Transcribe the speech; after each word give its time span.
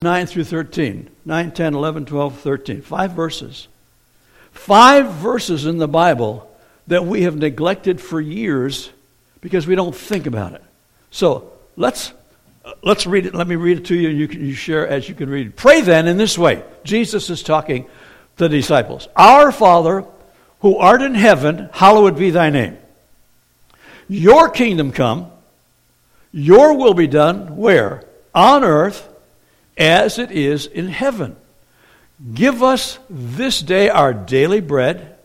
9 0.00 0.26
through 0.26 0.44
13. 0.44 1.10
9, 1.24 1.50
10, 1.50 1.74
11, 1.74 2.04
12, 2.04 2.38
13. 2.38 2.82
Five 2.82 3.12
verses. 3.12 3.66
Five 4.52 5.10
verses 5.14 5.66
in 5.66 5.78
the 5.78 5.88
Bible 5.88 6.48
that 6.86 7.04
we 7.04 7.22
have 7.22 7.36
neglected 7.36 8.00
for 8.00 8.20
years 8.20 8.90
because 9.40 9.66
we 9.66 9.74
don't 9.74 9.94
think 9.94 10.26
about 10.26 10.52
it. 10.52 10.62
So 11.10 11.50
let's, 11.76 12.12
uh, 12.64 12.74
let's 12.84 13.08
read 13.08 13.26
it. 13.26 13.34
Let 13.34 13.48
me 13.48 13.56
read 13.56 13.78
it 13.78 13.86
to 13.86 13.96
you, 13.96 14.10
and 14.10 14.16
you 14.16 14.28
can 14.28 14.40
you 14.40 14.54
share 14.54 14.86
as 14.86 15.08
you 15.08 15.16
can 15.16 15.28
read. 15.28 15.56
Pray 15.56 15.80
then 15.80 16.06
in 16.06 16.16
this 16.16 16.38
way. 16.38 16.62
Jesus 16.84 17.28
is 17.28 17.42
talking 17.42 17.86
to 18.36 18.44
the 18.44 18.48
disciples. 18.48 19.08
Our 19.16 19.50
Father, 19.50 20.04
who 20.60 20.76
art 20.76 21.02
in 21.02 21.16
heaven, 21.16 21.70
hallowed 21.72 22.16
be 22.16 22.30
thy 22.30 22.50
name. 22.50 22.78
Your 24.08 24.48
kingdom 24.48 24.92
come, 24.92 25.32
your 26.30 26.76
will 26.76 26.94
be 26.94 27.08
done, 27.08 27.56
where? 27.56 28.04
On 28.32 28.62
earth 28.62 29.07
as 29.78 30.18
it 30.18 30.30
is 30.32 30.66
in 30.66 30.88
heaven. 30.88 31.36
Give 32.34 32.62
us 32.62 32.98
this 33.08 33.60
day 33.60 33.88
our 33.88 34.12
daily 34.12 34.60
bread, 34.60 35.16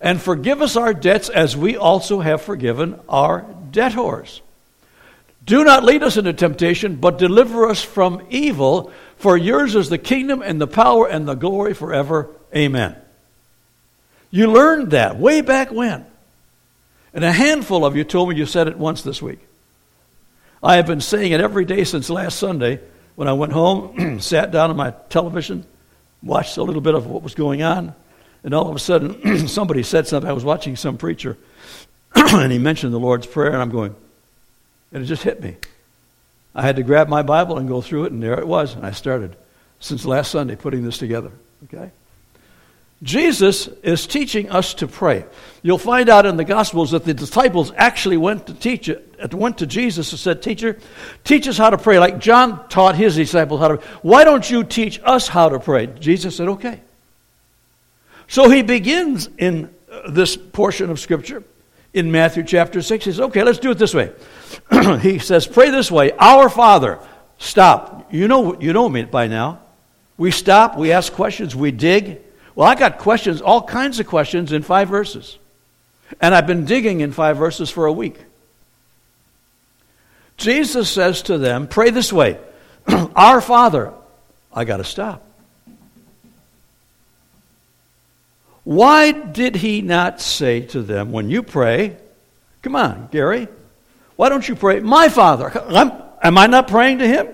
and 0.00 0.20
forgive 0.20 0.60
us 0.60 0.76
our 0.76 0.92
debts 0.92 1.28
as 1.28 1.56
we 1.56 1.76
also 1.76 2.20
have 2.20 2.42
forgiven 2.42 3.00
our 3.08 3.46
debtors. 3.70 4.42
Do 5.46 5.62
not 5.62 5.84
lead 5.84 6.02
us 6.02 6.16
into 6.16 6.32
temptation, 6.32 6.96
but 6.96 7.18
deliver 7.18 7.68
us 7.68 7.82
from 7.82 8.26
evil, 8.30 8.92
for 9.16 9.36
yours 9.36 9.76
is 9.76 9.88
the 9.88 9.98
kingdom 9.98 10.42
and 10.42 10.60
the 10.60 10.66
power 10.66 11.06
and 11.06 11.28
the 11.28 11.34
glory 11.34 11.74
forever. 11.74 12.28
Amen. 12.54 12.96
You 14.30 14.50
learned 14.50 14.90
that 14.90 15.16
way 15.18 15.40
back 15.40 15.70
when. 15.70 16.04
And 17.12 17.24
a 17.24 17.30
handful 17.30 17.84
of 17.84 17.94
you 17.94 18.02
told 18.02 18.30
me 18.30 18.36
you 18.36 18.46
said 18.46 18.66
it 18.66 18.76
once 18.76 19.02
this 19.02 19.22
week. 19.22 19.38
I 20.60 20.76
have 20.76 20.86
been 20.86 21.00
saying 21.00 21.30
it 21.30 21.40
every 21.40 21.64
day 21.64 21.84
since 21.84 22.10
last 22.10 22.38
Sunday 22.38 22.80
when 23.16 23.28
I 23.28 23.32
went 23.32 23.52
home, 23.52 24.18
sat 24.20 24.50
down 24.50 24.70
on 24.70 24.76
my 24.76 24.92
television, 25.08 25.64
watched 26.22 26.56
a 26.56 26.62
little 26.62 26.80
bit 26.80 26.94
of 26.94 27.06
what 27.06 27.22
was 27.22 27.34
going 27.34 27.62
on, 27.62 27.94
and 28.42 28.54
all 28.54 28.68
of 28.68 28.76
a 28.76 28.78
sudden 28.78 29.48
somebody 29.48 29.82
said 29.82 30.06
something. 30.06 30.28
I 30.28 30.34
was 30.34 30.44
watching 30.44 30.76
some 30.76 30.96
preacher, 30.96 31.36
and 32.14 32.52
he 32.52 32.58
mentioned 32.58 32.92
the 32.92 33.00
Lord's 33.00 33.26
Prayer, 33.26 33.52
and 33.52 33.62
I'm 33.62 33.70
going, 33.70 33.94
and 34.92 35.02
it 35.02 35.06
just 35.06 35.22
hit 35.22 35.42
me. 35.42 35.56
I 36.54 36.62
had 36.62 36.76
to 36.76 36.82
grab 36.82 37.08
my 37.08 37.22
Bible 37.22 37.58
and 37.58 37.68
go 37.68 37.80
through 37.80 38.04
it, 38.04 38.12
and 38.12 38.22
there 38.22 38.38
it 38.38 38.46
was, 38.46 38.74
and 38.74 38.86
I 38.86 38.92
started 38.92 39.36
since 39.80 40.04
last 40.04 40.30
Sunday 40.30 40.56
putting 40.56 40.84
this 40.84 40.98
together. 40.98 41.32
Okay? 41.64 41.90
Jesus 43.02 43.66
is 43.82 44.06
teaching 44.06 44.50
us 44.50 44.74
to 44.74 44.86
pray. 44.86 45.26
You'll 45.62 45.78
find 45.78 46.08
out 46.08 46.26
in 46.26 46.36
the 46.36 46.44
Gospels 46.44 46.92
that 46.92 47.04
the 47.04 47.12
disciples 47.12 47.72
actually 47.76 48.16
went 48.16 48.46
to 48.46 48.54
teach 48.54 48.88
it, 48.88 49.13
went 49.32 49.58
to 49.58 49.66
Jesus 49.66 50.12
and 50.12 50.18
said, 50.18 50.42
Teacher, 50.42 50.78
teach 51.22 51.48
us 51.48 51.56
how 51.56 51.70
to 51.70 51.78
pray. 51.78 51.98
Like 51.98 52.18
John 52.18 52.68
taught 52.68 52.96
his 52.96 53.16
disciples 53.16 53.60
how 53.60 53.68
to 53.68 53.76
pray. 53.78 53.86
Why 54.02 54.24
don't 54.24 54.48
you 54.50 54.64
teach 54.64 55.00
us 55.04 55.28
how 55.28 55.48
to 55.48 55.58
pray? 55.58 55.86
Jesus 55.86 56.36
said, 56.36 56.48
Okay. 56.48 56.80
So 58.28 58.50
he 58.50 58.62
begins 58.62 59.28
in 59.38 59.72
uh, 59.90 60.10
this 60.10 60.36
portion 60.36 60.90
of 60.90 60.98
Scripture 60.98 61.44
in 61.92 62.10
Matthew 62.10 62.42
chapter 62.42 62.82
6. 62.82 63.04
He 63.04 63.12
says, 63.12 63.20
Okay, 63.20 63.44
let's 63.44 63.58
do 63.58 63.70
it 63.70 63.78
this 63.78 63.94
way. 63.94 64.12
he 65.00 65.18
says, 65.18 65.46
Pray 65.46 65.70
this 65.70 65.90
way 65.90 66.12
Our 66.18 66.48
Father. 66.48 66.98
Stop. 67.38 68.12
You 68.12 68.28
know, 68.28 68.60
you 68.60 68.72
know 68.72 68.88
me 68.88 69.04
by 69.04 69.28
now. 69.28 69.60
We 70.16 70.30
stop, 70.30 70.76
we 70.76 70.92
ask 70.92 71.12
questions, 71.12 71.56
we 71.56 71.72
dig. 71.72 72.20
Well, 72.54 72.68
I 72.68 72.76
got 72.76 72.98
questions, 72.98 73.42
all 73.42 73.62
kinds 73.62 73.98
of 73.98 74.06
questions 74.06 74.52
in 74.52 74.62
five 74.62 74.88
verses. 74.88 75.38
And 76.20 76.34
I've 76.34 76.46
been 76.46 76.64
digging 76.64 77.00
in 77.00 77.12
five 77.12 77.36
verses 77.36 77.70
for 77.70 77.86
a 77.86 77.92
week. 77.92 78.16
Jesus 80.36 80.90
says 80.90 81.22
to 81.22 81.38
them, 81.38 81.68
Pray 81.68 81.90
this 81.90 82.12
way 82.12 82.38
Our 83.16 83.40
Father. 83.40 83.92
I 84.52 84.64
got 84.64 84.76
to 84.76 84.84
stop. 84.84 85.22
Why 88.62 89.12
did 89.12 89.56
he 89.56 89.82
not 89.82 90.20
say 90.20 90.62
to 90.62 90.82
them, 90.82 91.12
when 91.12 91.28
you 91.28 91.42
pray, 91.42 91.96
come 92.62 92.76
on, 92.76 93.08
Gary, 93.12 93.48
why 94.16 94.28
don't 94.28 94.48
you 94.48 94.54
pray, 94.54 94.80
my 94.80 95.08
Father? 95.08 95.50
I'm, 95.68 95.92
am 96.22 96.38
I 96.38 96.46
not 96.46 96.68
praying 96.68 96.98
to 96.98 97.06
him? 97.06 97.28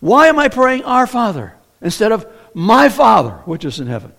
Why 0.00 0.26
am 0.26 0.38
I 0.38 0.48
praying 0.48 0.84
our 0.84 1.06
Father 1.06 1.54
instead 1.80 2.10
of 2.10 2.26
my 2.54 2.88
Father, 2.88 3.32
which 3.44 3.64
is 3.64 3.80
in 3.80 3.88
heaven. 3.88 4.12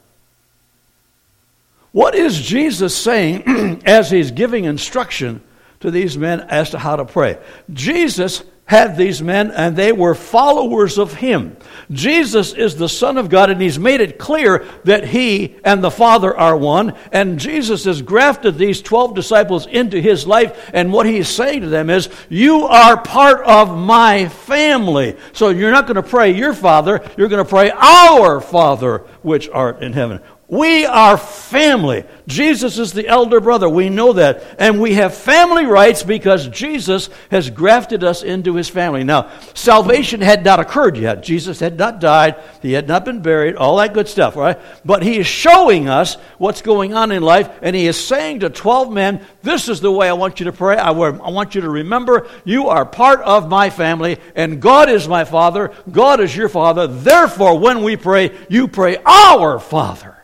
What 1.94 2.14
is 2.14 2.40
Jesus 2.40 2.96
saying 2.96 3.82
as 3.86 4.12
he's 4.12 4.32
giving 4.32 4.66
instruction 4.66 5.42
to 5.86 5.92
these 5.92 6.18
men 6.18 6.42
as 6.42 6.72
to 6.72 6.80
how 6.80 6.98
to 6.98 7.06
pray? 7.06 7.38
Jesus 7.72 8.44
had 8.68 8.98
these 8.98 9.22
men 9.22 9.52
and 9.52 9.76
they 9.76 9.92
were 9.92 10.16
followers 10.16 10.98
of 10.98 11.14
him. 11.14 11.56
Jesus 11.92 12.52
is 12.52 12.76
the 12.76 12.90
Son 12.90 13.20
of 13.20 13.30
God 13.30 13.52
and 13.52 13.62
he's 13.62 13.78
made 13.78 14.02
it 14.02 14.18
clear 14.18 14.66
that 14.86 15.08
he 15.08 15.56
and 15.64 15.84
the 15.84 15.92
Father 15.92 16.36
are 16.36 16.58
one. 16.58 16.96
And 17.12 17.40
Jesus 17.40 17.84
has 17.84 18.02
grafted 18.02 18.58
these 18.58 18.82
12 18.82 19.14
disciples 19.14 19.68
into 19.68 20.02
his 20.02 20.26
life. 20.26 20.72
And 20.74 20.92
what 20.92 21.06
he's 21.06 21.30
saying 21.30 21.62
to 21.62 21.68
them 21.68 21.92
is, 21.92 22.10
You 22.28 22.64
are 22.64 23.00
part 23.00 23.46
of 23.46 23.78
my 23.78 24.30
family. 24.30 25.16
So 25.34 25.50
you're 25.50 25.72
not 25.72 25.86
going 25.86 25.96
to 25.96 26.04
pray 26.04 26.32
your 26.32 26.54
Father, 26.54 27.08
you're 27.18 27.30
going 27.30 27.46
to 27.46 27.50
pray 27.50 27.70
our 27.70 28.42
Father 28.42 29.00
which 29.22 29.48
art 29.48 29.84
in 29.84 29.94
heaven. 29.94 30.22
We 30.48 30.86
are 30.86 31.18
family. 31.18 32.04
Jesus 32.28 32.78
is 32.78 32.94
the 32.94 33.08
elder 33.08 33.40
brother. 33.40 33.68
We 33.68 33.90
know 33.90 34.14
that. 34.14 34.44
And 34.60 34.80
we 34.80 34.94
have 34.94 35.16
family 35.16 35.66
rights 35.66 36.04
because 36.04 36.48
Jesus 36.50 37.10
has 37.32 37.50
grafted 37.50 38.04
us 38.04 38.22
into 38.22 38.54
his 38.54 38.70
family. 38.70 39.04
Now, 39.04 39.32
salvation 39.56 40.22
had 40.22 40.46
not 40.46 40.60
occurred 40.60 40.98
yet. 40.98 41.24
Jesus 41.24 41.60
had 41.60 41.80
not 41.80 42.00
died. 42.00 42.36
He 42.62 42.74
had 42.74 42.88
not 42.88 43.06
been 43.06 43.22
buried. 43.22 43.56
All 43.56 43.78
that 43.78 43.96
good 43.96 44.08
stuff, 44.08 44.36
right? 44.36 44.60
But 44.86 45.02
he 45.02 45.18
is 45.18 45.26
showing 45.26 45.90
us 45.90 46.14
what's 46.38 46.62
going 46.62 46.94
on 46.94 47.12
in 47.12 47.24
life. 47.24 47.50
And 47.64 47.76
he 47.76 47.88
is 47.88 48.04
saying 48.04 48.42
to 48.42 48.52
12 48.52 48.92
men, 48.92 49.26
This 49.42 49.68
is 49.68 49.82
the 49.82 49.92
way 49.92 50.08
I 50.08 50.14
want 50.14 50.40
you 50.40 50.46
to 50.46 50.54
pray. 50.54 50.78
I 50.78 50.92
want 50.92 51.56
you 51.56 51.62
to 51.62 51.70
remember 51.72 52.28
you 52.44 52.68
are 52.68 52.86
part 52.86 53.22
of 53.22 53.50
my 53.50 53.72
family. 53.72 54.20
And 54.36 54.62
God 54.62 54.90
is 54.90 55.08
my 55.08 55.24
father. 55.24 55.72
God 55.92 56.20
is 56.20 56.38
your 56.38 56.50
father. 56.50 56.86
Therefore, 56.86 57.58
when 57.58 57.82
we 57.82 57.96
pray, 57.96 58.38
you 58.48 58.68
pray 58.68 58.98
our 59.06 59.60
father. 59.60 60.16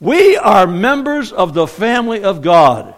We 0.00 0.36
are 0.36 0.66
members 0.66 1.32
of 1.32 1.54
the 1.54 1.66
family 1.66 2.22
of 2.22 2.42
God. 2.42 2.94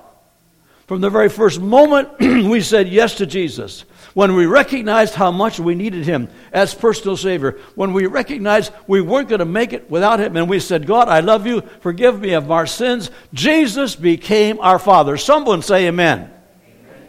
From 0.86 1.00
the 1.00 1.10
very 1.10 1.28
first 1.28 1.60
moment 1.60 2.08
we 2.20 2.60
said 2.60 2.88
yes 2.88 3.16
to 3.16 3.26
Jesus, 3.26 3.82
when 4.14 4.34
we 4.34 4.46
recognized 4.46 5.14
how 5.14 5.30
much 5.30 5.60
we 5.60 5.74
needed 5.74 6.06
Him 6.06 6.28
as 6.52 6.74
personal 6.74 7.16
Savior, 7.16 7.58
when 7.74 7.92
we 7.92 8.06
recognized 8.06 8.72
we 8.86 9.00
weren't 9.00 9.28
going 9.28 9.40
to 9.40 9.44
make 9.44 9.72
it 9.72 9.90
without 9.90 10.18
Him, 10.18 10.36
and 10.36 10.48
we 10.48 10.58
said, 10.58 10.86
God, 10.86 11.08
I 11.08 11.20
love 11.20 11.46
you, 11.46 11.60
forgive 11.80 12.20
me 12.20 12.32
of 12.32 12.50
our 12.50 12.66
sins, 12.66 13.10
Jesus 13.34 13.94
became 13.94 14.58
our 14.60 14.78
Father. 14.78 15.16
Someone 15.18 15.62
say 15.62 15.86
amen. 15.86 16.32
amen. 16.64 17.08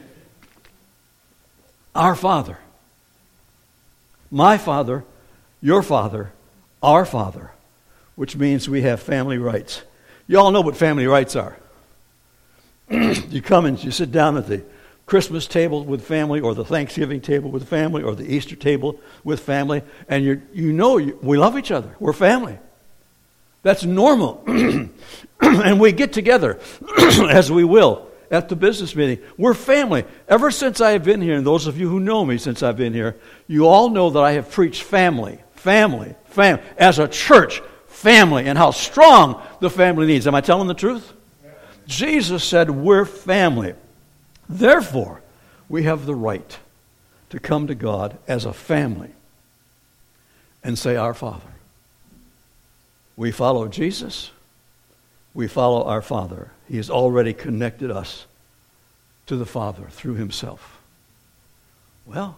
Our 1.95 2.15
Father. 2.15 2.59
My 4.29 4.57
Father, 4.59 5.03
your 5.61 5.81
Father, 5.81 6.31
our 6.83 7.05
Father 7.05 7.51
which 8.19 8.35
means 8.35 8.67
we 8.67 8.81
have 8.81 8.99
family 8.99 9.37
rights. 9.37 9.81
You 10.27 10.39
all 10.39 10.51
know 10.51 10.59
what 10.59 10.75
family 10.75 11.07
rights 11.07 11.37
are. 11.37 11.57
you 12.89 13.41
come 13.41 13.63
and 13.63 13.81
you 13.81 13.91
sit 13.91 14.11
down 14.11 14.35
at 14.35 14.45
the 14.45 14.61
Christmas 15.05 15.47
table 15.47 15.85
with 15.85 16.05
family, 16.05 16.41
or 16.41 16.53
the 16.53 16.65
Thanksgiving 16.65 17.21
table 17.21 17.49
with 17.49 17.69
family, 17.69 18.03
or 18.03 18.15
the 18.15 18.29
Easter 18.29 18.57
table 18.57 18.99
with 19.23 19.39
family, 19.39 19.83
and 20.09 20.25
you 20.25 20.41
you 20.53 20.73
know 20.73 20.97
you, 20.97 21.17
we 21.21 21.37
love 21.37 21.57
each 21.57 21.71
other. 21.71 21.95
We're 21.97 22.11
family. 22.11 22.59
That's 23.63 23.85
normal. 23.85 24.43
and 25.39 25.79
we 25.79 25.93
get 25.93 26.11
together, 26.11 26.59
as 27.29 27.49
we 27.49 27.63
will, 27.63 28.05
at 28.29 28.49
the 28.49 28.55
business 28.57 28.97
meeting. 28.97 29.23
We're 29.37 29.53
family. 29.53 30.03
Ever 30.27 30.51
since 30.51 30.81
I 30.81 30.91
have 30.91 31.05
been 31.05 31.21
here, 31.21 31.37
and 31.37 31.47
those 31.47 31.67
of 31.67 31.79
you 31.79 31.87
who 31.87 32.01
know 32.01 32.25
me 32.25 32.37
since 32.37 32.63
I've 32.63 32.75
been 32.75 32.93
here, 32.93 33.15
you 33.47 33.65
all 33.65 33.89
know 33.89 34.09
that 34.09 34.19
I 34.19 34.33
have 34.33 34.51
preached 34.51 34.83
family, 34.83 35.39
family, 35.53 36.15
family. 36.25 36.61
As 36.77 36.99
a 36.99 37.07
church, 37.07 37.61
family 37.99 38.45
and 38.45 38.57
how 38.57 38.71
strong 38.71 39.41
the 39.59 39.69
family 39.69 40.07
needs. 40.07 40.25
Am 40.25 40.35
I 40.35 40.41
telling 40.41 40.67
the 40.67 40.73
truth? 40.73 41.13
Jesus 41.85 42.43
said, 42.43 42.69
We're 42.69 43.05
family. 43.05 43.73
Therefore, 44.47 45.21
we 45.67 45.83
have 45.83 46.05
the 46.05 46.15
right 46.15 46.57
to 47.29 47.39
come 47.39 47.67
to 47.67 47.75
God 47.75 48.17
as 48.27 48.45
a 48.45 48.53
family 48.53 49.11
and 50.63 50.77
say, 50.77 50.95
Our 50.95 51.13
Father. 51.13 51.45
We 53.17 53.31
follow 53.31 53.67
Jesus. 53.67 54.31
We 55.33 55.47
follow 55.47 55.83
our 55.83 56.01
Father. 56.01 56.51
He 56.67 56.77
has 56.77 56.89
already 56.89 57.33
connected 57.33 57.91
us 57.91 58.25
to 59.27 59.35
the 59.35 59.45
Father 59.45 59.87
through 59.89 60.15
Himself. 60.15 60.79
Well, 62.05 62.37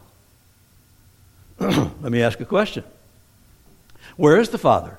let 1.59 2.11
me 2.11 2.21
ask 2.21 2.39
a 2.39 2.45
question. 2.45 2.83
Where 4.17 4.39
is 4.39 4.49
the 4.49 4.57
Father? 4.57 4.97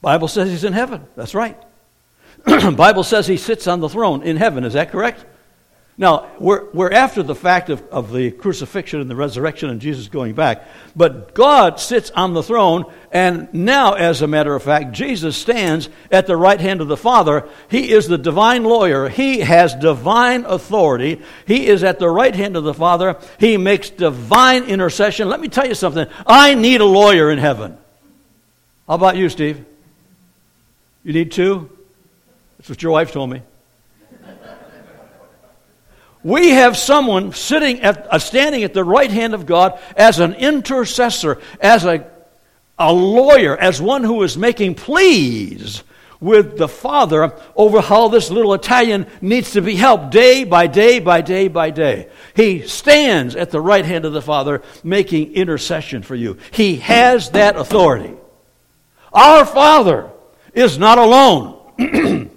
Bible 0.00 0.28
says 0.28 0.50
he's 0.50 0.64
in 0.64 0.72
heaven. 0.72 1.06
That's 1.16 1.34
right. 1.34 1.56
Bible 2.44 3.02
says 3.02 3.26
he 3.26 3.36
sits 3.36 3.66
on 3.66 3.80
the 3.80 3.88
throne 3.88 4.22
in 4.22 4.36
heaven. 4.36 4.64
Is 4.64 4.74
that 4.74 4.90
correct? 4.90 5.24
Now, 6.00 6.30
we're, 6.38 6.70
we're 6.70 6.92
after 6.92 7.24
the 7.24 7.34
fact 7.34 7.70
of, 7.70 7.82
of 7.88 8.12
the 8.12 8.30
crucifixion 8.30 9.00
and 9.00 9.10
the 9.10 9.16
resurrection 9.16 9.68
and 9.68 9.80
Jesus 9.80 10.06
going 10.06 10.34
back. 10.34 10.64
But 10.94 11.34
God 11.34 11.80
sits 11.80 12.12
on 12.12 12.34
the 12.34 12.42
throne, 12.42 12.84
and 13.10 13.52
now, 13.52 13.94
as 13.94 14.22
a 14.22 14.28
matter 14.28 14.54
of 14.54 14.62
fact, 14.62 14.92
Jesus 14.92 15.36
stands 15.36 15.88
at 16.12 16.28
the 16.28 16.36
right 16.36 16.60
hand 16.60 16.80
of 16.80 16.86
the 16.86 16.96
Father. 16.96 17.48
He 17.68 17.90
is 17.90 18.06
the 18.06 18.16
divine 18.16 18.62
lawyer. 18.62 19.08
He 19.08 19.40
has 19.40 19.74
divine 19.74 20.44
authority. 20.44 21.20
He 21.48 21.66
is 21.66 21.82
at 21.82 21.98
the 21.98 22.08
right 22.08 22.34
hand 22.34 22.56
of 22.56 22.62
the 22.62 22.74
Father. 22.74 23.18
He 23.40 23.56
makes 23.56 23.90
divine 23.90 24.64
intercession. 24.64 25.28
Let 25.28 25.40
me 25.40 25.48
tell 25.48 25.66
you 25.66 25.74
something. 25.74 26.06
I 26.24 26.54
need 26.54 26.80
a 26.80 26.84
lawyer 26.86 27.28
in 27.28 27.38
heaven. 27.38 27.76
How 28.86 28.94
about 28.94 29.16
you, 29.16 29.28
Steve? 29.28 29.66
You 31.08 31.14
need 31.14 31.32
two? 31.32 31.70
That's 32.58 32.68
what 32.68 32.82
your 32.82 32.92
wife 32.92 33.12
told 33.12 33.30
me. 33.30 33.40
We 36.22 36.50
have 36.50 36.76
someone 36.76 37.32
sitting 37.32 37.80
at, 37.80 38.12
uh, 38.12 38.18
standing 38.18 38.62
at 38.62 38.74
the 38.74 38.84
right 38.84 39.10
hand 39.10 39.32
of 39.32 39.46
God 39.46 39.80
as 39.96 40.18
an 40.18 40.34
intercessor, 40.34 41.40
as 41.62 41.86
a, 41.86 42.06
a 42.78 42.92
lawyer, 42.92 43.56
as 43.56 43.80
one 43.80 44.04
who 44.04 44.22
is 44.22 44.36
making 44.36 44.74
pleas 44.74 45.82
with 46.20 46.58
the 46.58 46.68
Father 46.68 47.32
over 47.56 47.80
how 47.80 48.08
this 48.08 48.30
little 48.30 48.52
Italian 48.52 49.06
needs 49.22 49.52
to 49.52 49.62
be 49.62 49.76
helped 49.76 50.10
day 50.10 50.44
by 50.44 50.66
day 50.66 50.98
by 50.98 51.22
day 51.22 51.48
by 51.48 51.70
day. 51.70 52.10
He 52.36 52.68
stands 52.68 53.34
at 53.34 53.50
the 53.50 53.62
right 53.62 53.86
hand 53.86 54.04
of 54.04 54.12
the 54.12 54.20
Father 54.20 54.60
making 54.84 55.32
intercession 55.32 56.02
for 56.02 56.14
you. 56.14 56.36
He 56.50 56.76
has 56.76 57.30
that 57.30 57.56
authority. 57.56 58.12
Our 59.10 59.46
Father 59.46 60.10
is 60.58 60.78
not 60.78 60.98
alone. 60.98 61.56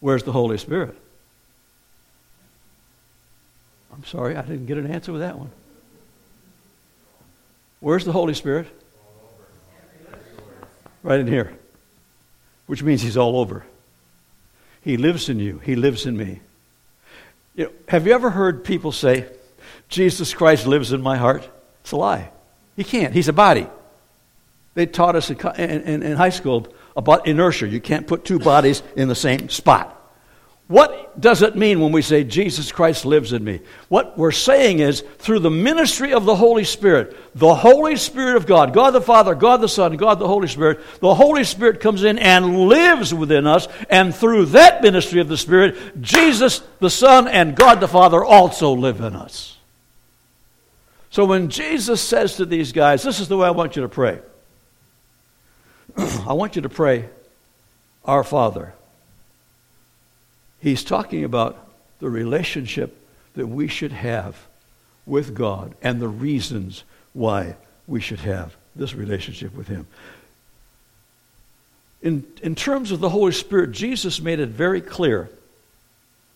Where's 0.00 0.22
the 0.22 0.32
Holy 0.32 0.58
Spirit? 0.58 0.94
I'm 3.92 4.04
sorry, 4.04 4.36
I 4.36 4.42
didn't 4.42 4.66
get 4.66 4.76
an 4.76 4.90
answer 4.90 5.12
with 5.12 5.22
that 5.22 5.38
one. 5.38 5.50
Where's 7.80 8.04
the 8.04 8.12
Holy 8.12 8.34
Spirit? 8.34 8.66
Right 11.02 11.20
in 11.20 11.26
here. 11.26 11.56
Which 12.66 12.82
means 12.82 13.02
He's 13.02 13.16
all 13.16 13.38
over. 13.38 13.64
He 14.82 14.96
lives 14.96 15.28
in 15.28 15.38
you, 15.38 15.58
He 15.58 15.74
lives 15.76 16.04
in 16.06 16.16
me. 16.16 16.40
You 17.54 17.64
know, 17.64 17.70
have 17.88 18.06
you 18.06 18.12
ever 18.12 18.30
heard 18.30 18.64
people 18.64 18.92
say, 18.92 19.26
Jesus 19.88 20.34
Christ 20.34 20.66
lives 20.66 20.92
in 20.92 21.00
my 21.00 21.16
heart? 21.16 21.48
It's 21.82 21.92
a 21.92 21.96
lie. 21.96 22.30
He 22.76 22.84
can't. 22.84 23.14
He's 23.14 23.28
a 23.28 23.32
body. 23.32 23.68
They 24.74 24.86
taught 24.86 25.16
us 25.16 25.30
in, 25.30 25.38
in, 25.58 26.02
in 26.02 26.16
high 26.16 26.30
school 26.30 26.66
about 26.96 27.26
inertia. 27.26 27.68
You 27.68 27.80
can't 27.80 28.06
put 28.06 28.24
two 28.24 28.38
bodies 28.38 28.82
in 28.96 29.08
the 29.08 29.14
same 29.14 29.48
spot. 29.48 29.94
What 30.66 31.20
does 31.20 31.42
it 31.42 31.56
mean 31.56 31.80
when 31.80 31.92
we 31.92 32.00
say 32.00 32.24
Jesus 32.24 32.72
Christ 32.72 33.04
lives 33.04 33.34
in 33.34 33.44
me? 33.44 33.60
What 33.88 34.16
we're 34.16 34.32
saying 34.32 34.78
is 34.78 35.02
through 35.18 35.40
the 35.40 35.50
ministry 35.50 36.14
of 36.14 36.24
the 36.24 36.34
Holy 36.34 36.64
Spirit, 36.64 37.14
the 37.34 37.54
Holy 37.54 37.96
Spirit 37.96 38.36
of 38.36 38.46
God, 38.46 38.72
God 38.72 38.92
the 38.92 39.02
Father, 39.02 39.34
God 39.34 39.60
the 39.60 39.68
Son, 39.68 39.94
God 39.98 40.18
the 40.18 40.26
Holy 40.26 40.48
Spirit, 40.48 40.80
the 41.00 41.14
Holy 41.14 41.44
Spirit 41.44 41.80
comes 41.80 42.02
in 42.02 42.18
and 42.18 42.66
lives 42.66 43.12
within 43.12 43.46
us, 43.46 43.68
and 43.90 44.14
through 44.14 44.46
that 44.46 44.82
ministry 44.82 45.20
of 45.20 45.28
the 45.28 45.36
Spirit, 45.36 46.00
Jesus 46.00 46.62
the 46.80 46.90
Son 46.90 47.28
and 47.28 47.54
God 47.54 47.80
the 47.80 47.88
Father 47.88 48.24
also 48.24 48.72
live 48.72 49.00
in 49.00 49.14
us. 49.14 49.58
So 51.10 51.26
when 51.26 51.50
Jesus 51.50 52.00
says 52.00 52.36
to 52.36 52.46
these 52.46 52.72
guys, 52.72 53.02
This 53.02 53.20
is 53.20 53.28
the 53.28 53.36
way 53.36 53.46
I 53.46 53.50
want 53.50 53.76
you 53.76 53.82
to 53.82 53.88
pray. 53.88 54.18
I 56.26 56.32
want 56.32 56.56
you 56.56 56.62
to 56.62 56.68
pray, 56.68 57.08
Our 58.04 58.24
Father. 58.24 58.74
He's 60.60 60.82
talking 60.82 61.24
about 61.24 61.68
the 61.98 62.08
relationship 62.08 62.96
that 63.34 63.46
we 63.46 63.68
should 63.68 63.92
have 63.92 64.36
with 65.06 65.34
God 65.34 65.74
and 65.82 66.00
the 66.00 66.08
reasons 66.08 66.84
why 67.12 67.56
we 67.86 68.00
should 68.00 68.20
have 68.20 68.56
this 68.74 68.94
relationship 68.94 69.54
with 69.54 69.68
Him. 69.68 69.86
In, 72.02 72.26
in 72.42 72.54
terms 72.54 72.90
of 72.90 73.00
the 73.00 73.08
Holy 73.08 73.32
Spirit, 73.32 73.72
Jesus 73.72 74.20
made 74.20 74.40
it 74.40 74.48
very 74.48 74.80
clear 74.80 75.30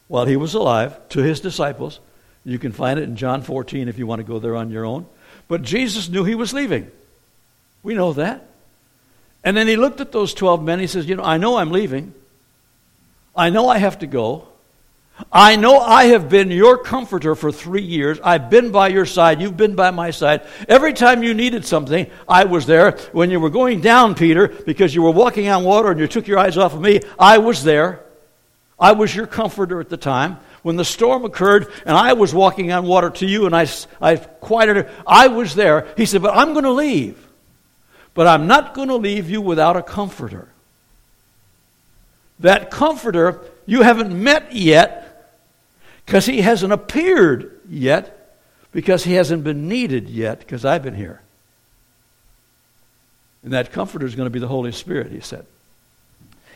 while 0.08 0.24
he 0.24 0.36
was 0.36 0.54
alive 0.54 0.96
to 1.10 1.20
his 1.20 1.40
disciples. 1.40 2.00
You 2.44 2.58
can 2.58 2.72
find 2.72 2.98
it 2.98 3.02
in 3.02 3.16
John 3.16 3.42
14 3.42 3.88
if 3.88 3.98
you 3.98 4.06
want 4.06 4.20
to 4.20 4.24
go 4.24 4.38
there 4.38 4.56
on 4.56 4.70
your 4.70 4.86
own. 4.86 5.06
But 5.46 5.62
Jesus 5.62 6.08
knew 6.08 6.24
he 6.24 6.34
was 6.34 6.54
leaving. 6.54 6.90
We 7.82 7.94
know 7.94 8.14
that. 8.14 8.46
And 9.48 9.56
then 9.56 9.66
he 9.66 9.76
looked 9.76 10.02
at 10.02 10.12
those 10.12 10.34
12 10.34 10.62
men. 10.62 10.78
He 10.78 10.86
says, 10.86 11.08
You 11.08 11.16
know, 11.16 11.22
I 11.22 11.38
know 11.38 11.56
I'm 11.56 11.70
leaving. 11.70 12.12
I 13.34 13.48
know 13.48 13.66
I 13.66 13.78
have 13.78 14.00
to 14.00 14.06
go. 14.06 14.46
I 15.32 15.56
know 15.56 15.78
I 15.78 16.04
have 16.08 16.28
been 16.28 16.50
your 16.50 16.76
comforter 16.76 17.34
for 17.34 17.50
three 17.50 17.80
years. 17.80 18.20
I've 18.22 18.50
been 18.50 18.72
by 18.72 18.88
your 18.88 19.06
side. 19.06 19.40
You've 19.40 19.56
been 19.56 19.74
by 19.74 19.90
my 19.90 20.10
side. 20.10 20.42
Every 20.68 20.92
time 20.92 21.22
you 21.22 21.32
needed 21.32 21.64
something, 21.64 22.10
I 22.28 22.44
was 22.44 22.66
there. 22.66 22.90
When 23.12 23.30
you 23.30 23.40
were 23.40 23.48
going 23.48 23.80
down, 23.80 24.14
Peter, 24.14 24.48
because 24.48 24.94
you 24.94 25.00
were 25.00 25.12
walking 25.12 25.48
on 25.48 25.64
water 25.64 25.90
and 25.90 25.98
you 25.98 26.08
took 26.08 26.26
your 26.26 26.38
eyes 26.38 26.58
off 26.58 26.74
of 26.74 26.82
me, 26.82 27.00
I 27.18 27.38
was 27.38 27.64
there. 27.64 28.04
I 28.78 28.92
was 28.92 29.16
your 29.16 29.26
comforter 29.26 29.80
at 29.80 29.88
the 29.88 29.96
time. 29.96 30.40
When 30.60 30.76
the 30.76 30.84
storm 30.84 31.24
occurred 31.24 31.72
and 31.86 31.96
I 31.96 32.12
was 32.12 32.34
walking 32.34 32.70
on 32.70 32.84
water 32.84 33.08
to 33.08 33.26
you 33.26 33.46
and 33.46 33.56
I, 33.56 33.66
I 33.98 34.16
quieted 34.16 34.76
her, 34.76 34.90
I 35.06 35.28
was 35.28 35.54
there. 35.54 35.88
He 35.96 36.04
said, 36.04 36.20
But 36.20 36.36
I'm 36.36 36.52
going 36.52 36.64
to 36.64 36.72
leave. 36.72 37.27
But 38.18 38.26
I'm 38.26 38.48
not 38.48 38.74
going 38.74 38.88
to 38.88 38.96
leave 38.96 39.30
you 39.30 39.40
without 39.40 39.76
a 39.76 39.82
comforter. 39.82 40.48
That 42.40 42.68
comforter 42.68 43.40
you 43.64 43.82
haven't 43.82 44.12
met 44.12 44.52
yet 44.52 45.36
because 46.04 46.26
he 46.26 46.40
hasn't 46.40 46.72
appeared 46.72 47.60
yet 47.68 48.36
because 48.72 49.04
he 49.04 49.12
hasn't 49.12 49.44
been 49.44 49.68
needed 49.68 50.08
yet 50.08 50.40
because 50.40 50.64
I've 50.64 50.82
been 50.82 50.96
here. 50.96 51.20
And 53.44 53.52
that 53.52 53.70
comforter 53.70 54.04
is 54.04 54.16
going 54.16 54.26
to 54.26 54.30
be 54.30 54.40
the 54.40 54.48
Holy 54.48 54.72
Spirit, 54.72 55.12
he 55.12 55.20
said. 55.20 55.46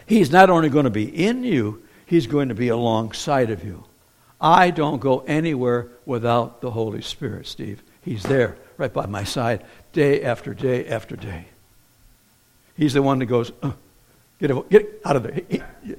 He's 0.05 0.33
not 0.33 0.51
only 0.51 0.69
going 0.69 0.87
to 0.87 0.91
be 0.91 1.05
in 1.05 1.45
you, 1.45 1.85
he's 2.07 2.27
going 2.27 2.49
to 2.49 2.57
be 2.57 2.71
alongside 2.71 3.51
of 3.51 3.63
you. 3.63 3.85
I 4.41 4.73
don't 4.73 4.99
go 4.99 5.21
anywhere 5.29 5.87
without 6.07 6.61
the 6.61 6.73
Holy 6.73 7.03
Spirit, 7.03 7.47
Steve. 7.47 7.85
He's 8.05 8.25
there 8.25 8.57
right 8.79 8.93
by 8.93 9.07
my 9.07 9.23
side 9.23 9.63
day 9.93 10.25
after 10.25 10.55
day 10.55 10.89
after 10.89 11.15
day. 11.15 11.47
He's 12.77 12.95
the 12.95 13.03
one 13.03 13.19
that 13.19 13.27
goes, 13.27 13.53
uh, 13.63 13.73
Get, 14.43 14.71
get 14.71 15.01
out 15.05 15.17
of 15.17 15.23
there. 15.23 15.33
He, 15.35 15.63
he, 15.85 15.95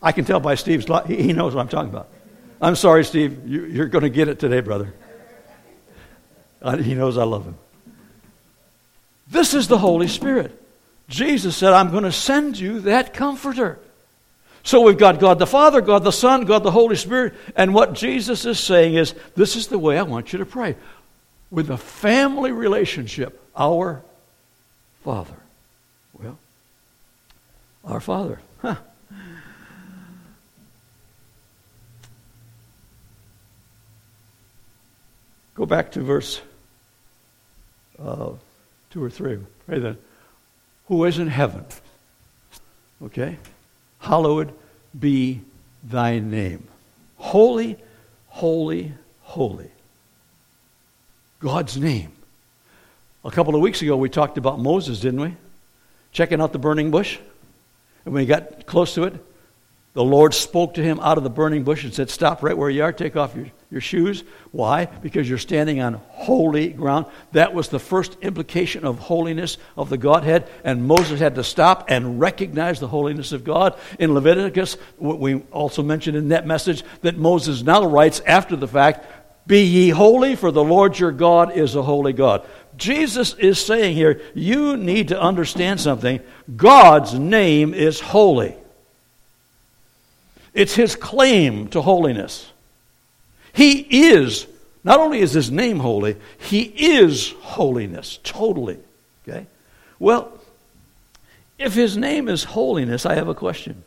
I 0.00 0.12
can 0.12 0.24
tell 0.24 0.38
by 0.38 0.54
Steve's, 0.54 0.86
he 1.08 1.32
knows 1.32 1.54
what 1.54 1.60
I'm 1.60 1.68
talking 1.68 1.90
about. 1.90 2.08
I'm 2.60 2.76
sorry, 2.76 3.04
Steve. 3.04 3.48
You, 3.48 3.82
are 3.82 3.86
going 3.86 4.04
to 4.04 4.10
get 4.10 4.28
it 4.28 4.38
today, 4.38 4.60
brother. 4.60 4.94
he 6.80 6.94
knows 6.94 7.18
I 7.18 7.24
love 7.24 7.44
him. 7.44 7.56
This 9.28 9.54
is 9.54 9.66
the 9.66 9.78
Holy 9.78 10.06
Spirit. 10.06 10.54
Jesus 11.08 11.56
said, 11.56 11.72
I'm 11.72 11.90
going 11.90 12.04
to 12.04 12.12
send 12.12 12.58
you 12.58 12.80
that 12.80 13.12
comforter. 13.12 13.78
So 14.62 14.82
we've 14.82 14.98
got 14.98 15.18
God 15.18 15.38
the 15.38 15.46
Father, 15.46 15.80
God 15.80 16.04
the 16.04 16.12
Son, 16.12 16.44
God 16.44 16.62
the 16.62 16.70
Holy 16.70 16.96
Spirit. 16.96 17.34
And 17.56 17.74
what 17.74 17.94
Jesus 17.94 18.44
is 18.44 18.60
saying 18.60 18.94
is, 18.94 19.14
this 19.34 19.56
is 19.56 19.66
the 19.66 19.78
way 19.78 19.98
I 19.98 20.02
want 20.02 20.32
you 20.32 20.38
to 20.40 20.46
pray. 20.46 20.76
With 21.50 21.70
a 21.70 21.78
family 21.78 22.52
relationship, 22.52 23.42
our 23.56 24.02
Father. 25.02 25.34
Our 27.88 28.00
Father. 28.00 28.38
Huh. 28.60 28.76
Go 35.54 35.66
back 35.66 35.90
to 35.92 36.02
verse 36.02 36.40
uh, 37.98 38.30
2 38.90 39.02
or 39.02 39.10
3. 39.10 39.38
Pray 39.66 39.78
then. 39.80 39.96
Who 40.86 41.04
is 41.04 41.18
in 41.18 41.28
heaven? 41.28 41.64
Okay? 43.02 43.38
Hallowed 44.00 44.52
be 44.98 45.40
thy 45.82 46.18
name. 46.18 46.68
Holy, 47.16 47.76
holy, 48.28 48.92
holy. 49.22 49.70
God's 51.40 51.76
name. 51.76 52.12
A 53.24 53.30
couple 53.30 53.54
of 53.54 53.60
weeks 53.60 53.82
ago, 53.82 53.96
we 53.96 54.08
talked 54.08 54.38
about 54.38 54.60
Moses, 54.60 55.00
didn't 55.00 55.20
we? 55.20 55.34
Checking 56.12 56.40
out 56.40 56.52
the 56.52 56.58
burning 56.58 56.90
bush. 56.90 57.18
And 58.08 58.14
when 58.14 58.22
he 58.22 58.26
got 58.26 58.64
close 58.64 58.94
to 58.94 59.02
it, 59.02 59.22
the 59.92 60.02
Lord 60.02 60.32
spoke 60.32 60.72
to 60.74 60.82
him 60.82 60.98
out 61.00 61.18
of 61.18 61.24
the 61.24 61.28
burning 61.30 61.62
bush 61.62 61.84
and 61.84 61.92
said, 61.92 62.08
Stop 62.08 62.42
right 62.42 62.56
where 62.56 62.70
you 62.70 62.82
are, 62.82 62.90
take 62.90 63.16
off 63.16 63.36
your, 63.36 63.48
your 63.70 63.82
shoes. 63.82 64.24
Why? 64.50 64.86
Because 64.86 65.28
you're 65.28 65.36
standing 65.36 65.82
on 65.82 66.00
holy 66.08 66.70
ground. 66.70 67.04
That 67.32 67.52
was 67.52 67.68
the 67.68 67.78
first 67.78 68.16
implication 68.22 68.86
of 68.86 68.98
holiness 68.98 69.58
of 69.76 69.90
the 69.90 69.98
Godhead. 69.98 70.48
And 70.64 70.86
Moses 70.86 71.20
had 71.20 71.34
to 71.34 71.44
stop 71.44 71.90
and 71.90 72.18
recognize 72.18 72.80
the 72.80 72.88
holiness 72.88 73.32
of 73.32 73.44
God. 73.44 73.78
In 73.98 74.14
Leviticus, 74.14 74.78
we 74.96 75.42
also 75.52 75.82
mentioned 75.82 76.16
in 76.16 76.28
that 76.28 76.46
message 76.46 76.82
that 77.02 77.18
Moses 77.18 77.62
now 77.62 77.84
writes 77.84 78.20
after 78.20 78.56
the 78.56 78.68
fact, 78.68 79.04
Be 79.48 79.62
ye 79.62 79.88
holy, 79.88 80.36
for 80.36 80.52
the 80.52 80.62
Lord 80.62 80.98
your 80.98 81.10
God 81.10 81.56
is 81.56 81.74
a 81.74 81.82
holy 81.82 82.12
God. 82.12 82.46
Jesus 82.76 83.34
is 83.34 83.58
saying 83.58 83.96
here, 83.96 84.20
you 84.34 84.76
need 84.76 85.08
to 85.08 85.20
understand 85.20 85.80
something. 85.80 86.20
God's 86.54 87.14
name 87.14 87.72
is 87.72 87.98
holy. 87.98 88.54
It's 90.52 90.74
his 90.74 90.94
claim 90.96 91.68
to 91.68 91.80
holiness. 91.80 92.52
He 93.54 94.10
is, 94.10 94.46
not 94.84 95.00
only 95.00 95.20
is 95.20 95.32
his 95.32 95.50
name 95.50 95.78
holy, 95.78 96.16
he 96.36 96.62
is 96.62 97.32
holiness, 97.40 98.18
totally. 98.22 98.78
Okay? 99.26 99.46
Well, 99.98 100.30
if 101.58 101.72
his 101.72 101.96
name 101.96 102.28
is 102.28 102.44
holiness, 102.44 103.06
I 103.06 103.14
have 103.14 103.28
a 103.28 103.34
question. 103.34 103.82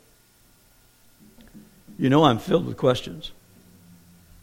You 1.98 2.10
know 2.10 2.24
I'm 2.24 2.38
filled 2.38 2.66
with 2.66 2.76
questions. 2.76 3.30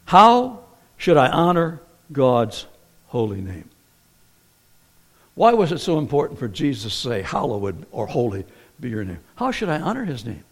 How 0.06 0.59
should 1.00 1.16
I 1.16 1.28
honor 1.28 1.80
God's 2.12 2.66
holy 3.06 3.40
name? 3.40 3.70
Why 5.34 5.54
was 5.54 5.72
it 5.72 5.78
so 5.78 5.98
important 5.98 6.38
for 6.38 6.46
Jesus 6.46 6.92
to 6.92 7.08
say, 7.08 7.22
Hallowed 7.22 7.86
or 7.90 8.06
holy 8.06 8.44
be 8.78 8.90
your 8.90 9.02
name? 9.02 9.20
How 9.36 9.50
should 9.50 9.70
I 9.70 9.80
honor 9.80 10.04
his 10.04 10.26
name? 10.26 10.44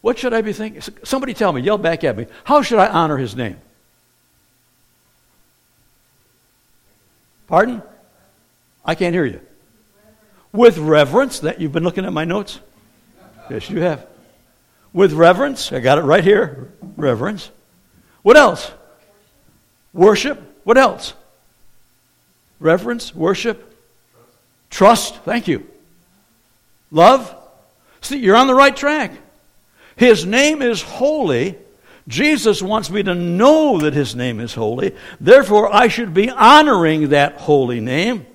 What 0.00 0.18
should 0.18 0.34
I 0.34 0.40
be 0.40 0.52
thinking? 0.52 0.82
Somebody 1.04 1.34
tell 1.34 1.52
me, 1.52 1.62
yell 1.62 1.78
back 1.78 2.02
at 2.02 2.16
me. 2.16 2.26
How 2.42 2.62
should 2.62 2.80
I 2.80 2.88
honor 2.88 3.16
his 3.16 3.36
name? 3.36 3.58
Pardon? 7.46 7.80
I 8.84 8.96
can't 8.96 9.14
hear 9.14 9.24
you. 9.24 9.40
With 10.50 10.78
reverence. 10.78 11.38
That 11.40 11.60
you've 11.60 11.72
been 11.72 11.84
looking 11.84 12.04
at 12.04 12.12
my 12.12 12.24
notes? 12.24 12.58
Yes, 13.48 13.70
you 13.70 13.82
have. 13.82 14.04
With 14.92 15.12
reverence. 15.12 15.70
I 15.70 15.78
got 15.78 15.98
it 15.98 16.02
right 16.02 16.24
here. 16.24 16.72
Reverence. 16.96 17.52
What 18.22 18.36
else? 18.36 18.72
Worship. 19.92 20.40
What 20.64 20.78
else? 20.78 21.14
Reverence, 22.60 23.14
worship, 23.14 23.76
trust. 24.70 25.16
Thank 25.22 25.48
you. 25.48 25.66
Love. 26.90 27.34
See, 28.00 28.18
you're 28.18 28.36
on 28.36 28.46
the 28.46 28.54
right 28.54 28.76
track. 28.76 29.12
His 29.96 30.24
name 30.24 30.62
is 30.62 30.82
holy. 30.82 31.56
Jesus 32.06 32.62
wants 32.62 32.90
me 32.90 33.02
to 33.02 33.14
know 33.14 33.78
that 33.80 33.94
His 33.94 34.14
name 34.16 34.40
is 34.40 34.54
holy. 34.54 34.94
Therefore, 35.20 35.72
I 35.74 35.88
should 35.88 36.14
be 36.14 36.30
honoring 36.30 37.10
that 37.10 37.34
holy 37.34 37.80
name. 37.80 38.26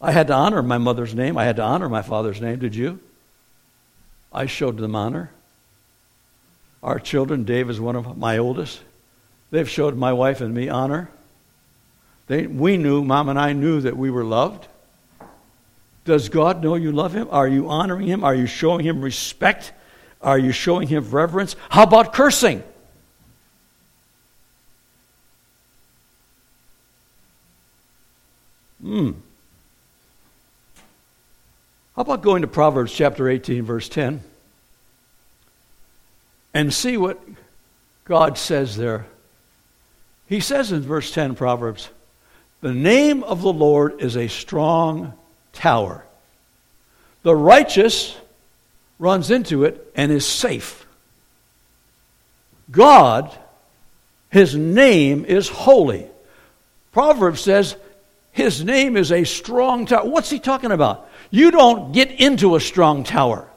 I 0.00 0.12
had 0.12 0.26
to 0.26 0.34
honor 0.34 0.62
my 0.62 0.78
mother's 0.78 1.14
name. 1.14 1.38
I 1.38 1.44
had 1.44 1.56
to 1.56 1.62
honor 1.62 1.88
my 1.88 2.02
father's 2.02 2.40
name. 2.40 2.58
Did 2.58 2.74
you? 2.74 3.00
I 4.32 4.46
showed 4.46 4.76
them 4.76 4.96
honor. 4.96 5.30
Our 6.84 7.00
children, 7.00 7.44
Dave 7.44 7.70
is 7.70 7.80
one 7.80 7.96
of 7.96 8.18
my 8.18 8.36
oldest. 8.36 8.82
They've 9.50 9.68
showed 9.68 9.96
my 9.96 10.12
wife 10.12 10.42
and 10.42 10.54
me 10.54 10.68
honor. 10.68 11.08
They, 12.26 12.46
we 12.46 12.76
knew, 12.76 13.02
Mom 13.02 13.30
and 13.30 13.38
I 13.38 13.54
knew 13.54 13.80
that 13.80 13.96
we 13.96 14.10
were 14.10 14.22
loved. 14.22 14.68
Does 16.04 16.28
God 16.28 16.62
know 16.62 16.74
you 16.74 16.92
love 16.92 17.14
Him? 17.14 17.28
Are 17.30 17.48
you 17.48 17.70
honoring 17.70 18.06
Him? 18.06 18.22
Are 18.22 18.34
you 18.34 18.46
showing 18.46 18.84
Him 18.84 19.00
respect? 19.00 19.72
Are 20.20 20.38
you 20.38 20.52
showing 20.52 20.86
Him 20.86 21.10
reverence? 21.10 21.56
How 21.70 21.84
about 21.84 22.12
cursing? 22.12 22.62
Hmm. 28.82 29.12
How 31.96 32.02
about 32.02 32.20
going 32.20 32.42
to 32.42 32.48
Proverbs 32.48 32.92
chapter 32.92 33.26
18, 33.26 33.62
verse 33.62 33.88
10, 33.88 34.20
and 36.54 36.72
see 36.72 36.96
what 36.96 37.20
God 38.04 38.38
says 38.38 38.76
there? 38.76 39.06
He 40.28 40.40
says 40.40 40.72
in 40.72 40.80
verse 40.80 41.10
10, 41.12 41.34
Proverbs, 41.34 41.90
the 42.60 42.72
name 42.72 43.22
of 43.22 43.42
the 43.42 43.52
Lord 43.52 44.00
is 44.00 44.16
a 44.16 44.28
strong 44.28 45.12
tower. 45.52 46.04
The 47.22 47.36
righteous 47.36 48.16
runs 48.98 49.30
into 49.30 49.64
it 49.64 49.92
and 49.94 50.10
is 50.10 50.24
safe. 50.24 50.86
God, 52.70 53.30
his 54.30 54.54
name 54.54 55.24
is 55.24 55.48
holy. 55.48 56.06
Proverbs 56.92 57.40
says 57.40 57.76
his 58.32 58.64
name 58.64 58.96
is 58.96 59.12
a 59.12 59.24
strong 59.24 59.86
tower. 59.86 60.08
What's 60.08 60.30
he 60.30 60.38
talking 60.38 60.72
about? 60.72 61.08
You 61.30 61.50
don't 61.50 61.92
get 61.92 62.10
into 62.10 62.56
a 62.56 62.60
strong 62.60 63.04
tower. 63.04 63.48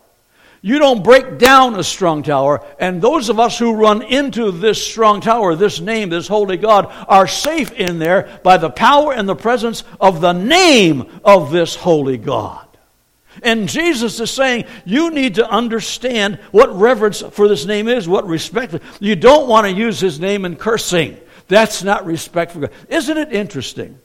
You 0.62 0.80
don't 0.80 1.04
break 1.04 1.38
down 1.38 1.76
a 1.76 1.84
strong 1.84 2.24
tower. 2.24 2.66
And 2.80 3.02
those 3.02 3.30
of 3.30 3.40
us 3.40 3.58
who 3.60 3.76
run 3.76 4.02
into 4.02 4.52
this 4.52 4.84
strong 4.84 5.22
tower, 5.22 5.56
this 5.56 5.80
name, 5.80 6.10
this 6.10 6.28
holy 6.28 6.58
God, 6.58 6.92
are 7.08 7.28
safe 7.28 7.72
in 7.72 8.00
there 8.00 8.40
by 8.44 8.58
the 8.58 8.70
power 8.70 9.14
and 9.14 9.30
the 9.30 9.36
presence 9.36 9.84
of 10.00 10.20
the 10.20 10.34
name 10.34 11.10
of 11.24 11.52
this 11.52 11.76
holy 11.76 12.18
God. 12.18 12.68
And 13.44 13.70
Jesus 13.70 14.20
is 14.20 14.32
saying, 14.32 14.66
you 14.84 15.12
need 15.12 15.36
to 15.36 15.48
understand 15.48 16.40
what 16.52 16.76
reverence 16.76 17.22
for 17.22 17.48
this 17.48 17.66
name 17.66 17.88
is, 17.88 18.08
what 18.08 18.28
respect. 18.28 18.76
You 19.00 19.16
don't 19.16 19.48
want 19.48 19.68
to 19.68 19.72
use 19.72 20.00
his 20.00 20.20
name 20.20 20.44
in 20.44 20.56
cursing. 20.56 21.18
That's 21.48 21.84
not 21.84 22.06
respect 22.06 22.52
for 22.52 22.62
God. 22.62 22.72
Isn't 22.90 23.18
it 23.18 23.32
interesting? 23.32 24.00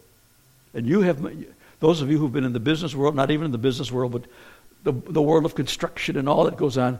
And 0.74 0.86
you 0.86 1.00
have, 1.00 1.26
those 1.80 2.02
of 2.02 2.10
you 2.10 2.18
who've 2.18 2.32
been 2.32 2.44
in 2.44 2.52
the 2.52 2.60
business 2.60 2.94
world, 2.94 3.16
not 3.16 3.30
even 3.30 3.46
in 3.46 3.52
the 3.52 3.58
business 3.58 3.90
world, 3.90 4.12
but 4.12 4.24
the, 4.84 4.92
the 4.92 5.22
world 5.22 5.44
of 5.44 5.54
construction 5.54 6.16
and 6.16 6.28
all 6.28 6.44
that 6.44 6.56
goes 6.56 6.76
on, 6.76 6.98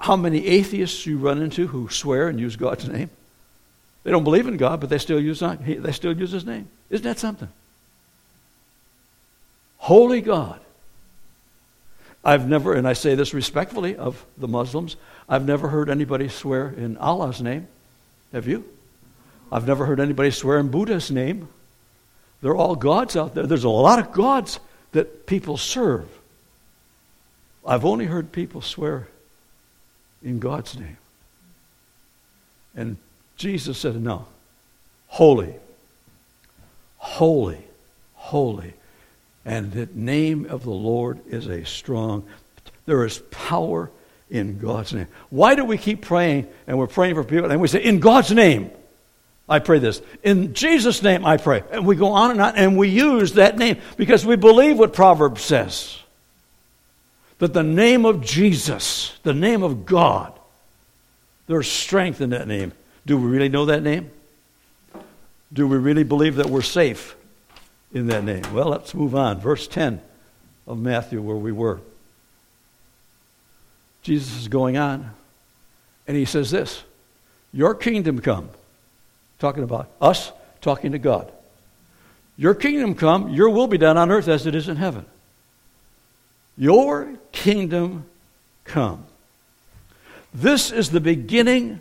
how 0.00 0.16
many 0.16 0.46
atheists 0.46 1.06
you 1.06 1.18
run 1.18 1.40
into 1.40 1.66
who 1.66 1.88
swear 1.88 2.28
and 2.28 2.38
use 2.38 2.56
God's 2.56 2.88
name? 2.88 3.10
They 4.04 4.10
don't 4.10 4.24
believe 4.24 4.46
in 4.46 4.56
God, 4.56 4.80
but 4.80 4.88
they 4.88 4.98
still 4.98 5.20
use, 5.20 5.40
they 5.40 5.92
still 5.92 6.16
use 6.16 6.30
His 6.30 6.44
name. 6.44 6.68
Isn't 6.90 7.04
that 7.04 7.18
something? 7.18 7.48
Holy 9.78 10.20
God. 10.20 10.60
I've 12.24 12.48
never, 12.48 12.74
and 12.74 12.88
I 12.88 12.92
say 12.92 13.14
this 13.14 13.32
respectfully 13.32 13.96
of 13.96 14.24
the 14.36 14.48
Muslims, 14.48 14.96
I've 15.28 15.46
never 15.46 15.68
heard 15.68 15.88
anybody 15.88 16.28
swear 16.28 16.68
in 16.68 16.96
Allah's 16.96 17.40
name. 17.40 17.68
Have 18.32 18.48
you? 18.48 18.64
I've 19.50 19.66
never 19.66 19.86
heard 19.86 20.00
anybody 20.00 20.30
swear 20.30 20.58
in 20.58 20.68
Buddha's 20.68 21.10
name. 21.10 21.48
They're 22.42 22.56
all 22.56 22.74
gods 22.74 23.16
out 23.16 23.34
there. 23.34 23.46
There's 23.46 23.64
a 23.64 23.68
lot 23.68 23.98
of 23.98 24.12
gods 24.12 24.58
that 24.92 25.26
people 25.26 25.56
serve. 25.56 26.08
I've 27.66 27.84
only 27.84 28.06
heard 28.06 28.32
people 28.32 28.62
swear 28.62 29.08
in 30.22 30.38
God's 30.38 30.78
name. 30.78 30.96
And 32.76 32.96
Jesus 33.36 33.78
said, 33.78 34.00
No. 34.00 34.26
Holy. 35.08 35.54
Holy. 36.98 37.58
Holy. 38.14 38.74
And 39.44 39.72
the 39.72 39.88
name 39.94 40.46
of 40.46 40.62
the 40.64 40.70
Lord 40.70 41.20
is 41.26 41.46
a 41.46 41.64
strong. 41.64 42.24
There 42.86 43.04
is 43.04 43.18
power 43.30 43.90
in 44.30 44.58
God's 44.58 44.92
name. 44.92 45.06
Why 45.30 45.54
do 45.54 45.64
we 45.64 45.78
keep 45.78 46.02
praying 46.02 46.48
and 46.66 46.78
we're 46.78 46.86
praying 46.86 47.14
for 47.14 47.24
people 47.24 47.50
and 47.50 47.60
we 47.60 47.68
say, 47.68 47.82
In 47.82 48.00
God's 48.00 48.30
name? 48.30 48.70
I 49.48 49.60
pray 49.60 49.78
this. 49.78 50.02
In 50.24 50.54
Jesus' 50.54 51.02
name, 51.04 51.24
I 51.24 51.36
pray. 51.36 51.62
And 51.70 51.86
we 51.86 51.94
go 51.94 52.08
on 52.08 52.32
and 52.32 52.40
on, 52.40 52.56
and 52.56 52.76
we 52.76 52.88
use 52.88 53.34
that 53.34 53.56
name 53.56 53.78
because 53.96 54.26
we 54.26 54.34
believe 54.34 54.76
what 54.76 54.92
Proverbs 54.92 55.42
says 55.42 56.00
that 57.38 57.52
the 57.52 57.62
name 57.62 58.04
of 58.04 58.22
Jesus, 58.22 59.16
the 59.22 59.34
name 59.34 59.62
of 59.62 59.84
God, 59.86 60.32
there's 61.46 61.70
strength 61.70 62.20
in 62.20 62.30
that 62.30 62.48
name. 62.48 62.72
Do 63.04 63.16
we 63.18 63.28
really 63.28 63.48
know 63.48 63.66
that 63.66 63.82
name? 63.82 64.10
Do 65.52 65.68
we 65.68 65.76
really 65.76 66.02
believe 66.02 66.36
that 66.36 66.46
we're 66.46 66.62
safe 66.62 67.14
in 67.92 68.08
that 68.08 68.24
name? 68.24 68.42
Well, 68.52 68.68
let's 68.68 68.94
move 68.94 69.14
on. 69.14 69.40
Verse 69.40 69.68
10 69.68 70.00
of 70.66 70.78
Matthew, 70.78 71.20
where 71.22 71.36
we 71.36 71.52
were. 71.52 71.80
Jesus 74.02 74.36
is 74.38 74.48
going 74.48 74.76
on, 74.76 75.10
and 76.06 76.16
he 76.16 76.24
says 76.24 76.50
this 76.50 76.82
Your 77.52 77.74
kingdom 77.74 78.20
come. 78.20 78.48
Talking 79.38 79.64
about 79.64 79.90
us, 80.00 80.32
talking 80.60 80.92
to 80.92 80.98
God. 80.98 81.30
Your 82.38 82.54
kingdom 82.54 82.94
come, 82.94 83.30
your 83.30 83.50
will 83.50 83.66
be 83.66 83.78
done 83.78 83.96
on 83.96 84.10
earth 84.10 84.28
as 84.28 84.46
it 84.46 84.54
is 84.54 84.68
in 84.68 84.76
heaven. 84.76 85.04
Your 86.56 87.14
kingdom 87.32 88.06
come. 88.64 89.04
This 90.32 90.70
is 90.72 90.90
the 90.90 91.00
beginning 91.00 91.80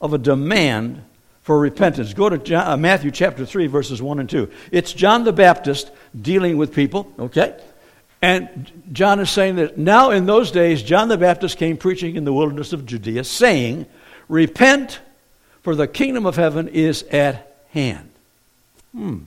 of 0.00 0.12
a 0.12 0.18
demand 0.18 1.02
for 1.42 1.58
repentance. 1.58 2.12
Go 2.12 2.28
to 2.28 2.38
John, 2.38 2.66
uh, 2.66 2.76
Matthew 2.76 3.10
chapter 3.10 3.46
3, 3.46 3.68
verses 3.68 4.02
1 4.02 4.18
and 4.18 4.28
2. 4.28 4.50
It's 4.72 4.92
John 4.92 5.24
the 5.24 5.32
Baptist 5.32 5.90
dealing 6.20 6.56
with 6.56 6.74
people, 6.74 7.12
okay? 7.18 7.58
And 8.20 8.70
John 8.92 9.20
is 9.20 9.30
saying 9.30 9.56
that 9.56 9.78
now 9.78 10.10
in 10.10 10.26
those 10.26 10.50
days, 10.50 10.82
John 10.82 11.08
the 11.08 11.18
Baptist 11.18 11.58
came 11.58 11.76
preaching 11.76 12.16
in 12.16 12.24
the 12.24 12.32
wilderness 12.32 12.72
of 12.72 12.84
Judea, 12.84 13.24
saying, 13.24 13.86
Repent, 14.28 15.00
for 15.62 15.74
the 15.74 15.86
kingdom 15.86 16.26
of 16.26 16.36
heaven 16.36 16.68
is 16.68 17.02
at 17.04 17.56
hand. 17.70 18.10
Hmm. 18.92 19.18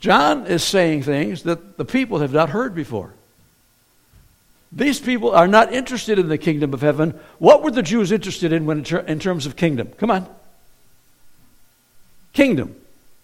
John 0.00 0.46
is 0.46 0.64
saying 0.64 1.02
things 1.02 1.42
that 1.44 1.76
the 1.76 1.84
people 1.84 2.18
have 2.20 2.32
not 2.32 2.50
heard 2.50 2.74
before. 2.74 3.12
These 4.72 5.00
people 5.00 5.32
are 5.32 5.48
not 5.48 5.72
interested 5.72 6.18
in 6.18 6.28
the 6.28 6.38
kingdom 6.38 6.72
of 6.72 6.80
heaven. 6.80 7.18
What 7.38 7.62
were 7.62 7.70
the 7.70 7.82
Jews 7.82 8.10
interested 8.10 8.52
in 8.52 8.66
when 8.66 8.78
in, 8.78 8.84
ter- 8.84 9.00
in 9.00 9.18
terms 9.18 9.44
of 9.44 9.56
kingdom? 9.56 9.88
Come 9.98 10.10
on. 10.10 10.28
Kingdom. 12.32 12.76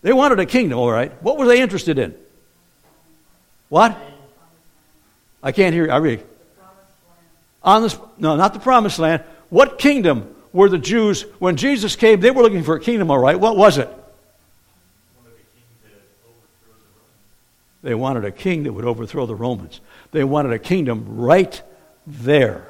They 0.02 0.12
wanted 0.12 0.38
a 0.40 0.46
kingdom, 0.46 0.78
all 0.78 0.90
right. 0.90 1.10
What 1.22 1.38
were 1.38 1.46
they 1.46 1.62
interested 1.62 1.98
in? 1.98 2.14
What? 3.68 3.96
I 5.42 5.52
can't 5.52 5.72
hear 5.72 5.86
you. 5.86 5.92
I 5.92 5.96
read. 5.96 6.24
On 7.62 7.82
this, 7.82 7.98
no, 8.18 8.36
not 8.36 8.52
the 8.52 8.60
promised 8.60 8.98
land. 8.98 9.22
What 9.48 9.78
kingdom 9.78 10.34
were 10.52 10.68
the 10.68 10.78
Jews, 10.78 11.22
when 11.38 11.56
Jesus 11.56 11.96
came, 11.96 12.20
they 12.20 12.30
were 12.30 12.42
looking 12.42 12.64
for 12.64 12.76
a 12.76 12.80
kingdom, 12.80 13.10
all 13.10 13.18
right. 13.18 13.38
What 13.38 13.56
was 13.56 13.78
it? 13.78 13.88
They 17.82 17.94
wanted 17.94 18.24
a 18.24 18.30
king 18.30 18.64
that 18.64 18.72
would 18.72 18.84
overthrow 18.84 19.26
the 19.26 19.34
Romans. 19.34 19.80
They 20.10 20.24
wanted 20.24 20.52
a 20.52 20.58
kingdom 20.58 21.16
right 21.16 21.60
there. 22.06 22.68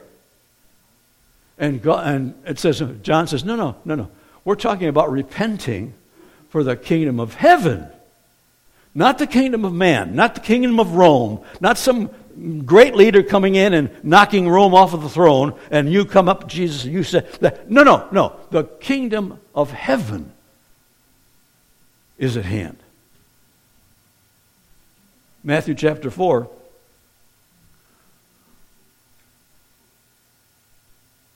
And, 1.59 1.83
God, 1.83 2.07
and 2.07 2.35
it 2.47 2.59
says, 2.59 2.83
John 3.03 3.27
says, 3.27 3.45
no, 3.45 3.57
no, 3.57 3.77
no, 3.85 3.95
no. 3.95 4.11
We're 4.45 4.57
talking 4.57 4.89
about 4.89 5.11
repenting 5.11 5.95
for 6.51 6.63
the 6.63 6.77
kingdom 6.77 7.19
of 7.19 7.35
heaven. 7.35 7.89
Not 8.95 9.19
the 9.19 9.27
kingdom 9.27 9.65
of 9.65 9.73
man, 9.73 10.15
not 10.15 10.35
the 10.35 10.41
kingdom 10.41 10.81
of 10.81 10.95
Rome, 10.95 11.41
not 11.61 11.77
some 11.79 12.11
great 12.65 12.95
leader 12.95 13.23
coming 13.23 13.55
in 13.55 13.75
and 13.75 13.91
knocking 14.05 14.49
Rome 14.49 14.75
off 14.75 14.95
of 14.95 15.03
the 15.03 15.09
throne, 15.09 15.59
and 15.71 15.91
you 15.91 16.05
come 16.05 16.29
up, 16.29 16.49
Jesus, 16.49 16.85
and 16.85 16.93
you 16.93 17.03
say, 17.03 17.27
that. 17.41 17.71
no, 17.71 17.83
no, 17.83 18.09
no. 18.13 18.37
The 18.51 18.65
kingdom 18.65 19.39
of 19.55 19.71
heaven 19.71 20.33
is 22.19 22.37
at 22.37 22.45
hand. 22.45 22.79
Matthew 25.47 25.75
chapter 25.75 26.11
4. 26.11 26.51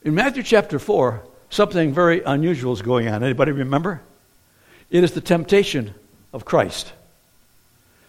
In 0.03 0.15
Matthew 0.15 0.43
chapter 0.43 0.79
4, 0.79 1.23
something 1.49 1.95
very 1.95 2.23
unusual 2.23 2.75
is 2.75 2.83
going 2.83 3.09
on. 3.09 3.23
Anybody 3.23 3.53
remember? 3.53 4.03
It 4.91 5.03
is 5.05 5.13
the 5.13 5.23
temptation 5.23 5.95
of 6.35 6.45
Christ. 6.45 6.93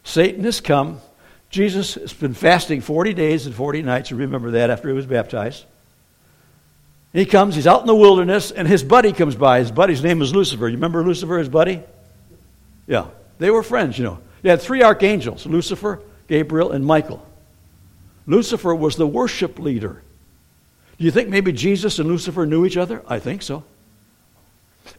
Satan 0.03 0.43
has 0.43 0.59
come 0.59 0.99
Jesus 1.51 1.95
has 1.95 2.13
been 2.13 2.33
fasting 2.33 2.79
40 2.79 3.13
days 3.13 3.45
and 3.45 3.53
40 3.53 3.83
nights. 3.83 4.09
You 4.09 4.17
remember 4.17 4.51
that 4.51 4.69
after 4.69 4.87
he 4.87 4.93
was 4.93 5.05
baptized. 5.05 5.65
He 7.11 7.25
comes, 7.25 7.55
he's 7.55 7.67
out 7.67 7.81
in 7.81 7.87
the 7.87 7.95
wilderness, 7.95 8.51
and 8.51 8.65
his 8.65 8.83
buddy 8.83 9.11
comes 9.11 9.35
by. 9.35 9.59
His 9.59 9.69
buddy's 9.69 10.01
name 10.01 10.21
is 10.21 10.33
Lucifer. 10.33 10.69
You 10.69 10.75
remember 10.75 11.03
Lucifer, 11.03 11.37
his 11.37 11.49
buddy? 11.49 11.83
Yeah. 12.87 13.07
They 13.37 13.51
were 13.51 13.63
friends, 13.63 13.97
you 13.97 14.05
know. 14.05 14.19
They 14.41 14.49
had 14.49 14.61
three 14.61 14.83
archangels 14.83 15.45
Lucifer, 15.45 16.01
Gabriel, 16.27 16.71
and 16.71 16.85
Michael. 16.85 17.25
Lucifer 18.25 18.73
was 18.73 18.95
the 18.95 19.07
worship 19.07 19.59
leader. 19.59 20.01
Do 20.97 21.05
you 21.05 21.11
think 21.11 21.29
maybe 21.29 21.51
Jesus 21.51 21.99
and 21.99 22.07
Lucifer 22.07 22.45
knew 22.45 22.65
each 22.65 22.77
other? 22.77 23.03
I 23.07 23.19
think 23.19 23.41
so. 23.41 23.63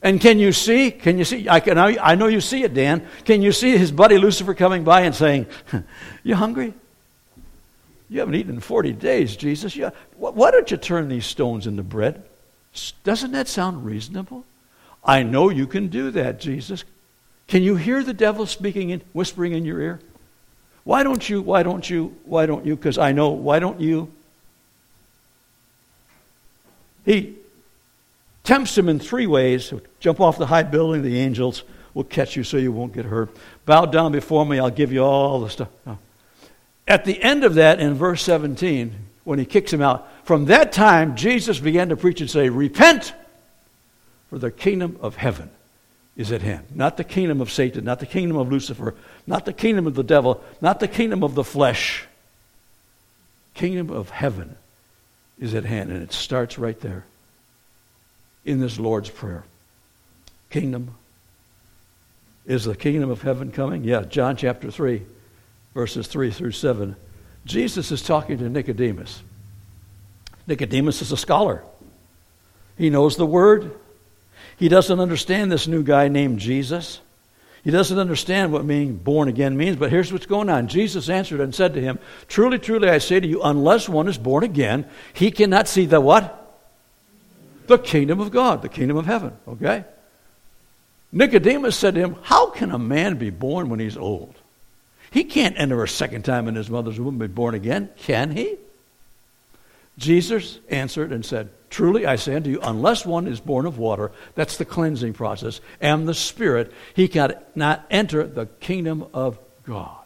And 0.02 0.20
can 0.20 0.38
you 0.38 0.52
see? 0.52 0.90
Can 0.90 1.18
you 1.18 1.24
see? 1.24 1.48
I, 1.48 1.60
can, 1.60 1.78
I 1.78 2.14
know 2.14 2.26
you 2.26 2.40
see 2.40 2.64
it, 2.64 2.74
Dan. 2.74 3.06
Can 3.24 3.42
you 3.42 3.52
see 3.52 3.76
his 3.76 3.92
buddy 3.92 4.18
Lucifer 4.18 4.54
coming 4.54 4.84
by 4.84 5.02
and 5.02 5.14
saying, 5.14 5.46
You 6.24 6.34
hungry? 6.34 6.74
You 8.08 8.20
haven't 8.20 8.34
eaten 8.34 8.56
in 8.56 8.60
40 8.60 8.92
days, 8.92 9.36
Jesus. 9.36 9.74
You, 9.74 9.90
why 10.16 10.50
don't 10.50 10.70
you 10.70 10.76
turn 10.76 11.08
these 11.08 11.24
stones 11.24 11.66
into 11.66 11.82
bread? 11.82 12.22
Doesn't 13.04 13.32
that 13.32 13.48
sound 13.48 13.84
reasonable? 13.84 14.44
I 15.04 15.22
know 15.22 15.50
you 15.50 15.66
can 15.66 15.88
do 15.88 16.10
that, 16.12 16.38
Jesus. 16.38 16.84
Can 17.52 17.62
you 17.62 17.76
hear 17.76 18.02
the 18.02 18.14
devil 18.14 18.46
speaking 18.46 18.92
and 18.92 19.02
whispering 19.12 19.52
in 19.52 19.66
your 19.66 19.78
ear? 19.78 20.00
Why 20.84 21.02
don't 21.02 21.28
you? 21.28 21.42
Why 21.42 21.62
don't 21.62 21.90
you? 21.90 22.16
Why 22.24 22.46
don't 22.46 22.64
you? 22.64 22.76
Because 22.76 22.96
I 22.96 23.12
know, 23.12 23.28
why 23.28 23.58
don't 23.58 23.78
you? 23.78 24.10
He 27.04 27.34
tempts 28.42 28.78
him 28.78 28.88
in 28.88 28.98
three 28.98 29.26
ways 29.26 29.70
jump 30.00 30.18
off 30.18 30.38
the 30.38 30.46
high 30.46 30.62
building, 30.62 31.02
the 31.02 31.18
angels 31.18 31.62
will 31.92 32.04
catch 32.04 32.36
you 32.36 32.42
so 32.42 32.56
you 32.56 32.72
won't 32.72 32.94
get 32.94 33.04
hurt. 33.04 33.28
Bow 33.66 33.84
down 33.84 34.12
before 34.12 34.46
me, 34.46 34.58
I'll 34.58 34.70
give 34.70 34.90
you 34.90 35.04
all 35.04 35.38
the 35.42 35.50
stuff. 35.50 35.68
No. 35.84 35.98
At 36.88 37.04
the 37.04 37.22
end 37.22 37.44
of 37.44 37.56
that, 37.56 37.80
in 37.80 37.92
verse 37.92 38.22
17, 38.22 38.94
when 39.24 39.38
he 39.38 39.44
kicks 39.44 39.70
him 39.70 39.82
out, 39.82 40.08
from 40.24 40.46
that 40.46 40.72
time, 40.72 41.16
Jesus 41.16 41.60
began 41.60 41.90
to 41.90 41.98
preach 41.98 42.22
and 42.22 42.30
say, 42.30 42.48
Repent, 42.48 43.12
for 44.30 44.38
the 44.38 44.50
kingdom 44.50 44.96
of 45.02 45.16
heaven 45.16 45.50
is 46.16 46.30
at 46.32 46.42
hand. 46.42 46.66
Not 46.74 46.96
the 46.96 47.04
kingdom 47.04 47.40
of 47.40 47.50
Satan, 47.50 47.84
not 47.84 48.00
the 48.00 48.06
kingdom 48.06 48.36
of 48.36 48.50
Lucifer, 48.50 48.94
not 49.26 49.44
the 49.44 49.52
kingdom 49.52 49.86
of 49.86 49.94
the 49.94 50.02
devil, 50.02 50.42
not 50.60 50.80
the 50.80 50.88
kingdom 50.88 51.22
of 51.22 51.34
the 51.34 51.44
flesh. 51.44 52.06
Kingdom 53.54 53.90
of 53.90 54.10
heaven 54.10 54.56
is 55.38 55.54
at 55.54 55.64
hand, 55.64 55.90
and 55.90 56.02
it 56.02 56.12
starts 56.12 56.58
right 56.58 56.78
there 56.80 57.04
in 58.44 58.60
this 58.60 58.78
Lord's 58.78 59.10
Prayer. 59.10 59.44
Kingdom. 60.50 60.94
Is 62.44 62.64
the 62.64 62.76
kingdom 62.76 63.10
of 63.10 63.22
heaven 63.22 63.52
coming? 63.52 63.84
Yeah, 63.84 64.02
John 64.02 64.36
chapter 64.36 64.70
3, 64.70 65.02
verses 65.74 66.08
3 66.08 66.30
through 66.30 66.52
7. 66.52 66.96
Jesus 67.44 67.90
is 67.90 68.02
talking 68.02 68.38
to 68.38 68.48
Nicodemus. 68.48 69.22
Nicodemus 70.46 71.02
is 71.02 71.12
a 71.12 71.16
scholar. 71.16 71.62
He 72.76 72.90
knows 72.90 73.16
the 73.16 73.26
word. 73.26 73.78
He 74.62 74.68
doesn't 74.68 75.00
understand 75.00 75.50
this 75.50 75.66
new 75.66 75.82
guy 75.82 76.06
named 76.06 76.38
Jesus. 76.38 77.00
He 77.64 77.72
doesn't 77.72 77.98
understand 77.98 78.52
what 78.52 78.64
being 78.64 78.94
born 78.94 79.26
again 79.26 79.56
means, 79.56 79.74
but 79.74 79.90
here's 79.90 80.12
what's 80.12 80.26
going 80.26 80.48
on. 80.48 80.68
Jesus 80.68 81.08
answered 81.08 81.40
and 81.40 81.52
said 81.52 81.74
to 81.74 81.80
him, 81.80 81.98
Truly, 82.28 82.60
truly, 82.60 82.88
I 82.88 82.98
say 82.98 83.18
to 83.18 83.26
you, 83.26 83.42
unless 83.42 83.88
one 83.88 84.06
is 84.06 84.18
born 84.18 84.44
again, 84.44 84.86
he 85.14 85.32
cannot 85.32 85.66
see 85.66 85.86
the 85.86 86.00
what? 86.00 86.38
the 87.66 87.76
kingdom 87.76 88.20
of 88.20 88.30
God, 88.30 88.62
the 88.62 88.68
kingdom 88.68 88.96
of 88.96 89.04
heaven. 89.04 89.32
Okay? 89.48 89.84
Nicodemus 91.10 91.76
said 91.76 91.96
to 91.96 92.00
him, 92.00 92.16
How 92.22 92.50
can 92.50 92.70
a 92.70 92.78
man 92.78 93.16
be 93.16 93.30
born 93.30 93.68
when 93.68 93.80
he's 93.80 93.96
old? 93.96 94.36
He 95.10 95.24
can't 95.24 95.58
enter 95.58 95.82
a 95.82 95.88
second 95.88 96.24
time 96.24 96.46
in 96.46 96.54
his 96.54 96.70
mother's 96.70 97.00
womb 97.00 97.14
and 97.14 97.18
be 97.18 97.26
born 97.26 97.56
again, 97.56 97.90
can 97.96 98.30
he? 98.30 98.58
Jesus 99.98 100.60
answered 100.70 101.10
and 101.10 101.26
said, 101.26 101.48
Truly 101.72 102.04
I 102.04 102.16
say 102.16 102.34
unto 102.34 102.50
you, 102.50 102.60
unless 102.62 103.06
one 103.06 103.26
is 103.26 103.40
born 103.40 103.64
of 103.64 103.78
water, 103.78 104.12
that's 104.34 104.58
the 104.58 104.66
cleansing 104.66 105.14
process, 105.14 105.62
and 105.80 106.06
the 106.06 106.12
Spirit, 106.12 106.70
he 106.92 107.08
cannot 107.08 107.86
enter 107.90 108.26
the 108.26 108.44
kingdom 108.44 109.06
of 109.14 109.38
God. 109.64 110.04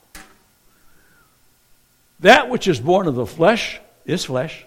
That 2.20 2.48
which 2.50 2.68
is 2.68 2.78
born 2.78 3.08
of 3.08 3.16
the 3.16 3.26
flesh 3.26 3.80
is 4.04 4.26
flesh. 4.26 4.64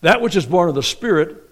That 0.00 0.20
which 0.20 0.36
is 0.36 0.46
born 0.46 0.68
of 0.68 0.76
the 0.76 0.82
Spirit 0.84 1.42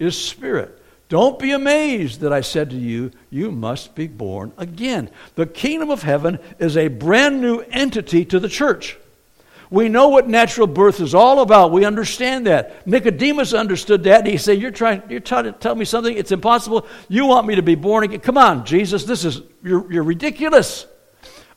is 0.00 0.20
spirit. 0.20 0.82
Don't 1.08 1.38
be 1.38 1.52
amazed 1.52 2.22
that 2.22 2.32
I 2.32 2.40
said 2.40 2.70
to 2.70 2.76
you, 2.76 3.12
you 3.30 3.52
must 3.52 3.94
be 3.94 4.08
born 4.08 4.52
again. 4.58 5.10
The 5.36 5.46
kingdom 5.46 5.92
of 5.92 6.02
heaven 6.02 6.40
is 6.58 6.76
a 6.76 6.88
brand 6.88 7.40
new 7.40 7.60
entity 7.70 8.24
to 8.24 8.40
the 8.40 8.48
church. 8.48 8.98
We 9.70 9.88
know 9.88 10.08
what 10.08 10.28
natural 10.28 10.66
birth 10.66 11.00
is 11.00 11.14
all 11.14 11.40
about. 11.40 11.72
We 11.72 11.84
understand 11.84 12.46
that. 12.46 12.86
Nicodemus 12.86 13.52
understood 13.52 14.04
that. 14.04 14.26
He 14.26 14.36
said, 14.36 14.60
You're 14.60 14.70
trying, 14.70 15.02
you're 15.08 15.20
trying 15.20 15.44
to 15.44 15.52
tell 15.52 15.74
me 15.74 15.84
something? 15.84 16.16
It's 16.16 16.32
impossible. 16.32 16.86
You 17.08 17.26
want 17.26 17.46
me 17.46 17.56
to 17.56 17.62
be 17.62 17.74
born 17.74 18.04
again? 18.04 18.20
Come 18.20 18.38
on, 18.38 18.64
Jesus, 18.64 19.04
this 19.04 19.24
is, 19.24 19.42
you're, 19.62 19.90
you're 19.92 20.04
ridiculous 20.04 20.86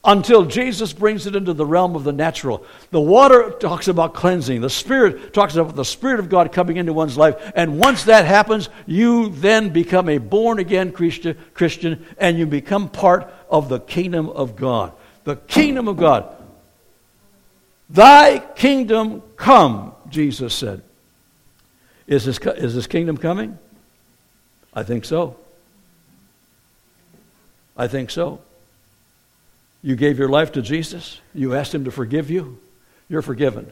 until 0.03 0.45
Jesus 0.45 0.93
brings 0.93 1.27
it 1.27 1.35
into 1.35 1.53
the 1.53 1.65
realm 1.65 1.95
of 1.95 2.03
the 2.03 2.13
natural. 2.13 2.65
The 2.91 3.01
water 3.01 3.51
talks 3.59 3.87
about 3.87 4.13
cleansing, 4.13 4.61
the 4.61 4.69
Spirit 4.69 5.33
talks 5.33 5.55
about 5.55 5.75
the 5.75 5.85
Spirit 5.85 6.19
of 6.19 6.29
God 6.29 6.51
coming 6.53 6.77
into 6.77 6.93
one's 6.93 7.17
life. 7.17 7.51
And 7.55 7.79
once 7.79 8.05
that 8.05 8.25
happens, 8.25 8.69
you 8.85 9.29
then 9.29 9.69
become 9.69 10.07
a 10.09 10.17
born 10.17 10.59
again 10.59 10.91
Christian 10.91 12.05
and 12.17 12.37
you 12.37 12.45
become 12.45 12.89
part 12.89 13.31
of 13.49 13.67
the 13.67 13.79
kingdom 13.79 14.29
of 14.29 14.55
God. 14.55 14.93
The 15.25 15.35
kingdom 15.35 15.87
of 15.87 15.97
God. 15.97 16.38
Thy 17.89 18.39
kingdom 18.39 19.23
come, 19.35 19.93
Jesus 20.09 20.53
said. 20.53 20.81
Is 22.07 22.25
this, 22.25 22.37
is 22.39 22.75
this 22.75 22.87
kingdom 22.87 23.17
coming? 23.17 23.57
I 24.73 24.83
think 24.83 25.05
so. 25.05 25.37
I 27.75 27.87
think 27.87 28.11
so. 28.11 28.41
You 29.81 29.95
gave 29.95 30.19
your 30.19 30.29
life 30.29 30.51
to 30.53 30.61
Jesus. 30.61 31.21
You 31.33 31.55
asked 31.55 31.73
Him 31.73 31.85
to 31.85 31.91
forgive 31.91 32.29
you. 32.29 32.59
You're 33.07 33.21
forgiven. 33.21 33.71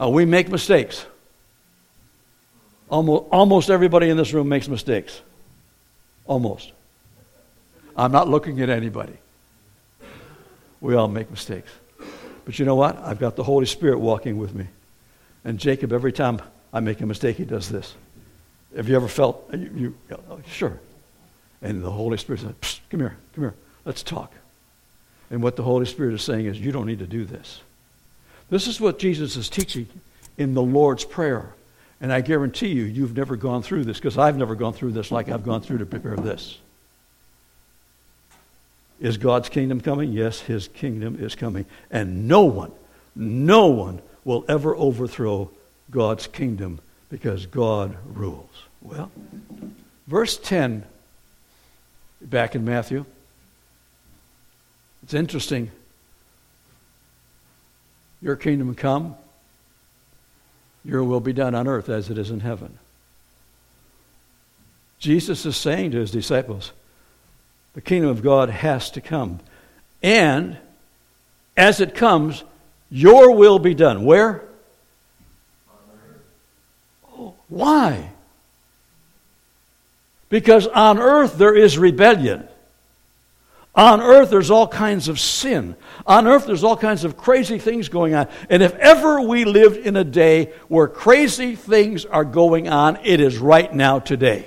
Uh, 0.00 0.08
we 0.08 0.24
make 0.24 0.48
mistakes. 0.48 1.06
Almost, 2.90 3.24
almost 3.30 3.70
everybody 3.70 4.10
in 4.10 4.16
this 4.16 4.32
room 4.32 4.48
makes 4.48 4.68
mistakes. 4.68 5.20
Almost. 6.26 6.72
I'm 7.96 8.12
not 8.12 8.28
looking 8.28 8.60
at 8.60 8.68
anybody. 8.68 9.16
We 10.80 10.94
all 10.94 11.08
make 11.08 11.30
mistakes. 11.30 11.70
But 12.46 12.58
you 12.58 12.64
know 12.64 12.76
what? 12.76 12.96
I've 12.98 13.18
got 13.18 13.36
the 13.36 13.42
Holy 13.42 13.66
Spirit 13.66 13.98
walking 13.98 14.38
with 14.38 14.54
me. 14.54 14.66
And 15.44 15.58
Jacob, 15.58 15.92
every 15.92 16.12
time 16.12 16.40
I 16.72 16.80
make 16.80 17.02
a 17.02 17.06
mistake, 17.06 17.36
he 17.36 17.44
does 17.44 17.68
this. 17.68 17.94
Have 18.74 18.88
you 18.88 18.96
ever 18.96 19.08
felt? 19.08 19.44
You, 19.52 19.70
you 19.74 19.94
oh, 20.30 20.40
sure. 20.46 20.80
And 21.60 21.82
the 21.82 21.90
Holy 21.90 22.16
Spirit 22.16 22.40
says, 22.40 22.80
"Come 22.88 23.00
here, 23.00 23.16
come 23.34 23.44
here." 23.44 23.54
Let's 23.84 24.02
talk. 24.02 24.32
And 25.30 25.42
what 25.42 25.56
the 25.56 25.62
Holy 25.62 25.86
Spirit 25.86 26.14
is 26.14 26.22
saying 26.22 26.46
is, 26.46 26.58
you 26.58 26.72
don't 26.72 26.86
need 26.86 27.00
to 27.00 27.06
do 27.06 27.24
this. 27.24 27.60
This 28.48 28.66
is 28.66 28.80
what 28.80 28.98
Jesus 28.98 29.36
is 29.36 29.48
teaching 29.48 29.88
in 30.38 30.54
the 30.54 30.62
Lord's 30.62 31.04
Prayer. 31.04 31.52
And 32.00 32.12
I 32.12 32.20
guarantee 32.20 32.68
you, 32.68 32.84
you've 32.84 33.16
never 33.16 33.36
gone 33.36 33.62
through 33.62 33.84
this 33.84 33.96
because 33.96 34.18
I've 34.18 34.36
never 34.36 34.54
gone 34.54 34.72
through 34.72 34.92
this 34.92 35.10
like 35.10 35.28
I've 35.28 35.44
gone 35.44 35.62
through 35.62 35.78
to 35.78 35.86
prepare 35.86 36.16
this. 36.16 36.58
Is 39.00 39.18
God's 39.18 39.48
kingdom 39.48 39.80
coming? 39.80 40.12
Yes, 40.12 40.40
his 40.40 40.68
kingdom 40.68 41.18
is 41.20 41.34
coming. 41.34 41.66
And 41.90 42.26
no 42.28 42.44
one, 42.44 42.72
No 43.16 43.68
one 43.68 44.02
will 44.24 44.44
ever 44.46 44.76
overthrow 44.76 45.50
God's 45.90 46.26
kingdom 46.26 46.80
because 47.08 47.46
God 47.46 47.96
rules. 48.04 48.64
Well, 48.82 49.10
verse 50.06 50.36
10, 50.36 50.84
back 52.20 52.54
in 52.54 52.64
Matthew, 52.64 53.06
it's 55.02 55.14
interesting. 55.14 55.70
Your 58.20 58.36
kingdom 58.36 58.74
come, 58.74 59.14
your 60.84 61.02
will 61.02 61.20
be 61.20 61.32
done 61.32 61.54
on 61.54 61.66
earth 61.66 61.88
as 61.88 62.10
it 62.10 62.18
is 62.18 62.30
in 62.30 62.40
heaven. 62.40 62.78
Jesus 64.98 65.46
is 65.46 65.56
saying 65.56 65.92
to 65.92 65.98
his 65.98 66.10
disciples, 66.10 66.72
the 67.76 67.82
kingdom 67.82 68.08
of 68.08 68.22
God 68.22 68.48
has 68.48 68.90
to 68.92 69.02
come. 69.02 69.38
And 70.02 70.56
as 71.58 71.78
it 71.82 71.94
comes, 71.94 72.42
your 72.90 73.32
will 73.32 73.58
be 73.58 73.74
done. 73.74 74.06
Where? 74.06 74.44
Why? 77.48 78.10
Because 80.30 80.66
on 80.66 80.98
earth 80.98 81.36
there 81.36 81.54
is 81.54 81.76
rebellion. 81.76 82.48
On 83.74 84.00
earth, 84.00 84.30
there's 84.30 84.50
all 84.50 84.66
kinds 84.66 85.08
of 85.08 85.20
sin. 85.20 85.76
On 86.06 86.26
earth, 86.26 86.46
there's 86.46 86.64
all 86.64 86.78
kinds 86.78 87.04
of 87.04 87.18
crazy 87.18 87.58
things 87.58 87.90
going 87.90 88.14
on. 88.14 88.26
And 88.48 88.62
if 88.62 88.74
ever 88.76 89.20
we 89.20 89.44
lived 89.44 89.76
in 89.76 89.96
a 89.96 90.04
day 90.04 90.54
where 90.68 90.88
crazy 90.88 91.56
things 91.56 92.06
are 92.06 92.24
going 92.24 92.70
on, 92.70 92.96
it 93.04 93.20
is 93.20 93.36
right 93.36 93.72
now 93.72 93.98
today. 93.98 94.46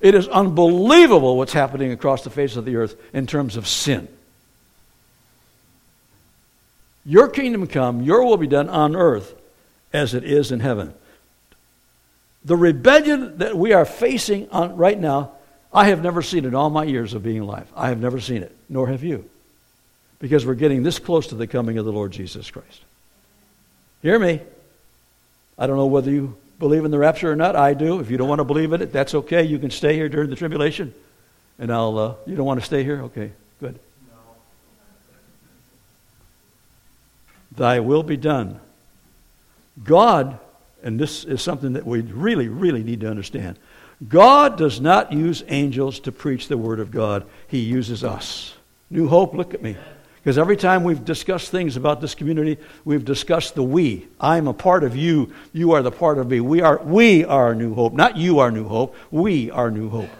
It 0.00 0.14
is 0.14 0.28
unbelievable 0.28 1.36
what's 1.36 1.52
happening 1.52 1.92
across 1.92 2.24
the 2.24 2.30
face 2.30 2.56
of 2.56 2.64
the 2.64 2.76
earth 2.76 2.96
in 3.12 3.26
terms 3.26 3.56
of 3.56 3.66
sin. 3.66 4.08
Your 7.04 7.28
kingdom 7.28 7.66
come, 7.66 8.02
your 8.02 8.24
will 8.24 8.36
be 8.36 8.46
done 8.46 8.68
on 8.68 8.96
earth 8.96 9.34
as 9.92 10.14
it 10.14 10.24
is 10.24 10.52
in 10.52 10.60
heaven. 10.60 10.94
The 12.44 12.56
rebellion 12.56 13.38
that 13.38 13.56
we 13.56 13.72
are 13.72 13.84
facing 13.84 14.48
right 14.50 14.98
now 14.98 15.32
I 15.72 15.86
have 15.86 16.02
never 16.02 16.22
seen 16.22 16.44
in 16.44 16.54
all 16.54 16.70
my 16.70 16.84
years 16.84 17.14
of 17.14 17.22
being 17.22 17.40
alive. 17.40 17.70
I 17.76 17.88
have 17.88 18.00
never 18.00 18.20
seen 18.20 18.42
it, 18.42 18.54
nor 18.68 18.88
have 18.88 19.04
you. 19.04 19.28
Because 20.18 20.44
we're 20.44 20.54
getting 20.54 20.82
this 20.82 20.98
close 20.98 21.28
to 21.28 21.34
the 21.34 21.46
coming 21.46 21.78
of 21.78 21.84
the 21.84 21.92
Lord 21.92 22.12
Jesus 22.12 22.50
Christ. 22.50 22.82
Hear 24.02 24.18
me. 24.18 24.40
I 25.56 25.66
don't 25.66 25.76
know 25.76 25.86
whether 25.86 26.10
you 26.10 26.36
believe 26.60 26.84
in 26.84 26.92
the 26.92 26.98
rapture 26.98 27.32
or 27.32 27.36
not. 27.36 27.56
I 27.56 27.74
do. 27.74 27.98
If 27.98 28.10
you 28.10 28.16
don't 28.16 28.28
want 28.28 28.38
to 28.38 28.44
believe 28.44 28.72
in 28.72 28.80
it, 28.80 28.92
that's 28.92 29.14
okay. 29.14 29.42
You 29.42 29.58
can 29.58 29.70
stay 29.70 29.94
here 29.94 30.08
during 30.08 30.30
the 30.30 30.36
tribulation. 30.36 30.94
And 31.58 31.72
I'll, 31.72 31.98
uh, 31.98 32.14
you 32.26 32.36
don't 32.36 32.46
want 32.46 32.60
to 32.60 32.66
stay 32.66 32.84
here? 32.84 33.02
Okay, 33.02 33.32
good. 33.58 33.74
No. 33.74 34.18
Thy 37.56 37.80
will 37.80 38.04
be 38.04 38.16
done. 38.16 38.60
God, 39.82 40.38
and 40.82 41.00
this 41.00 41.24
is 41.24 41.42
something 41.42 41.72
that 41.72 41.86
we 41.86 42.02
really, 42.02 42.48
really 42.48 42.84
need 42.84 43.00
to 43.00 43.10
understand. 43.10 43.58
God 44.06 44.56
does 44.56 44.80
not 44.80 45.12
use 45.12 45.42
angels 45.48 46.00
to 46.00 46.12
preach 46.12 46.48
the 46.48 46.56
Word 46.56 46.80
of 46.80 46.90
God, 46.90 47.26
He 47.48 47.58
uses 47.58 48.04
us. 48.04 48.54
New 48.90 49.08
Hope, 49.08 49.34
look 49.34 49.54
at 49.54 49.62
me. 49.62 49.76
Because 50.22 50.36
every 50.36 50.56
time 50.56 50.84
we've 50.84 51.02
discussed 51.02 51.50
things 51.50 51.76
about 51.76 52.02
this 52.02 52.14
community, 52.14 52.58
we've 52.84 53.04
discussed 53.04 53.54
the 53.54 53.62
we. 53.62 54.06
I'm 54.20 54.48
a 54.48 54.52
part 54.52 54.84
of 54.84 54.94
you. 54.94 55.32
You 55.54 55.72
are 55.72 55.82
the 55.82 55.90
part 55.90 56.18
of 56.18 56.28
me. 56.28 56.40
We 56.40 56.60
are, 56.60 56.78
we 56.82 57.24
are 57.24 57.54
New 57.54 57.74
Hope. 57.74 57.94
Not 57.94 58.18
you 58.18 58.40
are 58.40 58.50
New 58.50 58.68
Hope. 58.68 58.94
We 59.10 59.50
are 59.50 59.70
New 59.70 59.88
Hope. 59.88 60.10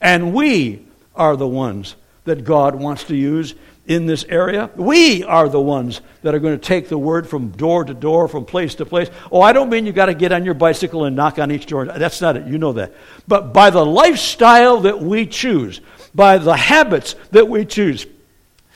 And 0.00 0.32
we 0.32 0.86
are 1.16 1.36
the 1.36 1.48
ones 1.48 1.96
that 2.24 2.44
God 2.44 2.76
wants 2.76 3.04
to 3.04 3.16
use 3.16 3.56
in 3.88 4.06
this 4.06 4.22
area. 4.24 4.70
We 4.76 5.24
are 5.24 5.48
the 5.48 5.60
ones 5.60 6.00
that 6.22 6.34
are 6.34 6.38
going 6.38 6.56
to 6.56 6.64
take 6.64 6.88
the 6.88 6.98
word 6.98 7.26
from 7.26 7.48
door 7.48 7.82
to 7.82 7.94
door, 7.94 8.28
from 8.28 8.44
place 8.44 8.76
to 8.76 8.86
place. 8.86 9.08
Oh, 9.32 9.40
I 9.40 9.52
don't 9.52 9.70
mean 9.70 9.86
you've 9.86 9.96
got 9.96 10.06
to 10.06 10.14
get 10.14 10.30
on 10.30 10.44
your 10.44 10.54
bicycle 10.54 11.04
and 11.04 11.16
knock 11.16 11.40
on 11.40 11.50
each 11.50 11.66
door. 11.66 11.86
That's 11.86 12.20
not 12.20 12.36
it. 12.36 12.46
You 12.46 12.58
know 12.58 12.74
that. 12.74 12.94
But 13.26 13.52
by 13.52 13.70
the 13.70 13.84
lifestyle 13.84 14.82
that 14.82 15.00
we 15.00 15.26
choose, 15.26 15.80
by 16.14 16.38
the 16.38 16.56
habits 16.56 17.16
that 17.32 17.48
we 17.48 17.64
choose, 17.64 18.06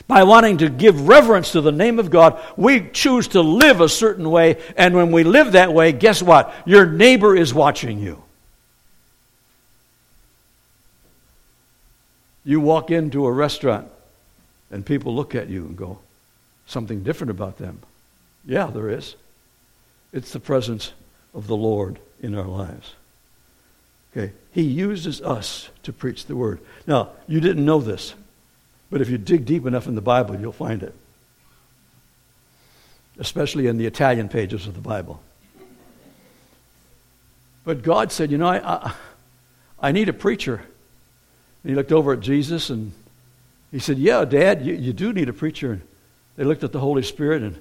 by 0.07 0.25
wanting 0.25 0.59
to 0.59 0.69
give 0.69 1.09
reverence 1.09 1.53
to 1.53 1.61
the 1.61 1.73
name 1.73 1.99
of 1.99 2.11
God, 2.11 2.41
we 2.57 2.89
choose 2.91 3.29
to 3.29 3.41
live 3.41 3.81
a 3.81 3.89
certain 3.89 4.31
way. 4.31 4.61
And 4.77 4.95
when 4.95 5.13
we 5.13 5.25
live 5.25 5.53
that 5.53 5.73
way, 5.73 5.93
guess 5.93 6.23
what? 6.23 6.53
Your 6.67 6.87
neighbor 6.87 7.37
is 7.37 7.55
watching 7.55 7.99
you. 7.99 8.23
You 12.45 12.61
walk 12.61 12.91
into 12.91 13.27
a 13.27 13.33
restaurant 13.33 13.89
and 14.71 14.85
people 14.85 15.15
look 15.15 15.35
at 15.35 15.49
you 15.49 15.65
and 15.67 15.77
go, 15.77 15.99
something 16.67 17.03
different 17.03 17.31
about 17.31 17.59
them. 17.59 17.81
Yeah, 18.45 18.67
there 18.67 18.91
is. 18.91 19.15
It's 20.13 20.33
the 20.33 20.41
presence 20.41 20.93
of 21.35 21.47
the 21.47 21.57
Lord 21.57 21.99
in 22.21 22.35
our 22.35 22.47
lives. 22.47 22.95
Okay, 24.13 24.33
He 24.53 24.63
uses 24.63 25.23
us 25.23 25.69
to 25.85 25.93
preach 25.93 26.27
the 26.27 26.37
word. 26.37 26.61
Now, 26.87 27.11
you 27.29 27.41
didn't 27.41 27.65
know 27.65 27.81
this, 27.81 28.15
but 28.93 29.01
if 29.01 29.09
you 29.09 29.17
dig 29.17 29.47
deep 29.47 29.65
enough 29.65 29.87
in 29.87 29.95
the 29.95 30.03
Bible, 30.03 30.39
you'll 30.39 30.53
find 30.53 30.83
it. 30.83 30.95
Especially 33.19 33.67
in 33.67 33.79
the 33.79 33.87
Italian 33.87 34.29
pages 34.29 34.67
of 34.67 34.75
the 34.75 34.83
Bible. 34.83 35.23
But 37.65 37.83
God 37.83 38.13
said, 38.13 38.31
You 38.31 38.37
know, 38.37 38.49
I, 38.49 38.59
I, 38.59 38.95
I 39.81 39.93
need 39.93 40.11
a 40.11 40.13
preacher. 40.13 40.57
And 40.57 41.71
he 41.71 41.75
looked 41.75 41.91
over 41.91 42.13
at 42.13 42.21
Jesus 42.21 42.69
and 42.69 42.93
he 43.71 43.79
said, 43.79 43.97
Yeah, 43.97 44.27
Dad, 44.27 44.61
you, 44.61 44.75
you 44.75 44.93
do 44.93 45.15
need 45.15 45.31
a 45.31 45.33
preacher. 45.33 45.73
And 45.73 45.83
they 46.37 46.45
looked 46.45 46.63
at 46.63 46.73
the 46.73 46.81
Holy 46.81 47.03
Spirit, 47.03 47.43
and 47.43 47.59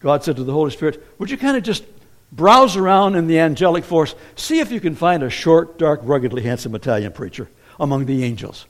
God 0.00 0.22
said 0.22 0.36
to 0.36 0.44
the 0.44 0.52
Holy 0.52 0.70
Spirit, 0.70 1.02
Would 1.18 1.30
you 1.30 1.38
kind 1.38 1.56
of 1.56 1.62
just 1.62 1.82
browse 2.30 2.76
around 2.76 3.14
in 3.14 3.26
the 3.26 3.38
angelic 3.38 3.84
force, 3.84 4.14
see 4.36 4.60
if 4.60 4.70
you 4.70 4.80
can 4.80 4.96
find 4.96 5.22
a 5.22 5.30
short, 5.30 5.78
dark, 5.78 6.00
ruggedly 6.02 6.42
handsome 6.42 6.74
Italian 6.74 7.12
preacher 7.12 7.48
among 7.80 8.04
the 8.04 8.22
angels? 8.22 8.66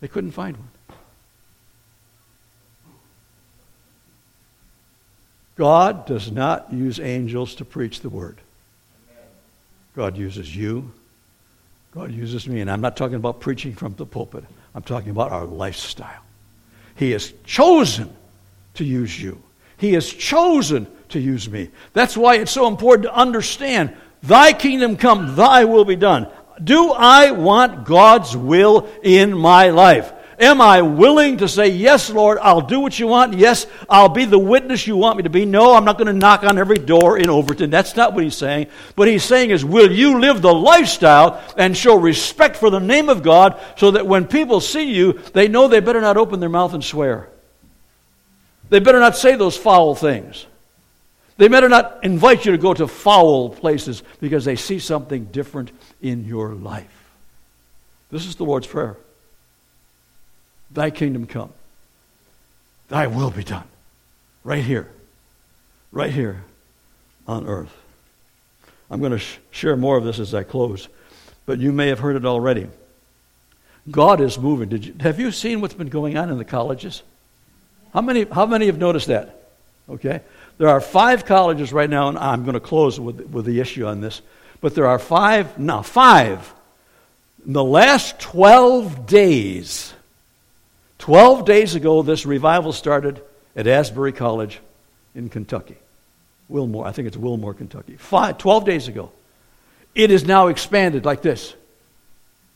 They 0.00 0.08
couldn't 0.08 0.32
find 0.32 0.56
one. 0.56 0.68
God 5.56 6.06
does 6.06 6.30
not 6.30 6.72
use 6.72 6.98
angels 6.98 7.56
to 7.56 7.64
preach 7.64 8.00
the 8.00 8.08
word. 8.08 8.38
God 9.94 10.16
uses 10.16 10.54
you. 10.54 10.90
God 11.94 12.10
uses 12.10 12.48
me. 12.48 12.60
And 12.60 12.70
I'm 12.70 12.80
not 12.80 12.96
talking 12.96 13.16
about 13.16 13.40
preaching 13.40 13.74
from 13.74 13.94
the 13.94 14.06
pulpit, 14.06 14.44
I'm 14.74 14.82
talking 14.82 15.10
about 15.10 15.32
our 15.32 15.44
lifestyle. 15.44 16.22
He 16.96 17.10
has 17.12 17.32
chosen 17.44 18.14
to 18.74 18.84
use 18.84 19.20
you. 19.20 19.42
He 19.76 19.94
has 19.94 20.10
chosen 20.10 20.86
to 21.10 21.20
use 21.20 21.48
me. 21.48 21.70
That's 21.92 22.16
why 22.16 22.36
it's 22.36 22.52
so 22.52 22.68
important 22.68 23.04
to 23.04 23.14
understand 23.14 23.94
Thy 24.22 24.52
kingdom 24.52 24.96
come, 24.96 25.34
Thy 25.34 25.64
will 25.64 25.84
be 25.84 25.96
done. 25.96 26.28
Do 26.62 26.92
I 26.92 27.32
want 27.32 27.84
God's 27.84 28.36
will 28.36 28.88
in 29.02 29.36
my 29.36 29.70
life? 29.70 30.12
Am 30.42 30.60
I 30.60 30.82
willing 30.82 31.36
to 31.36 31.48
say, 31.48 31.68
Yes, 31.68 32.10
Lord, 32.10 32.36
I'll 32.42 32.62
do 32.62 32.80
what 32.80 32.98
you 32.98 33.06
want? 33.06 33.34
Yes, 33.34 33.64
I'll 33.88 34.08
be 34.08 34.24
the 34.24 34.40
witness 34.40 34.88
you 34.88 34.96
want 34.96 35.16
me 35.16 35.22
to 35.22 35.30
be? 35.30 35.44
No, 35.44 35.76
I'm 35.76 35.84
not 35.84 35.98
going 35.98 36.08
to 36.08 36.12
knock 36.12 36.42
on 36.42 36.58
every 36.58 36.78
door 36.78 37.16
in 37.16 37.30
Overton. 37.30 37.70
That's 37.70 37.94
not 37.94 38.12
what 38.12 38.24
he's 38.24 38.36
saying. 38.36 38.66
What 38.96 39.06
he's 39.06 39.22
saying 39.22 39.50
is, 39.50 39.64
Will 39.64 39.92
you 39.92 40.18
live 40.18 40.42
the 40.42 40.52
lifestyle 40.52 41.40
and 41.56 41.76
show 41.76 41.96
respect 41.96 42.56
for 42.56 42.70
the 42.70 42.80
name 42.80 43.08
of 43.08 43.22
God 43.22 43.60
so 43.76 43.92
that 43.92 44.04
when 44.04 44.26
people 44.26 44.60
see 44.60 44.92
you, 44.92 45.12
they 45.32 45.46
know 45.46 45.68
they 45.68 45.78
better 45.78 46.00
not 46.00 46.16
open 46.16 46.40
their 46.40 46.48
mouth 46.48 46.74
and 46.74 46.82
swear? 46.82 47.28
They 48.68 48.80
better 48.80 48.98
not 48.98 49.16
say 49.16 49.36
those 49.36 49.56
foul 49.56 49.94
things. 49.94 50.44
They 51.36 51.46
better 51.46 51.68
not 51.68 52.02
invite 52.02 52.44
you 52.44 52.50
to 52.50 52.58
go 52.58 52.74
to 52.74 52.88
foul 52.88 53.50
places 53.50 54.02
because 54.20 54.44
they 54.44 54.56
see 54.56 54.80
something 54.80 55.26
different 55.26 55.70
in 56.00 56.24
your 56.24 56.52
life. 56.52 56.90
This 58.10 58.26
is 58.26 58.34
the 58.34 58.44
Lord's 58.44 58.66
Prayer. 58.66 58.96
Thy 60.72 60.90
kingdom 60.90 61.26
come. 61.26 61.52
Thy 62.88 63.06
will 63.06 63.30
be 63.30 63.44
done. 63.44 63.66
Right 64.44 64.64
here. 64.64 64.88
Right 65.90 66.12
here 66.12 66.44
on 67.26 67.46
earth. 67.46 67.74
I'm 68.90 69.00
going 69.00 69.12
to 69.12 69.18
sh- 69.18 69.38
share 69.50 69.76
more 69.76 69.96
of 69.96 70.04
this 70.04 70.18
as 70.18 70.34
I 70.34 70.42
close, 70.42 70.88
but 71.46 71.58
you 71.58 71.72
may 71.72 71.88
have 71.88 71.98
heard 71.98 72.16
it 72.16 72.26
already. 72.26 72.68
God 73.90 74.20
is 74.20 74.38
moving. 74.38 74.68
Did 74.68 74.86
you, 74.86 74.94
have 75.00 75.18
you 75.18 75.32
seen 75.32 75.60
what's 75.60 75.74
been 75.74 75.88
going 75.88 76.16
on 76.16 76.30
in 76.30 76.38
the 76.38 76.44
colleges? 76.44 77.02
How 77.92 78.00
many, 78.00 78.24
how 78.24 78.46
many 78.46 78.66
have 78.66 78.78
noticed 78.78 79.08
that? 79.08 79.48
Okay. 79.88 80.20
There 80.58 80.68
are 80.68 80.80
five 80.80 81.24
colleges 81.24 81.72
right 81.72 81.90
now, 81.90 82.08
and 82.08 82.18
I'm 82.18 82.44
going 82.44 82.54
to 82.54 82.60
close 82.60 83.00
with, 83.00 83.20
with 83.20 83.44
the 83.44 83.60
issue 83.60 83.86
on 83.86 84.00
this, 84.00 84.22
but 84.60 84.74
there 84.74 84.86
are 84.86 84.98
five, 84.98 85.58
now 85.58 85.82
five. 85.82 86.52
In 87.46 87.54
the 87.54 87.64
last 87.64 88.20
12 88.20 89.06
days, 89.06 89.91
12 91.02 91.44
days 91.44 91.74
ago, 91.74 92.02
this 92.02 92.24
revival 92.24 92.72
started 92.72 93.20
at 93.56 93.66
Asbury 93.66 94.12
College 94.12 94.60
in 95.16 95.28
Kentucky. 95.28 95.74
Wilmore, 96.48 96.86
I 96.86 96.92
think 96.92 97.08
it's 97.08 97.16
Wilmore, 97.16 97.54
Kentucky. 97.54 97.96
Five, 97.96 98.38
12 98.38 98.64
days 98.64 98.86
ago. 98.86 99.10
It 99.96 100.12
is 100.12 100.24
now 100.24 100.46
expanded 100.46 101.04
like 101.04 101.20
this. 101.20 101.54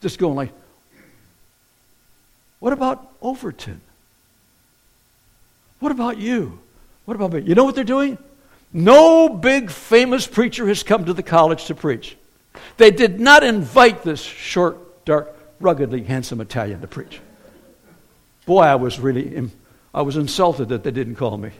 Just 0.01 0.21
going 0.21 0.37
like, 0.37 0.53
what 2.61 2.73
about 2.73 3.11
Overton? 3.21 3.81
What 5.81 5.91
about 5.91 6.19
you? 6.19 6.61
What 7.05 7.17
about 7.17 7.33
me? 7.33 7.41
You 7.41 7.57
know 7.57 7.65
what 7.65 7.75
they're 7.75 7.83
doing? 7.83 8.17
No 8.73 9.29
big 9.29 9.73
famous 9.73 10.25
preacher 10.29 10.69
has 10.69 10.85
come 10.85 11.07
to 11.07 11.13
the 11.13 11.25
college 11.25 11.65
to 11.65 11.75
preach. 11.75 12.17
They 12.77 12.93
did 12.93 13.19
not 13.19 13.43
invite 13.43 14.05
this 14.05 14.23
short, 14.23 15.05
dark, 15.05 15.37
ruggedly 15.59 16.05
handsome 16.05 16.41
Italian 16.41 16.81
to 16.83 16.87
preach. 16.87 17.19
Boy, 18.47 18.63
I 18.63 18.77
was 18.77 18.99
really, 18.99 19.51
I 19.93 20.03
was 20.03 20.17
insulted 20.17 20.71
that 20.71 20.85
they 20.85 20.93
didn't 20.93 21.17
call 21.17 21.37
me. 21.37 21.51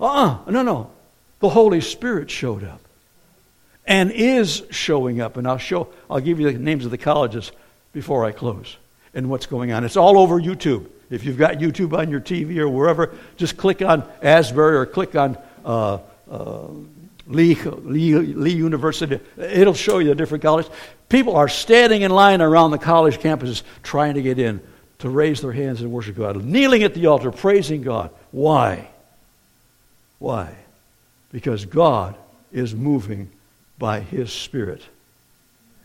Uh-uh, 0.00 0.50
no, 0.50 0.62
no. 0.62 0.90
The 1.40 1.50
Holy 1.50 1.80
Spirit 1.80 2.30
showed 2.30 2.64
up 2.64 2.80
and 3.86 4.10
is 4.10 4.62
showing 4.70 5.20
up. 5.20 5.36
And 5.36 5.46
I'll 5.46 5.58
show, 5.58 5.88
I'll 6.10 6.20
give 6.20 6.40
you 6.40 6.50
the 6.50 6.58
names 6.58 6.84
of 6.84 6.90
the 6.90 6.98
colleges 6.98 7.52
before 7.92 8.24
I 8.24 8.32
close 8.32 8.76
and 9.12 9.28
what's 9.30 9.46
going 9.46 9.70
on. 9.70 9.84
It's 9.84 9.96
all 9.96 10.18
over 10.18 10.40
YouTube. 10.40 10.88
If 11.10 11.24
you've 11.24 11.38
got 11.38 11.54
YouTube 11.54 11.96
on 11.96 12.10
your 12.10 12.20
TV 12.20 12.56
or 12.56 12.68
wherever, 12.68 13.14
just 13.36 13.56
click 13.56 13.82
on 13.82 14.08
Asbury 14.22 14.76
or 14.76 14.86
click 14.86 15.14
on 15.14 15.36
uh, 15.64 15.98
uh, 16.30 16.68
Lee, 17.26 17.54
Lee, 17.54 18.14
Lee 18.14 18.54
University. 18.54 19.20
It'll 19.36 19.74
show 19.74 19.98
you 19.98 20.08
the 20.08 20.14
different 20.14 20.42
colleges. 20.42 20.70
People 21.10 21.36
are 21.36 21.48
standing 21.48 22.02
in 22.02 22.10
line 22.10 22.40
around 22.40 22.70
the 22.70 22.78
college 22.78 23.18
campuses 23.18 23.62
trying 23.82 24.14
to 24.14 24.22
get 24.22 24.38
in 24.38 24.60
to 25.04 25.10
raise 25.10 25.42
their 25.42 25.52
hands 25.52 25.82
and 25.82 25.92
worship 25.92 26.16
God, 26.16 26.42
kneeling 26.42 26.82
at 26.82 26.94
the 26.94 27.08
altar, 27.08 27.30
praising 27.30 27.82
God. 27.82 28.10
Why? 28.32 28.88
Why? 30.18 30.54
Because 31.30 31.66
God 31.66 32.16
is 32.54 32.74
moving 32.74 33.28
by 33.78 34.00
His 34.00 34.32
Spirit. 34.32 34.80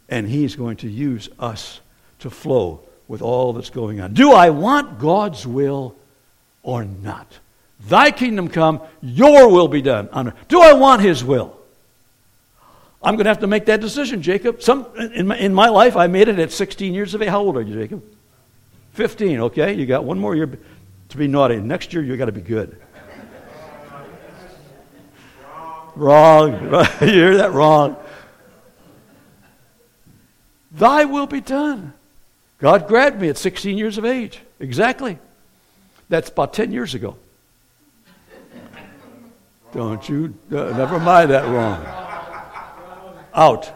And 0.07 0.25
He's 0.25 0.55
going 0.55 0.77
to 0.77 0.89
use 0.89 1.27
us 1.37 1.81
to 2.19 2.29
flow 2.29 2.79
with 3.09 3.21
all 3.21 3.51
that's 3.51 3.71
going 3.71 3.99
on. 3.99 4.13
Do 4.13 4.31
I 4.31 4.51
want 4.51 4.99
God's 4.99 5.45
will 5.45 5.97
or 6.63 6.85
not? 6.85 7.27
Thy 7.89 8.11
kingdom 8.11 8.47
come, 8.47 8.81
your 9.01 9.51
will 9.51 9.67
be 9.67 9.81
done. 9.81 10.33
Do 10.47 10.61
I 10.61 10.71
want 10.71 11.01
His 11.01 11.25
will? 11.25 11.59
I'm 13.03 13.15
going 13.15 13.25
to 13.25 13.31
have 13.31 13.41
to 13.41 13.47
make 13.47 13.65
that 13.65 13.81
decision, 13.81 14.21
Jacob. 14.21 14.63
Some, 14.63 14.85
in, 14.95 15.27
my, 15.27 15.37
in 15.37 15.53
my 15.53 15.67
life, 15.67 15.97
I 15.97 16.07
made 16.07 16.29
it 16.29 16.39
at 16.39 16.53
16 16.53 16.93
years 16.93 17.13
of 17.13 17.21
age. 17.21 17.27
How 17.27 17.41
old 17.41 17.57
are 17.57 17.61
you, 17.61 17.73
Jacob? 17.73 18.01
15, 18.93 19.39
okay? 19.41 19.73
You 19.73 19.85
got 19.85 20.03
one 20.03 20.19
more 20.19 20.35
year 20.35 20.57
to 21.09 21.17
be 21.17 21.27
naughty. 21.27 21.57
Next 21.57 21.93
year, 21.93 22.03
you 22.03 22.15
got 22.17 22.25
to 22.25 22.31
be 22.31 22.41
good. 22.41 22.77
Wrong. 25.95 26.53
you 27.01 27.07
hear 27.07 27.37
that? 27.37 27.51
Wrong. 27.51 27.97
Thy 30.71 31.05
will 31.05 31.27
be 31.27 31.41
done. 31.41 31.93
God 32.59 32.87
grabbed 32.87 33.19
me 33.19 33.29
at 33.29 33.37
16 33.37 33.77
years 33.77 33.97
of 33.97 34.05
age. 34.05 34.39
Exactly. 34.59 35.17
That's 36.09 36.29
about 36.29 36.53
10 36.53 36.71
years 36.71 36.93
ago. 36.93 37.15
Don't 39.71 40.07
you? 40.09 40.33
Uh, 40.51 40.75
never 40.75 40.99
mind 40.99 41.31
that 41.31 41.45
wrong. 41.45 41.85
Out. 43.33 43.71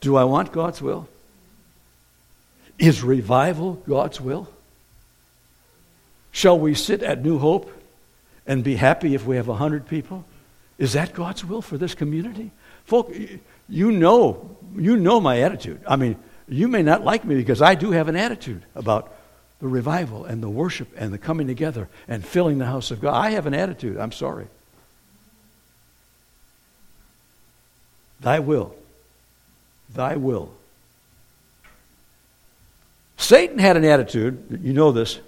Do 0.00 0.16
I 0.16 0.24
want 0.24 0.52
God's 0.52 0.82
will? 0.82 1.08
Is 2.78 3.02
revival 3.02 3.82
God's 3.88 4.20
will? 4.20 4.48
Shall 6.30 6.58
we 6.58 6.74
sit 6.74 7.02
at 7.02 7.24
New 7.24 7.38
Hope 7.38 7.72
and 8.46 8.62
be 8.62 8.76
happy 8.76 9.14
if 9.14 9.24
we 9.24 9.36
have 9.36 9.48
100 9.48 9.88
people? 9.88 10.24
Is 10.78 10.92
that 10.92 11.14
God's 11.14 11.44
will 11.44 11.62
for 11.62 11.78
this 11.78 11.94
community? 11.94 12.50
Folk, 12.84 13.12
you 13.68 13.90
know, 13.90 14.56
you 14.76 14.96
know 14.96 15.20
my 15.20 15.40
attitude. 15.40 15.80
I 15.88 15.96
mean, 15.96 16.16
you 16.48 16.68
may 16.68 16.82
not 16.82 17.04
like 17.04 17.24
me 17.24 17.34
because 17.34 17.62
I 17.62 17.74
do 17.74 17.92
have 17.92 18.08
an 18.08 18.16
attitude 18.16 18.62
about 18.74 19.12
the 19.60 19.68
revival 19.68 20.26
and 20.26 20.42
the 20.42 20.50
worship 20.50 20.88
and 20.96 21.12
the 21.12 21.18
coming 21.18 21.46
together 21.46 21.88
and 22.06 22.24
filling 22.24 22.58
the 22.58 22.66
house 22.66 22.90
of 22.90 23.00
God. 23.00 23.14
I 23.14 23.30
have 23.30 23.46
an 23.46 23.54
attitude. 23.54 23.96
I'm 23.96 24.12
sorry. 24.12 24.46
Thy 28.20 28.38
will. 28.38 28.74
Thy 29.94 30.16
will. 30.16 30.52
Satan 33.26 33.58
had 33.58 33.76
an 33.76 33.84
attitude. 33.84 34.60
You 34.62 34.72
know 34.72 34.92
this. 34.92 35.18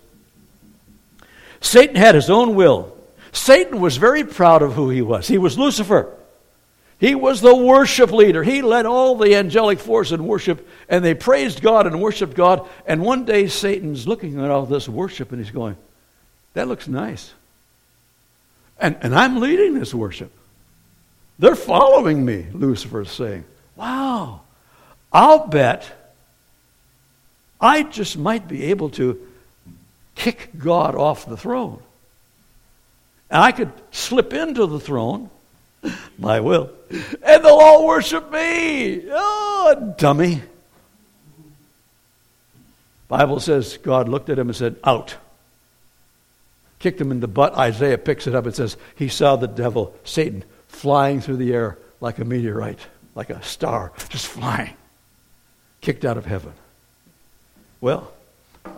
Satan 1.61 1.97
had 1.97 2.15
his 2.15 2.31
own 2.31 2.55
will. 2.55 2.97
Satan 3.33 3.81
was 3.81 3.97
very 3.97 4.23
proud 4.23 4.63
of 4.63 4.75
who 4.75 4.89
he 4.89 5.03
was. 5.03 5.27
He 5.27 5.37
was 5.37 5.59
Lucifer. 5.59 6.15
He 7.01 7.17
was 7.17 7.41
the 7.41 7.57
worship 7.57 8.13
leader. 8.13 8.45
He 8.45 8.63
led 8.63 8.87
all 8.87 9.17
the 9.17 9.35
angelic 9.35 9.81
force 9.81 10.13
in 10.13 10.25
worship, 10.29 10.69
and 10.89 11.05
they 11.05 11.15
praised 11.15 11.61
God 11.61 11.89
and 11.89 12.01
worshiped 12.01 12.35
God. 12.35 12.69
And 12.87 13.03
one 13.03 13.25
day 13.25 13.49
Satan's 13.49 14.07
looking 14.07 14.41
at 14.41 14.49
all 14.49 14.65
this 14.65 14.89
worship, 14.89 15.33
and 15.33 15.41
he's 15.41 15.53
going, 15.53 15.77
That 16.55 16.69
looks 16.69 16.87
nice. 16.87 17.33
And, 18.79 18.97
and 19.01 19.13
I'm 19.13 19.41
leading 19.41 19.75
this 19.75 19.93
worship. 19.93 20.31
They're 21.41 21.57
following 21.57 22.25
me, 22.25 22.47
Lucifer's 22.53 23.11
saying. 23.11 23.45
Wow, 23.75 24.43
I'll 25.13 25.49
bet 25.49 25.98
I 27.61 27.83
just 27.83 28.17
might 28.17 28.47
be 28.49 28.65
able 28.65 28.91
to 28.91 29.21
kick 30.15 30.51
God 30.59 30.95
off 30.95 31.27
the 31.27 31.37
throne. 31.37 31.83
And 33.31 33.43
I 33.43 33.53
could 33.53 33.73
slip 33.91 34.33
into 34.33 34.67
the 34.67 34.81
throne 34.81 35.31
my 36.19 36.41
will. 36.41 36.71
And 36.91 37.45
they'll 37.45 37.53
all 37.55 37.87
worship 37.87 38.31
me. 38.33 39.05
Oh, 39.11 39.95
dummy. 39.99 40.43
Bible 43.09 43.41
says 43.41 43.79
God 43.79 44.09
looked 44.09 44.29
at 44.29 44.39
him 44.39 44.49
and 44.49 44.57
said, 44.57 44.77
Out. 44.85 45.17
Kicked 46.79 47.01
him 47.01 47.11
in 47.11 47.21
the 47.21 47.29
butt. 47.29 47.57
Isaiah 47.57 47.99
picks 47.99 48.27
it 48.27 48.35
up 48.35 48.47
and 48.47 48.55
says, 48.55 48.77
He 48.95 49.09
saw 49.09 49.37
the 49.37 49.49
devil, 49.49 49.95
Satan, 50.05 50.45
flying 50.69 51.21
through 51.21 51.39
the 51.39 51.53
air 51.53 51.79
like 52.01 52.19
a 52.19 52.25
meteorite, 52.25 52.79
like 53.15 53.31
a 53.31 53.43
star, 53.43 53.93
just 54.09 54.27
flying. 54.27 54.75
Kicked 55.81 56.05
out 56.05 56.17
of 56.17 56.27
heaven. 56.27 56.53
Well, 57.81 58.13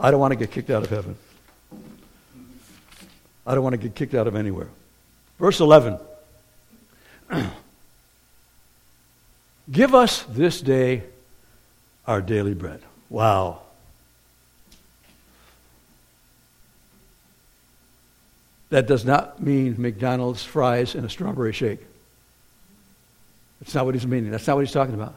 I 0.00 0.10
don't 0.10 0.20
want 0.20 0.32
to 0.32 0.36
get 0.36 0.50
kicked 0.50 0.70
out 0.70 0.82
of 0.82 0.90
heaven. 0.90 1.16
I 3.46 3.54
don't 3.54 3.64
want 3.64 3.72
to 3.74 3.78
get 3.78 3.94
kicked 3.94 4.14
out 4.14 4.26
of 4.26 4.36
anywhere. 4.36 4.68
Verse 5.38 5.60
11. 5.60 5.98
Give 9.72 9.94
us 9.94 10.24
this 10.24 10.60
day 10.60 11.04
our 12.06 12.20
daily 12.20 12.54
bread. 12.54 12.82
Wow. 13.08 13.62
That 18.70 18.86
does 18.86 19.04
not 19.04 19.42
mean 19.42 19.76
McDonald's 19.78 20.44
fries 20.44 20.94
and 20.94 21.04
a 21.04 21.08
strawberry 21.08 21.52
shake. 21.52 21.80
That's 23.60 23.74
not 23.74 23.84
what 23.84 23.94
he's 23.94 24.06
meaning. 24.06 24.30
That's 24.30 24.46
not 24.46 24.56
what 24.56 24.64
he's 24.64 24.72
talking 24.72 24.94
about. 24.94 25.14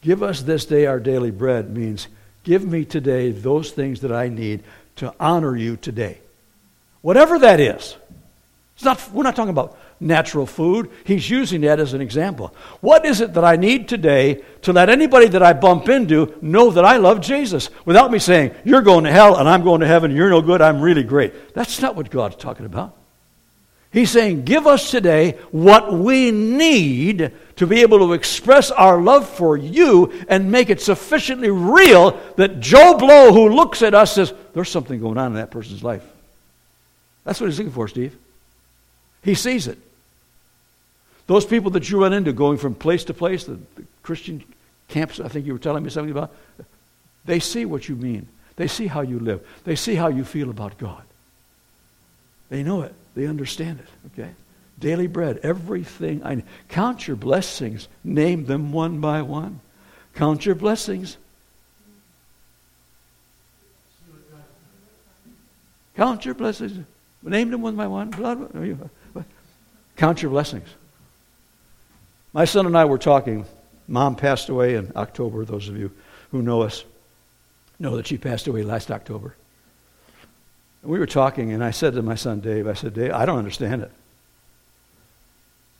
Give 0.00 0.22
us 0.22 0.42
this 0.42 0.64
day 0.64 0.86
our 0.86 0.98
daily 0.98 1.30
bread 1.30 1.70
means 1.70 2.08
give 2.44 2.64
me 2.64 2.84
today 2.84 3.30
those 3.30 3.70
things 3.70 4.00
that 4.00 4.12
I 4.12 4.28
need 4.28 4.62
to 4.96 5.14
honor 5.18 5.56
you 5.56 5.76
today. 5.76 6.18
Whatever 7.00 7.38
that 7.40 7.60
is. 7.60 7.96
It's 8.74 8.84
not, 8.84 9.12
we're 9.12 9.22
not 9.22 9.36
talking 9.36 9.50
about 9.50 9.78
natural 10.00 10.46
food. 10.46 10.90
He's 11.04 11.28
using 11.28 11.60
that 11.62 11.78
as 11.78 11.94
an 11.94 12.00
example. 12.00 12.54
What 12.80 13.04
is 13.04 13.20
it 13.20 13.34
that 13.34 13.44
I 13.44 13.56
need 13.56 13.88
today 13.88 14.42
to 14.62 14.72
let 14.72 14.90
anybody 14.90 15.28
that 15.28 15.42
I 15.42 15.52
bump 15.52 15.88
into 15.88 16.36
know 16.42 16.70
that 16.70 16.84
I 16.84 16.96
love 16.96 17.20
Jesus 17.20 17.70
without 17.84 18.10
me 18.10 18.18
saying, 18.18 18.54
You're 18.64 18.82
going 18.82 19.04
to 19.04 19.12
hell 19.12 19.36
and 19.36 19.48
I'm 19.48 19.62
going 19.62 19.80
to 19.80 19.86
heaven, 19.86 20.14
you're 20.14 20.30
no 20.30 20.42
good, 20.42 20.60
I'm 20.60 20.80
really 20.80 21.04
great? 21.04 21.54
That's 21.54 21.80
not 21.80 21.96
what 21.96 22.10
God's 22.10 22.36
talking 22.36 22.66
about. 22.66 22.96
He's 23.92 24.10
saying, 24.10 24.44
Give 24.44 24.66
us 24.66 24.90
today 24.90 25.32
what 25.50 25.92
we 25.92 26.30
need 26.30 27.32
to 27.56 27.66
be 27.66 27.82
able 27.82 27.98
to 27.98 28.14
express 28.14 28.70
our 28.70 29.00
love 29.00 29.28
for 29.28 29.56
you 29.56 30.12
and 30.28 30.50
make 30.50 30.70
it 30.70 30.80
sufficiently 30.80 31.50
real 31.50 32.18
that 32.36 32.60
Joe 32.60 32.96
Blow, 32.96 33.32
who 33.32 33.50
looks 33.50 33.82
at 33.82 33.94
us, 33.94 34.14
says, 34.14 34.32
There's 34.54 34.70
something 34.70 34.98
going 34.98 35.18
on 35.18 35.28
in 35.28 35.34
that 35.34 35.50
person's 35.50 35.84
life. 35.84 36.02
That's 37.24 37.40
what 37.40 37.48
he's 37.48 37.58
looking 37.58 37.72
for, 37.72 37.86
Steve. 37.86 38.16
He 39.22 39.34
sees 39.34 39.66
it. 39.66 39.78
Those 41.26 41.44
people 41.44 41.70
that 41.72 41.88
you 41.88 42.00
run 42.00 42.12
into 42.12 42.32
going 42.32 42.58
from 42.58 42.74
place 42.74 43.04
to 43.04 43.14
place, 43.14 43.44
the, 43.44 43.58
the 43.76 43.84
Christian 44.02 44.42
camps, 44.88 45.20
I 45.20 45.28
think 45.28 45.46
you 45.46 45.52
were 45.52 45.58
telling 45.58 45.84
me 45.84 45.90
something 45.90 46.10
about, 46.10 46.34
they 47.24 47.40
see 47.40 47.64
what 47.64 47.88
you 47.88 47.94
mean. 47.94 48.26
They 48.56 48.66
see 48.68 48.86
how 48.86 49.02
you 49.02 49.18
live. 49.18 49.46
They 49.64 49.76
see 49.76 49.94
how 49.94 50.08
you 50.08 50.24
feel 50.24 50.50
about 50.50 50.78
God. 50.78 51.02
They 52.48 52.62
know 52.62 52.82
it. 52.82 52.94
They 53.14 53.26
understand 53.26 53.80
it. 53.80 53.86
Okay? 54.12 54.30
Daily 54.78 55.06
bread, 55.06 55.40
everything 55.42 56.22
I 56.24 56.36
need. 56.36 56.44
Count 56.68 57.06
your 57.06 57.16
blessings. 57.16 57.88
Name 58.02 58.46
them 58.46 58.72
one 58.72 59.00
by 59.00 59.22
one. 59.22 59.60
Count 60.14 60.44
your 60.44 60.54
blessings. 60.54 61.16
Count 65.96 66.24
your 66.24 66.34
blessings. 66.34 66.84
Name 67.22 67.50
them 67.50 67.62
one 67.62 67.76
by 67.76 67.86
one. 67.86 68.12
Count 69.96 70.22
your 70.22 70.30
blessings. 70.30 70.68
My 72.32 72.44
son 72.46 72.66
and 72.66 72.76
I 72.76 72.86
were 72.86 72.98
talking. 72.98 73.44
Mom 73.86 74.16
passed 74.16 74.48
away 74.48 74.74
in 74.74 74.90
October. 74.96 75.44
Those 75.44 75.68
of 75.68 75.76
you 75.76 75.90
who 76.30 76.42
know 76.42 76.62
us 76.62 76.84
know 77.78 77.96
that 77.96 78.06
she 78.06 78.16
passed 78.16 78.46
away 78.46 78.62
last 78.62 78.90
October. 78.90 79.36
We 80.82 80.98
were 80.98 81.06
talking, 81.06 81.52
and 81.52 81.62
I 81.62 81.70
said 81.70 81.94
to 81.94 82.02
my 82.02 82.16
son 82.16 82.40
Dave, 82.40 82.66
I 82.66 82.74
said, 82.74 82.94
Dave, 82.94 83.12
I 83.12 83.24
don't 83.24 83.38
understand 83.38 83.82
it. 83.82 83.90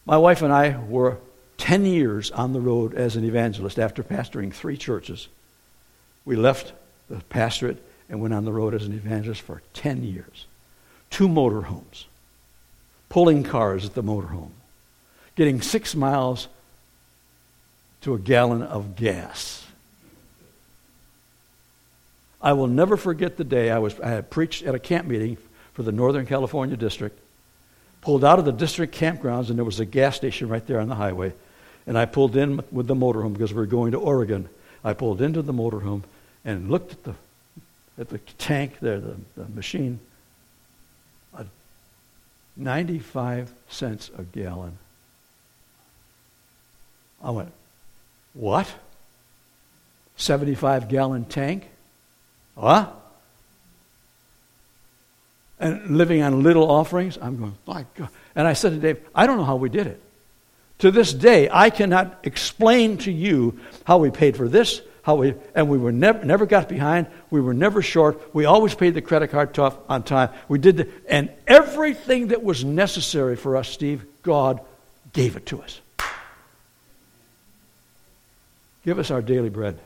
My 0.06 0.16
wife 0.16 0.42
and 0.42 0.52
I 0.52 0.78
were 0.78 1.18
10 1.58 1.86
years 1.86 2.30
on 2.30 2.52
the 2.52 2.60
road 2.60 2.94
as 2.94 3.16
an 3.16 3.24
evangelist 3.24 3.78
after 3.78 4.02
pastoring 4.02 4.52
three 4.52 4.76
churches. 4.76 5.28
We 6.24 6.36
left 6.36 6.72
the 7.08 7.20
pastorate 7.28 7.82
and 8.08 8.20
went 8.20 8.34
on 8.34 8.44
the 8.44 8.52
road 8.52 8.74
as 8.74 8.84
an 8.84 8.92
evangelist 8.92 9.42
for 9.42 9.62
10 9.74 10.04
years. 10.04 10.46
Two 11.10 11.28
motorhomes, 11.28 12.04
pulling 13.08 13.42
cars 13.42 13.84
at 13.84 13.94
the 13.94 14.02
motorhome, 14.02 14.52
getting 15.36 15.60
six 15.60 15.94
miles 15.94 16.48
to 18.02 18.14
a 18.14 18.18
gallon 18.18 18.62
of 18.62 18.96
gas. 18.96 19.61
I 22.42 22.54
will 22.54 22.66
never 22.66 22.96
forget 22.96 23.36
the 23.36 23.44
day 23.44 23.70
I 23.70 23.78
was 23.78 23.98
I 24.00 24.08
had 24.08 24.30
preached 24.30 24.64
at 24.64 24.74
a 24.74 24.78
camp 24.78 25.06
meeting 25.06 25.36
for 25.74 25.82
the 25.82 25.92
Northern 25.92 26.26
California 26.26 26.76
district. 26.76 27.18
Pulled 28.00 28.24
out 28.24 28.38
of 28.38 28.44
the 28.44 28.52
district 28.52 28.94
campgrounds 28.94 29.48
and 29.48 29.56
there 29.56 29.64
was 29.64 29.78
a 29.78 29.84
gas 29.84 30.16
station 30.16 30.48
right 30.48 30.66
there 30.66 30.80
on 30.80 30.88
the 30.88 30.94
highway. 30.94 31.32
And 31.86 31.96
I 31.96 32.04
pulled 32.04 32.36
in 32.36 32.62
with 32.72 32.86
the 32.86 32.94
motorhome 32.94 33.32
because 33.32 33.52
we 33.52 33.60
were 33.60 33.66
going 33.66 33.92
to 33.92 33.98
Oregon. 33.98 34.48
I 34.84 34.92
pulled 34.94 35.22
into 35.22 35.42
the 35.42 35.52
motorhome 35.52 36.02
and 36.44 36.70
looked 36.70 36.92
at 36.92 37.04
the 37.04 37.14
at 37.98 38.08
the 38.08 38.18
tank 38.18 38.78
there, 38.80 38.98
the, 38.98 39.16
the 39.36 39.48
machine. 39.48 40.00
95 42.56 43.52
cents 43.68 44.10
a 44.18 44.22
gallon. 44.22 44.78
I 47.22 47.30
went, 47.30 47.52
what? 48.34 48.72
75 50.16 50.88
gallon 50.88 51.24
tank? 51.24 51.68
What? 52.54 52.98
And 55.58 55.96
living 55.96 56.22
on 56.22 56.42
little 56.42 56.70
offerings? 56.70 57.18
I'm 57.20 57.38
going, 57.38 57.54
my 57.66 57.86
God. 57.94 58.08
And 58.34 58.46
I 58.46 58.52
said 58.52 58.72
to 58.72 58.78
Dave, 58.78 59.00
I 59.14 59.26
don't 59.26 59.36
know 59.36 59.44
how 59.44 59.56
we 59.56 59.68
did 59.68 59.86
it. 59.86 60.00
To 60.80 60.90
this 60.90 61.12
day, 61.12 61.48
I 61.50 61.70
cannot 61.70 62.18
explain 62.24 62.98
to 62.98 63.12
you 63.12 63.60
how 63.84 63.98
we 63.98 64.10
paid 64.10 64.36
for 64.36 64.48
this, 64.48 64.82
how 65.02 65.14
we, 65.14 65.34
and 65.54 65.68
we 65.68 65.78
were 65.78 65.92
never, 65.92 66.24
never 66.24 66.46
got 66.46 66.68
behind. 66.68 67.06
We 67.30 67.40
were 67.40 67.54
never 67.54 67.82
short. 67.82 68.34
We 68.34 68.46
always 68.46 68.74
paid 68.74 68.94
the 68.94 69.02
credit 69.02 69.28
card 69.28 69.54
tough 69.54 69.76
on 69.88 70.02
time. 70.02 70.30
We 70.48 70.58
did 70.58 70.76
the, 70.78 70.88
and 71.08 71.30
everything 71.46 72.28
that 72.28 72.42
was 72.42 72.64
necessary 72.64 73.36
for 73.36 73.56
us, 73.56 73.68
Steve, 73.68 74.04
God 74.22 74.60
gave 75.12 75.36
it 75.36 75.46
to 75.46 75.62
us. 75.62 75.80
Give 78.84 78.98
us 78.98 79.12
our 79.12 79.22
daily 79.22 79.50
bread. 79.50 79.78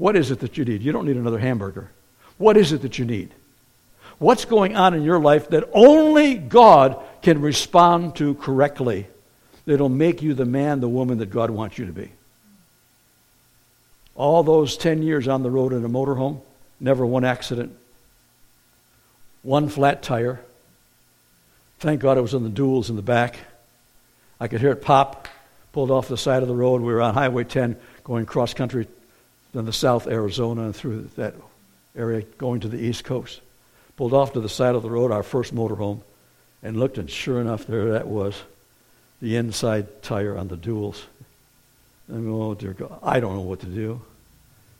What 0.00 0.16
is 0.16 0.30
it 0.30 0.40
that 0.40 0.56
you 0.56 0.64
need? 0.64 0.80
You 0.80 0.92
don't 0.92 1.04
need 1.04 1.18
another 1.18 1.38
hamburger. 1.38 1.90
What 2.38 2.56
is 2.56 2.72
it 2.72 2.80
that 2.80 2.98
you 2.98 3.04
need? 3.04 3.34
What's 4.16 4.46
going 4.46 4.74
on 4.74 4.94
in 4.94 5.02
your 5.02 5.18
life 5.18 5.50
that 5.50 5.68
only 5.74 6.36
God 6.36 6.98
can 7.20 7.42
respond 7.42 8.16
to 8.16 8.32
correctly 8.36 9.08
that'll 9.66 9.90
make 9.90 10.22
you 10.22 10.32
the 10.32 10.46
man, 10.46 10.80
the 10.80 10.88
woman 10.88 11.18
that 11.18 11.28
God 11.28 11.50
wants 11.50 11.76
you 11.76 11.84
to 11.84 11.92
be? 11.92 12.12
All 14.14 14.42
those 14.42 14.78
10 14.78 15.02
years 15.02 15.28
on 15.28 15.42
the 15.42 15.50
road 15.50 15.74
in 15.74 15.84
a 15.84 15.88
motorhome, 15.90 16.40
never 16.80 17.04
one 17.04 17.26
accident, 17.26 17.76
one 19.42 19.68
flat 19.68 20.02
tire. 20.02 20.40
Thank 21.78 22.00
God 22.00 22.16
it 22.16 22.22
was 22.22 22.32
in 22.32 22.42
the 22.42 22.48
duals 22.48 22.88
in 22.88 22.96
the 22.96 23.02
back. 23.02 23.38
I 24.40 24.48
could 24.48 24.62
hear 24.62 24.72
it 24.72 24.80
pop 24.80 25.28
pulled 25.74 25.90
off 25.90 26.08
the 26.08 26.16
side 26.16 26.40
of 26.40 26.48
the 26.48 26.54
road. 26.54 26.80
We 26.80 26.90
were 26.90 27.02
on 27.02 27.12
Highway 27.12 27.44
10 27.44 27.76
going 28.02 28.24
cross 28.24 28.54
country 28.54 28.88
in 29.54 29.64
the 29.64 29.72
South 29.72 30.06
Arizona 30.06 30.62
and 30.62 30.76
through 30.76 31.10
that 31.16 31.34
area 31.96 32.22
going 32.38 32.60
to 32.60 32.68
the 32.68 32.78
East 32.78 33.04
Coast. 33.04 33.40
Pulled 33.96 34.14
off 34.14 34.32
to 34.32 34.40
the 34.40 34.48
side 34.48 34.74
of 34.74 34.82
the 34.82 34.90
road, 34.90 35.10
our 35.10 35.22
first 35.22 35.54
motorhome, 35.54 36.00
and 36.62 36.78
looked, 36.78 36.98
and 36.98 37.10
sure 37.10 37.40
enough, 37.40 37.66
there 37.66 37.92
that 37.92 38.06
was, 38.06 38.40
the 39.20 39.36
inside 39.36 40.02
tire 40.02 40.36
on 40.36 40.48
the 40.48 40.56
duals. 40.56 41.02
And 42.08 42.28
oh 42.28 42.54
dear 42.54 42.72
God, 42.72 42.98
I 43.02 43.20
don't 43.20 43.34
know 43.34 43.42
what 43.42 43.60
to 43.60 43.66
do. 43.66 44.00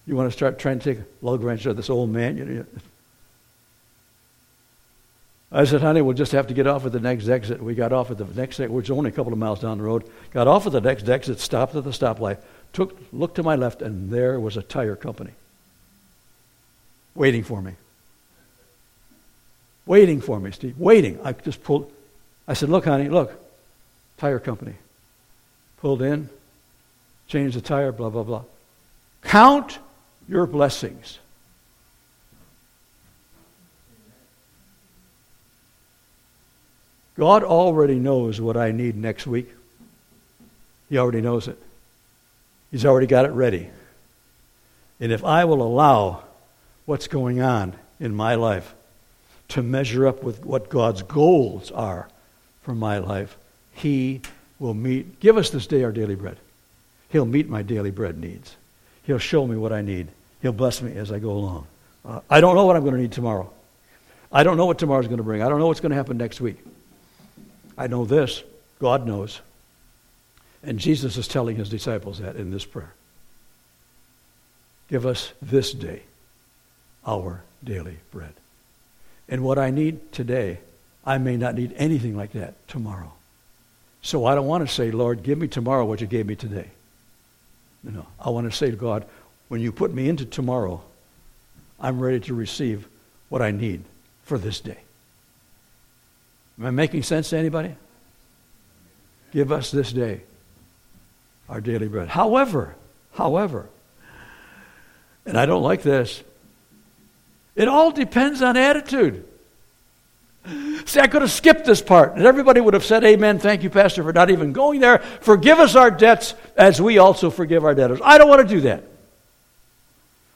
You 0.07 0.17
want 0.17 0.31
to 0.31 0.37
start 0.37 0.59
trying 0.59 0.79
to 0.81 0.95
take 0.95 1.05
lug 1.23 1.43
wrench 1.43 1.67
of 1.67 1.77
this 1.77 1.91
old 1.91 2.11
man? 2.11 2.37
You 2.37 2.45
know, 2.45 2.67
I 5.53 5.65
said, 5.65 5.81
honey, 5.81 6.01
we'll 6.01 6.15
just 6.15 6.33
have 6.33 6.47
to 6.47 6.55
get 6.55 6.69
off 6.69 6.87
at 6.87 6.93
the 6.93 7.01
next 7.01 7.29
exit. 7.29 7.61
We 7.61 7.75
got 7.75 7.93
off 7.93 8.11
at 8.11 8.19
the 8.19 8.25
next 8.25 8.61
exit, 8.61 8.71
which 8.71 8.87
is 8.87 8.91
only 8.93 9.11
a 9.11 9.13
couple 9.13 9.33
of 9.33 9.39
miles 9.39 9.61
down 9.61 9.79
the 9.79 9.85
road. 9.85 10.09
Got 10.33 10.47
off 10.47 10.67
at 10.67 10.73
the 10.73 10.81
next 10.81 11.09
exit, 11.09 11.41
stopped 11.41 11.75
at 11.75 11.83
the 11.83 11.91
stoplight, 11.91 12.39
took, 12.73 12.97
looked 13.13 13.37
to 13.37 13.43
my 13.43 13.57
left, 13.57 13.83
and 13.83 14.11
there 14.11 14.39
was 14.39 14.57
a 14.57 14.63
tire 14.63 14.97
company 14.97 15.33
waiting 17.15 17.43
for 17.43 17.61
me. 17.61 17.73
Waiting 19.87 20.21
for 20.21 20.39
me, 20.39 20.53
Steve. 20.53 20.79
Waiting. 20.79 21.19
I 21.25 21.33
just 21.33 21.63
pulled. 21.63 21.93
I 22.47 22.55
said, 22.55 22.69
look, 22.69 22.85
honey, 22.85 23.09
look. 23.09 23.33
Tire 24.19 24.39
company. 24.39 24.75
Pulled 25.79 26.03
in, 26.03 26.29
changed 27.27 27.57
the 27.57 27.61
tire, 27.61 27.91
blah, 27.91 28.11
blah, 28.11 28.23
blah. 28.23 28.45
Count 29.23 29.79
your 30.29 30.47
blessings. 30.47 31.19
God 37.17 37.43
already 37.43 37.97
knows 37.97 38.41
what 38.41 38.57
I 38.57 38.73
need 38.73 38.97
next 38.97 39.27
week. 39.27 39.51
He 40.89 40.97
already 40.99 41.21
knows 41.21 41.49
it. 41.49 41.59
He's 42.71 42.85
already 42.85 43.07
got 43.07 43.25
it 43.25 43.33
ready. 43.33 43.69
And 45.01 45.13
if 45.13 45.25
I 45.25 45.45
will 45.45 45.63
allow 45.63 46.23
what's 46.87 47.09
going 47.09 47.41
on 47.41 47.75
in 47.99 48.15
my 48.15 48.35
life 48.35 48.75
to 49.49 49.63
measure 49.63 50.07
up 50.07 50.23
with 50.23 50.45
what 50.45 50.69
God's 50.69 51.03
goals 51.03 51.71
are 51.71 52.09
for 52.63 52.75
my 52.75 52.99
life, 52.99 53.37
He 53.75 54.21
will 54.59 54.75
meet. 54.75 55.21
Give 55.21 55.37
us 55.37 55.51
this 55.51 55.67
day 55.67 55.83
our 55.83 55.93
daily 55.93 56.15
bread. 56.15 56.37
He'll 57.09 57.27
meet 57.27 57.49
my 57.49 57.63
daily 57.63 57.91
bread 57.91 58.19
needs. 58.19 58.55
He'll 59.03 59.19
show 59.19 59.47
me 59.47 59.57
what 59.57 59.73
I 59.73 59.83
need. 59.83 60.09
He'll 60.43 60.53
bless 60.53 60.81
me 60.81 60.95
as 60.97 61.11
I 61.11 61.19
go 61.19 61.31
along. 61.31 61.67
Uh, 62.05 62.21
I 62.31 62.41
don't 62.41 62.55
know 62.55 62.67
what 62.67 62.77
I'm 62.77 62.83
going 62.83 62.95
to 62.95 63.01
need 63.01 63.13
tomorrow. 63.13 63.51
I 64.33 64.45
don't 64.45 64.57
know 64.57 64.67
what 64.67 64.79
tomorrow's 64.79 65.07
going 65.07 65.19
to 65.19 65.25
bring. 65.25 65.43
I 65.43 65.49
don't 65.49 65.59
know 65.59 65.67
what's 65.67 65.81
going 65.81 65.91
to 65.91 65.97
happen 65.97 66.17
next 66.17 66.41
week. 66.41 66.57
I 67.77 67.89
know 67.89 68.05
this 68.05 68.43
God 68.79 69.07
knows. 69.07 69.41
And 70.63 70.79
Jesus 70.79 71.17
is 71.17 71.27
telling 71.27 71.57
his 71.57 71.69
disciples 71.69 72.19
that 72.19 72.37
in 72.37 72.51
this 72.51 72.65
prayer. 72.65 72.93
Give 74.89 75.07
us 75.07 75.33
this 75.41 75.73
day 75.73 76.03
our 77.07 77.43
daily 77.65 77.99
bread. 78.11 78.35
And 79.29 79.43
what 79.43 79.59
I 79.59 79.71
need 79.71 80.13
today, 80.13 80.59
I 81.07 81.19
may 81.19 81.37
not 81.37 81.55
need 81.55 81.73
anything 81.77 82.17
like 82.17 82.33
that 82.33 82.55
tomorrow. 82.69 83.13
So 84.03 84.25
I 84.25 84.35
don't 84.35 84.47
want 84.47 84.67
to 84.67 84.75
say, 84.75 84.91
Lord, 84.91 85.23
give 85.23 85.39
me 85.39 85.49
tomorrow 85.49 85.85
what 85.85 86.01
you 86.01 86.07
gave 86.07 86.27
me 86.27 86.35
today. 86.35 86.69
No, 87.83 88.07
I 88.19 88.31
want 88.31 88.51
to 88.51 88.57
say 88.57 88.71
to 88.71 88.77
God, 88.77 89.07
when 89.49 89.61
you 89.61 89.73
put 89.73 89.95
me 89.95 90.09
into 90.09 90.25
tomorrow, 90.25 90.83
I'm 91.79 92.01
ready 92.01 92.21
to 92.21 92.35
receive 92.35 92.87
what 93.29 93.41
I 93.41 93.53
need 93.53 93.85
for 94.25 94.37
this 94.37 94.61
day. 94.61 94.79
Am 96.59 96.67
I 96.67 96.71
making 96.71 97.05
sense 97.05 97.31
to 97.31 97.39
anybody? 97.39 97.75
Give 99.33 99.51
us 99.53 99.71
this 99.71 99.93
day 99.93 100.23
our 101.51 101.61
daily 101.61 101.89
bread. 101.89 102.09
However, 102.09 102.77
however, 103.15 103.69
and 105.27 105.37
I 105.37 105.45
don't 105.45 105.63
like 105.63 105.83
this, 105.83 106.23
it 107.57 107.69
all 107.69 107.91
depends 107.91 108.41
on 108.41 108.57
attitude. 108.57 109.27
See, 110.87 111.01
I 111.01 111.09
could 111.09 111.21
have 111.21 111.31
skipped 111.31 111.67
this 111.67 111.83
part, 111.83 112.15
and 112.15 112.25
everybody 112.25 112.61
would 112.61 112.73
have 112.73 112.85
said, 112.85 113.05
Amen, 113.05 113.39
thank 113.39 113.63
you, 113.63 113.69
Pastor, 113.69 114.03
for 114.03 114.13
not 114.13 114.31
even 114.31 114.53
going 114.53 114.81
there. 114.81 115.01
Forgive 115.21 115.59
us 115.59 115.75
our 115.75 115.91
debts 115.91 116.35
as 116.57 116.81
we 116.81 116.97
also 116.97 117.29
forgive 117.29 117.65
our 117.65 117.75
debtors. 117.75 118.01
I 118.03 118.17
don't 118.17 118.29
want 118.29 118.49
to 118.49 118.55
do 118.55 118.63
that. 118.63 118.85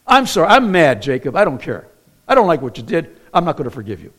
I'm 0.07 0.27
sorry. 0.27 0.49
I'm 0.49 0.71
mad, 0.71 1.01
Jacob. 1.01 1.35
I 1.35 1.45
don't 1.45 1.63
care. 1.63 1.87
I 2.29 2.35
don't 2.35 2.47
like 2.47 2.61
what 2.61 2.77
you 2.77 2.83
did. 2.83 3.17
I'm 3.33 3.45
not 3.45 3.57
going 3.57 3.65
to 3.65 3.75
forgive 3.75 4.03
you. 4.03 4.13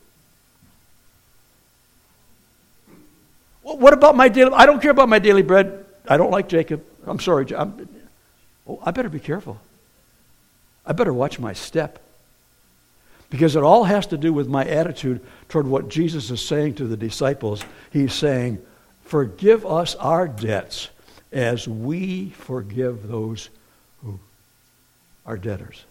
What 3.62 3.92
about 3.92 4.16
my 4.16 4.28
daily? 4.28 4.52
I 4.52 4.66
don't 4.66 4.82
care 4.82 4.90
about 4.90 5.08
my 5.08 5.18
daily 5.20 5.42
bread. 5.42 5.85
I 6.08 6.16
don't 6.16 6.30
like 6.30 6.48
Jacob. 6.48 6.84
I'm 7.06 7.20
sorry. 7.20 7.46
I'm, 7.54 7.88
oh, 8.68 8.80
I 8.82 8.90
better 8.90 9.08
be 9.08 9.20
careful. 9.20 9.60
I 10.84 10.92
better 10.92 11.12
watch 11.12 11.38
my 11.38 11.52
step. 11.52 12.02
Because 13.28 13.56
it 13.56 13.62
all 13.62 13.84
has 13.84 14.06
to 14.08 14.16
do 14.16 14.32
with 14.32 14.48
my 14.48 14.64
attitude 14.64 15.20
toward 15.48 15.66
what 15.66 15.88
Jesus 15.88 16.30
is 16.30 16.40
saying 16.40 16.74
to 16.76 16.86
the 16.86 16.96
disciples. 16.96 17.64
He's 17.92 18.12
saying, 18.12 18.64
Forgive 19.04 19.64
us 19.64 19.94
our 19.96 20.26
debts 20.26 20.88
as 21.32 21.68
we 21.68 22.30
forgive 22.30 23.06
those 23.08 23.50
who 24.02 24.18
are 25.24 25.36
debtors. 25.36 25.84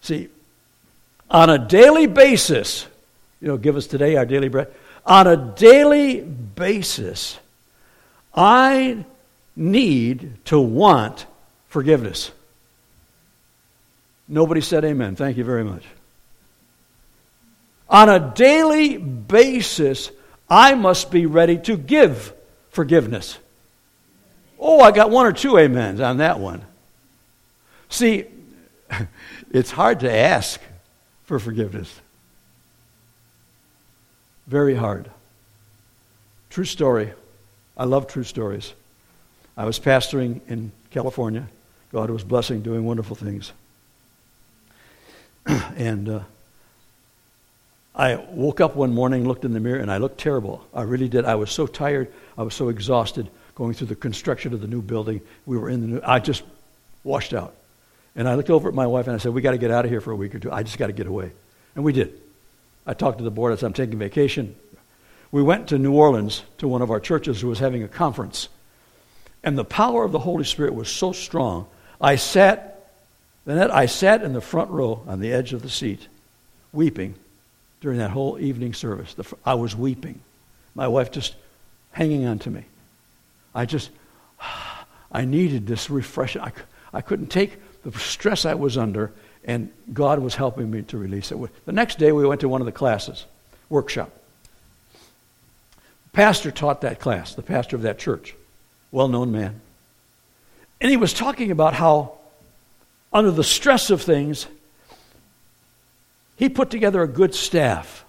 See, 0.00 0.28
on 1.30 1.50
a 1.50 1.58
daily 1.58 2.06
basis, 2.06 2.86
you 3.40 3.48
know, 3.48 3.56
give 3.56 3.76
us 3.76 3.86
today 3.86 4.16
our 4.16 4.24
daily 4.24 4.48
bread. 4.48 4.68
On 5.08 5.26
a 5.26 5.36
daily 5.36 6.20
basis, 6.20 7.38
I 8.34 9.06
need 9.56 10.44
to 10.44 10.60
want 10.60 11.24
forgiveness. 11.68 12.30
Nobody 14.28 14.60
said 14.60 14.84
amen. 14.84 15.16
Thank 15.16 15.38
you 15.38 15.44
very 15.44 15.64
much. 15.64 15.82
On 17.88 18.10
a 18.10 18.20
daily 18.34 18.98
basis, 18.98 20.10
I 20.50 20.74
must 20.74 21.10
be 21.10 21.24
ready 21.24 21.56
to 21.60 21.78
give 21.78 22.34
forgiveness. 22.70 23.38
Oh, 24.60 24.80
I 24.80 24.90
got 24.90 25.10
one 25.10 25.24
or 25.24 25.32
two 25.32 25.58
amens 25.58 26.00
on 26.00 26.18
that 26.18 26.38
one. 26.38 26.62
See, 27.88 28.26
it's 29.50 29.70
hard 29.70 30.00
to 30.00 30.12
ask 30.12 30.60
for 31.24 31.38
forgiveness. 31.38 31.98
Very 34.48 34.74
hard. 34.74 35.10
True 36.48 36.64
story. 36.64 37.12
I 37.76 37.84
love 37.84 38.08
true 38.08 38.24
stories. 38.24 38.72
I 39.56 39.66
was 39.66 39.78
pastoring 39.78 40.40
in 40.48 40.72
California. 40.90 41.46
God 41.92 42.08
was 42.08 42.24
blessing, 42.24 42.62
doing 42.62 42.84
wonderful 42.84 43.14
things. 43.14 43.52
and 45.46 46.08
uh, 46.08 46.20
I 47.94 48.16
woke 48.16 48.60
up 48.60 48.74
one 48.74 48.94
morning, 48.94 49.28
looked 49.28 49.44
in 49.44 49.52
the 49.52 49.60
mirror, 49.60 49.80
and 49.80 49.90
I 49.90 49.98
looked 49.98 50.18
terrible. 50.18 50.66
I 50.72 50.82
really 50.82 51.08
did. 51.08 51.26
I 51.26 51.34
was 51.34 51.50
so 51.50 51.66
tired. 51.66 52.10
I 52.38 52.42
was 52.42 52.54
so 52.54 52.70
exhausted 52.70 53.28
going 53.54 53.74
through 53.74 53.88
the 53.88 53.96
construction 53.96 54.54
of 54.54 54.62
the 54.62 54.66
new 54.66 54.80
building. 54.80 55.20
We 55.44 55.58
were 55.58 55.68
in 55.68 55.82
the 55.82 55.86
new, 55.88 56.00
I 56.02 56.20
just 56.20 56.42
washed 57.04 57.34
out. 57.34 57.54
And 58.16 58.26
I 58.26 58.34
looked 58.34 58.50
over 58.50 58.68
at 58.68 58.74
my 58.74 58.86
wife 58.86 59.08
and 59.08 59.14
I 59.14 59.18
said, 59.18 59.34
We 59.34 59.42
got 59.42 59.50
to 59.50 59.58
get 59.58 59.70
out 59.70 59.84
of 59.84 59.90
here 59.90 60.00
for 60.00 60.10
a 60.10 60.16
week 60.16 60.34
or 60.34 60.38
two. 60.38 60.50
I 60.50 60.62
just 60.62 60.78
got 60.78 60.86
to 60.86 60.92
get 60.94 61.06
away. 61.06 61.32
And 61.74 61.84
we 61.84 61.92
did. 61.92 62.18
I 62.88 62.94
talked 62.94 63.18
to 63.18 63.24
the 63.24 63.30
board. 63.30 63.56
Said, 63.58 63.66
I'm 63.66 63.74
taking 63.74 63.98
vacation. 63.98 64.56
We 65.30 65.42
went 65.42 65.68
to 65.68 65.78
New 65.78 65.92
Orleans 65.92 66.42
to 66.56 66.66
one 66.66 66.80
of 66.80 66.90
our 66.90 67.00
churches 67.00 67.38
who 67.38 67.48
was 67.48 67.58
having 67.58 67.82
a 67.82 67.88
conference. 67.88 68.48
And 69.44 69.58
the 69.58 69.64
power 69.64 70.04
of 70.04 70.10
the 70.10 70.18
Holy 70.18 70.44
Spirit 70.44 70.74
was 70.74 70.88
so 70.88 71.12
strong. 71.12 71.66
I 72.00 72.16
sat, 72.16 72.90
Annette, 73.44 73.70
I 73.70 73.86
sat 73.86 74.22
in 74.22 74.32
the 74.32 74.40
front 74.40 74.70
row 74.70 75.02
on 75.06 75.20
the 75.20 75.32
edge 75.32 75.52
of 75.52 75.60
the 75.60 75.68
seat, 75.68 76.08
weeping 76.72 77.14
during 77.82 77.98
that 77.98 78.10
whole 78.10 78.38
evening 78.38 78.72
service. 78.72 79.14
I 79.44 79.54
was 79.54 79.76
weeping. 79.76 80.20
My 80.74 80.88
wife 80.88 81.10
just 81.10 81.34
hanging 81.92 82.24
on 82.24 82.38
to 82.40 82.50
me. 82.50 82.64
I 83.54 83.66
just, 83.66 83.90
I 85.12 85.26
needed 85.26 85.66
this 85.66 85.90
refreshing. 85.90 86.40
I, 86.40 86.52
I 86.92 87.02
couldn't 87.02 87.28
take 87.28 87.58
the 87.82 87.92
stress 87.98 88.46
I 88.46 88.54
was 88.54 88.78
under, 88.78 89.12
and 89.44 89.70
God 89.92 90.18
was 90.18 90.34
helping 90.34 90.70
me 90.70 90.82
to 90.82 90.98
release 90.98 91.32
it. 91.32 91.38
The 91.64 91.72
next 91.72 91.98
day, 91.98 92.12
we 92.12 92.26
went 92.26 92.40
to 92.42 92.48
one 92.48 92.60
of 92.60 92.66
the 92.66 92.72
classes, 92.72 93.24
workshop. 93.68 94.10
Pastor 96.12 96.50
taught 96.50 96.80
that 96.80 97.00
class, 97.00 97.34
the 97.34 97.42
pastor 97.42 97.76
of 97.76 97.82
that 97.82 97.98
church, 97.98 98.34
well 98.90 99.08
known 99.08 99.30
man. 99.30 99.60
And 100.80 100.90
he 100.90 100.96
was 100.96 101.12
talking 101.12 101.50
about 101.50 101.74
how, 101.74 102.12
under 103.12 103.30
the 103.30 103.44
stress 103.44 103.90
of 103.90 104.02
things, 104.02 104.46
he 106.36 106.48
put 106.48 106.70
together 106.70 107.02
a 107.02 107.08
good 107.08 107.34
staff. 107.34 108.04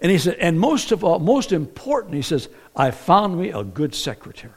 And 0.00 0.10
he 0.10 0.18
said, 0.18 0.36
and 0.36 0.58
most 0.58 0.92
of 0.92 1.04
all, 1.04 1.18
most 1.18 1.52
important, 1.52 2.14
he 2.14 2.22
says, 2.22 2.48
I 2.74 2.90
found 2.90 3.38
me 3.38 3.50
a 3.50 3.62
good 3.62 3.94
secretary. 3.94 4.52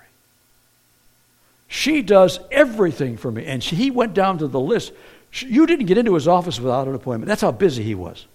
She 1.67 2.01
does 2.01 2.39
everything 2.51 3.17
for 3.17 3.31
me. 3.31 3.45
And 3.45 3.63
she, 3.63 3.75
he 3.75 3.91
went 3.91 4.13
down 4.13 4.37
to 4.39 4.47
the 4.47 4.59
list. 4.59 4.93
You 5.37 5.65
didn't 5.65 5.87
get 5.87 5.97
into 5.97 6.13
his 6.13 6.27
office 6.27 6.59
without 6.59 6.87
an 6.87 6.95
appointment. 6.95 7.27
That's 7.27 7.41
how 7.41 7.51
busy 7.51 7.83
he 7.83 7.95
was. 7.95 8.25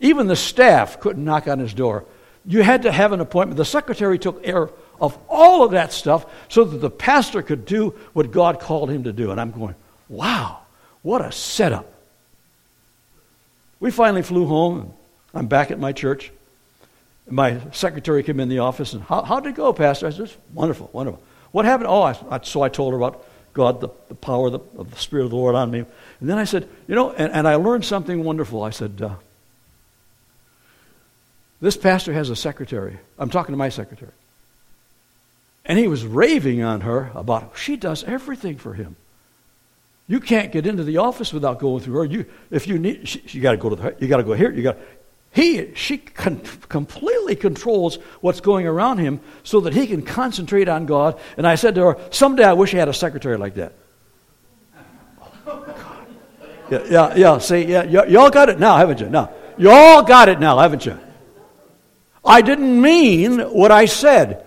Even 0.00 0.26
the 0.26 0.36
staff 0.36 1.00
couldn't 1.00 1.24
knock 1.24 1.48
on 1.48 1.58
his 1.58 1.74
door. 1.74 2.04
You 2.44 2.62
had 2.62 2.82
to 2.82 2.92
have 2.92 3.12
an 3.12 3.20
appointment. 3.20 3.56
The 3.56 3.64
secretary 3.64 4.18
took 4.18 4.44
care 4.44 4.70
of 5.00 5.18
all 5.28 5.64
of 5.64 5.72
that 5.72 5.92
stuff 5.92 6.26
so 6.48 6.64
that 6.64 6.78
the 6.78 6.90
pastor 6.90 7.42
could 7.42 7.66
do 7.66 7.90
what 8.12 8.30
God 8.30 8.60
called 8.60 8.90
him 8.90 9.04
to 9.04 9.12
do. 9.12 9.30
And 9.30 9.40
I'm 9.40 9.50
going, 9.50 9.74
wow, 10.08 10.60
what 11.02 11.22
a 11.22 11.32
setup. 11.32 11.92
We 13.80 13.90
finally 13.90 14.22
flew 14.22 14.46
home. 14.46 14.92
I'm 15.34 15.46
back 15.48 15.70
at 15.70 15.78
my 15.78 15.92
church. 15.92 16.30
My 17.28 17.60
secretary 17.72 18.22
came 18.22 18.38
in 18.40 18.48
the 18.48 18.60
office 18.60 18.92
and, 18.92 19.02
how, 19.02 19.22
how'd 19.22 19.46
it 19.46 19.56
go, 19.56 19.72
Pastor? 19.72 20.06
I 20.06 20.10
said, 20.10 20.30
wonderful, 20.54 20.88
wonderful. 20.92 21.20
What 21.50 21.64
happened? 21.64 21.88
Oh, 21.88 22.02
I, 22.02 22.16
I, 22.30 22.40
so 22.42 22.62
I 22.62 22.68
told 22.68 22.92
her 22.92 22.96
about 22.96 23.26
God, 23.56 23.80
the, 23.80 23.88
the 24.08 24.14
power 24.14 24.48
of 24.48 24.52
the, 24.52 24.60
of 24.78 24.90
the, 24.90 24.98
Spirit 24.98 25.24
of 25.24 25.30
the 25.30 25.36
Lord 25.36 25.54
on 25.54 25.70
me. 25.70 25.78
And 25.78 26.28
then 26.28 26.36
I 26.36 26.44
said, 26.44 26.68
you 26.86 26.94
know, 26.94 27.10
and, 27.12 27.32
and 27.32 27.48
I 27.48 27.54
learned 27.54 27.86
something 27.86 28.22
wonderful. 28.22 28.62
I 28.62 28.68
said, 28.68 29.00
uh, 29.00 29.14
this 31.62 31.74
pastor 31.74 32.12
has 32.12 32.28
a 32.28 32.36
secretary. 32.36 32.98
I'm 33.18 33.30
talking 33.30 33.54
to 33.54 33.56
my 33.56 33.70
secretary. 33.70 34.12
And 35.64 35.78
he 35.78 35.88
was 35.88 36.04
raving 36.04 36.62
on 36.62 36.82
her 36.82 37.10
about 37.14 37.52
she 37.56 37.76
does 37.76 38.04
everything 38.04 38.58
for 38.58 38.74
him. 38.74 38.94
You 40.06 40.20
can't 40.20 40.52
get 40.52 40.66
into 40.66 40.84
the 40.84 40.98
office 40.98 41.32
without 41.32 41.58
going 41.58 41.82
through 41.82 41.94
her. 41.94 42.04
You, 42.04 42.26
if 42.50 42.68
you 42.68 42.78
need, 42.78 43.08
she, 43.08 43.22
you 43.28 43.40
got 43.40 43.52
to 43.52 43.56
go 43.56 43.70
to 43.70 43.76
the, 43.76 43.96
you 43.98 44.06
got 44.06 44.18
to 44.18 44.22
go 44.22 44.34
here. 44.34 44.52
You 44.52 44.64
got, 44.64 44.76
he, 45.36 45.74
she 45.74 45.98
con- 45.98 46.40
completely 46.70 47.36
controls 47.36 47.96
what's 48.22 48.40
going 48.40 48.66
around 48.66 48.96
him 48.96 49.20
so 49.42 49.60
that 49.60 49.74
he 49.74 49.86
can 49.86 50.00
concentrate 50.00 50.66
on 50.66 50.86
God. 50.86 51.20
And 51.36 51.46
I 51.46 51.56
said 51.56 51.74
to 51.74 51.82
her, 51.82 51.98
someday 52.10 52.44
I 52.44 52.54
wish 52.54 52.72
I 52.72 52.78
had 52.78 52.88
a 52.88 52.94
secretary 52.94 53.36
like 53.36 53.56
that. 53.56 53.74
yeah, 56.70 56.84
yeah, 56.88 57.14
yeah. 57.16 57.38
See, 57.38 57.66
yeah, 57.66 57.84
y- 57.84 58.06
y'all 58.06 58.30
got 58.30 58.48
it 58.48 58.58
now, 58.58 58.78
haven't 58.78 58.98
you? 59.00 59.10
Now, 59.10 59.30
y'all 59.58 60.00
got 60.00 60.30
it 60.30 60.40
now, 60.40 60.58
haven't 60.58 60.86
you? 60.86 60.98
I 62.24 62.40
didn't 62.40 62.80
mean 62.80 63.40
what 63.40 63.70
I 63.70 63.84
said, 63.84 64.42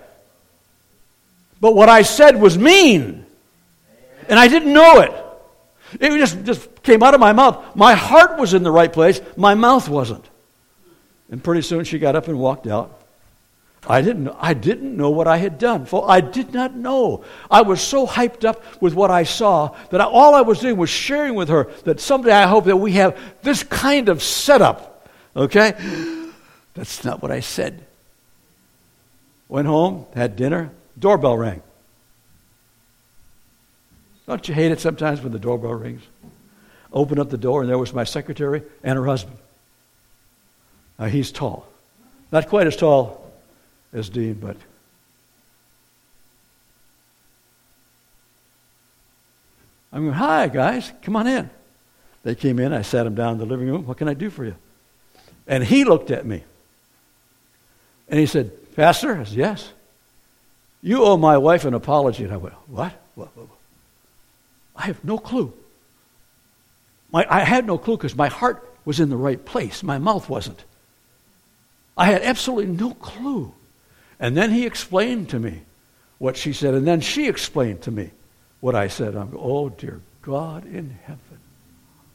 but 1.61 1.75
what 1.75 1.87
I 1.87 2.01
said 2.01 2.41
was 2.41 2.57
mean, 2.57 3.27
and 4.27 4.39
I 4.39 4.47
didn't 4.47 4.73
know 4.73 5.01
it. 5.01 5.13
It 6.01 6.17
just, 6.17 6.43
just 6.45 6.81
came 6.81 7.03
out 7.03 7.13
of 7.13 7.19
my 7.19 7.33
mouth. 7.33 7.75
My 7.75 7.93
heart 7.93 8.39
was 8.39 8.55
in 8.55 8.63
the 8.63 8.71
right 8.71 8.91
place, 8.91 9.21
my 9.37 9.53
mouth 9.53 9.87
wasn't. 9.87 10.27
And 11.31 11.43
pretty 11.43 11.61
soon 11.61 11.83
she 11.83 11.99
got 11.99 12.15
up 12.15 12.27
and 12.27 12.39
walked 12.39 12.67
out. 12.67 12.99
I 13.87 14.01
didn't, 14.01 14.29
I 14.39 14.53
didn't 14.53 14.97
know 14.97 15.09
what 15.09 15.27
I 15.27 15.37
had 15.37 15.57
done. 15.57 15.85
For 15.85 16.09
I 16.09 16.21
did 16.21 16.53
not 16.53 16.75
know. 16.75 17.23
I 17.49 17.61
was 17.61 17.81
so 17.81 18.05
hyped 18.05 18.43
up 18.43 18.81
with 18.81 18.93
what 18.93 19.09
I 19.09 19.23
saw 19.23 19.75
that 19.91 20.01
I, 20.01 20.05
all 20.05 20.35
I 20.35 20.41
was 20.41 20.59
doing 20.59 20.75
was 20.75 20.89
sharing 20.89 21.35
with 21.35 21.49
her 21.49 21.69
that 21.85 21.99
someday 21.99 22.33
I 22.33 22.47
hope 22.47 22.65
that 22.65 22.77
we 22.77 22.93
have 22.93 23.17
this 23.41 23.63
kind 23.63 24.09
of 24.09 24.21
setup. 24.21 25.07
Okay? 25.35 25.73
That's 26.73 27.03
not 27.05 27.21
what 27.21 27.31
I 27.31 27.39
said. 27.39 27.85
Went 29.47 29.67
home, 29.67 30.05
had 30.13 30.35
dinner, 30.35 30.71
doorbell 30.97 31.37
rang. 31.37 31.61
Don't 34.27 34.47
you 34.47 34.53
hate 34.53 34.71
it 34.71 34.79
sometimes 34.79 35.21
when 35.21 35.31
the 35.31 35.39
doorbell 35.39 35.73
rings? 35.73 36.03
Open 36.93 37.17
up 37.17 37.31
the 37.31 37.37
door, 37.37 37.61
and 37.61 37.69
there 37.69 37.77
was 37.77 37.93
my 37.93 38.03
secretary 38.03 38.61
and 38.83 38.97
her 38.97 39.05
husband. 39.05 39.37
Now, 40.99 41.05
he's 41.05 41.31
tall. 41.31 41.65
Not 42.31 42.49
quite 42.49 42.67
as 42.67 42.75
tall 42.75 43.31
as 43.93 44.09
Dean, 44.09 44.33
but. 44.33 44.57
I'm 49.91 50.03
going, 50.03 50.13
hi, 50.13 50.47
guys, 50.49 50.91
come 51.01 51.15
on 51.15 51.25
in. 51.25 51.49
They 52.23 52.35
came 52.35 52.59
in. 52.59 52.73
I 52.73 52.81
sat 52.81 53.03
them 53.03 53.15
down 53.15 53.33
in 53.33 53.37
the 53.39 53.45
living 53.45 53.67
room. 53.67 53.87
What 53.87 53.97
can 53.97 54.07
I 54.07 54.13
do 54.13 54.29
for 54.29 54.45
you? 54.45 54.55
And 55.47 55.63
he 55.63 55.85
looked 55.85 56.11
at 56.11 56.25
me. 56.25 56.43
And 58.07 58.19
he 58.19 58.25
said, 58.25 58.51
Pastor? 58.75 59.17
I 59.17 59.23
said, 59.23 59.37
yes. 59.37 59.71
You 60.81 61.03
owe 61.03 61.17
my 61.17 61.37
wife 61.37 61.65
an 61.65 61.73
apology. 61.73 62.23
And 62.23 62.33
I 62.33 62.37
went, 62.37 62.55
what? 62.67 62.93
what, 63.15 63.35
what, 63.35 63.47
what? 63.47 63.57
I 64.75 64.85
have 64.87 65.03
no 65.03 65.17
clue. 65.17 65.53
My, 67.11 67.25
I 67.29 67.43
had 67.43 67.65
no 67.65 67.77
clue 67.77 67.97
because 67.97 68.15
my 68.15 68.27
heart 68.27 68.67
was 68.85 68.99
in 68.99 69.09
the 69.09 69.17
right 69.17 69.43
place. 69.43 69.81
My 69.81 69.97
mouth 69.97 70.29
wasn't. 70.29 70.63
I 71.99 72.05
had 72.05 72.21
absolutely 72.21 72.73
no 72.73 72.93
clue. 72.93 73.53
And 74.21 74.35
then 74.35 74.51
he 74.51 74.65
explained 74.65 75.29
to 75.29 75.39
me 75.39 75.61
what 76.17 76.37
she 76.37 76.53
said, 76.53 76.73
and 76.73 76.87
then 76.87 77.01
she 77.01 77.27
explained 77.27 77.81
to 77.83 77.91
me 77.91 78.11
what 78.61 78.73
I 78.73 78.87
said. 78.87 79.15
I'm, 79.15 79.35
oh, 79.37 79.67
dear 79.67 79.99
God 80.21 80.65
in 80.65 80.97
heaven. 81.03 81.39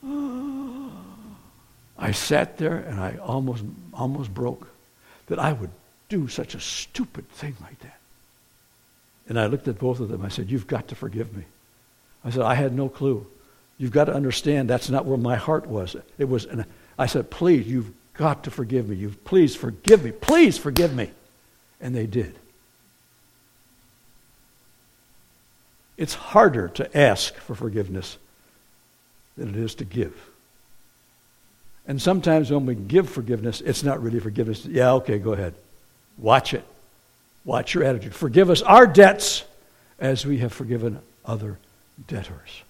I 1.98 2.12
sat 2.12 2.56
there 2.56 2.78
and 2.78 2.98
I 2.98 3.18
almost, 3.18 3.62
almost 3.92 4.32
broke 4.32 4.66
that 5.26 5.38
I 5.38 5.52
would 5.52 5.70
do 6.08 6.28
such 6.28 6.54
a 6.54 6.60
stupid 6.60 7.28
thing 7.28 7.54
like 7.60 7.78
that. 7.80 7.98
And 9.28 9.38
I 9.38 9.46
looked 9.46 9.68
at 9.68 9.78
both 9.78 10.00
of 10.00 10.08
them. 10.08 10.24
I 10.24 10.28
said, 10.28 10.50
You've 10.50 10.66
got 10.66 10.88
to 10.88 10.94
forgive 10.94 11.36
me. 11.36 11.44
I 12.24 12.30
said, 12.30 12.42
I 12.42 12.54
had 12.54 12.74
no 12.74 12.88
clue. 12.88 13.26
You've 13.76 13.92
got 13.92 14.04
to 14.04 14.14
understand 14.14 14.70
that's 14.70 14.88
not 14.88 15.04
where 15.04 15.18
my 15.18 15.36
heart 15.36 15.66
was. 15.66 15.94
It 16.16 16.28
was, 16.28 16.46
and 16.46 16.64
I 16.98 17.06
said, 17.06 17.30
please, 17.30 17.66
you've 17.66 17.90
got 18.14 18.44
to 18.44 18.50
forgive 18.50 18.88
me. 18.88 18.96
You 18.96 19.10
please 19.24 19.54
forgive 19.54 20.04
me. 20.04 20.12
Please 20.12 20.56
forgive 20.58 20.94
me. 20.94 21.10
And 21.80 21.94
they 21.94 22.06
did. 22.06 22.34
It's 25.96 26.14
harder 26.14 26.68
to 26.68 26.96
ask 26.96 27.34
for 27.34 27.54
forgiveness 27.54 28.18
than 29.36 29.50
it 29.50 29.56
is 29.56 29.74
to 29.76 29.84
give. 29.84 30.14
And 31.86 32.00
sometimes 32.00 32.50
when 32.50 32.66
we 32.66 32.74
give 32.74 33.08
forgiveness, 33.10 33.60
it's 33.60 33.82
not 33.82 34.02
really 34.02 34.20
forgiveness. 34.20 34.64
Yeah, 34.64 34.92
okay, 34.94 35.18
go 35.18 35.32
ahead. 35.32 35.54
Watch 36.16 36.54
it. 36.54 36.64
Watch 37.44 37.74
your 37.74 37.84
attitude. 37.84 38.14
Forgive 38.14 38.48
us 38.48 38.62
our 38.62 38.86
debts 38.86 39.44
as 39.98 40.24
we 40.24 40.38
have 40.38 40.52
forgiven 40.52 41.00
other 41.24 41.58
debtors. 42.08 42.62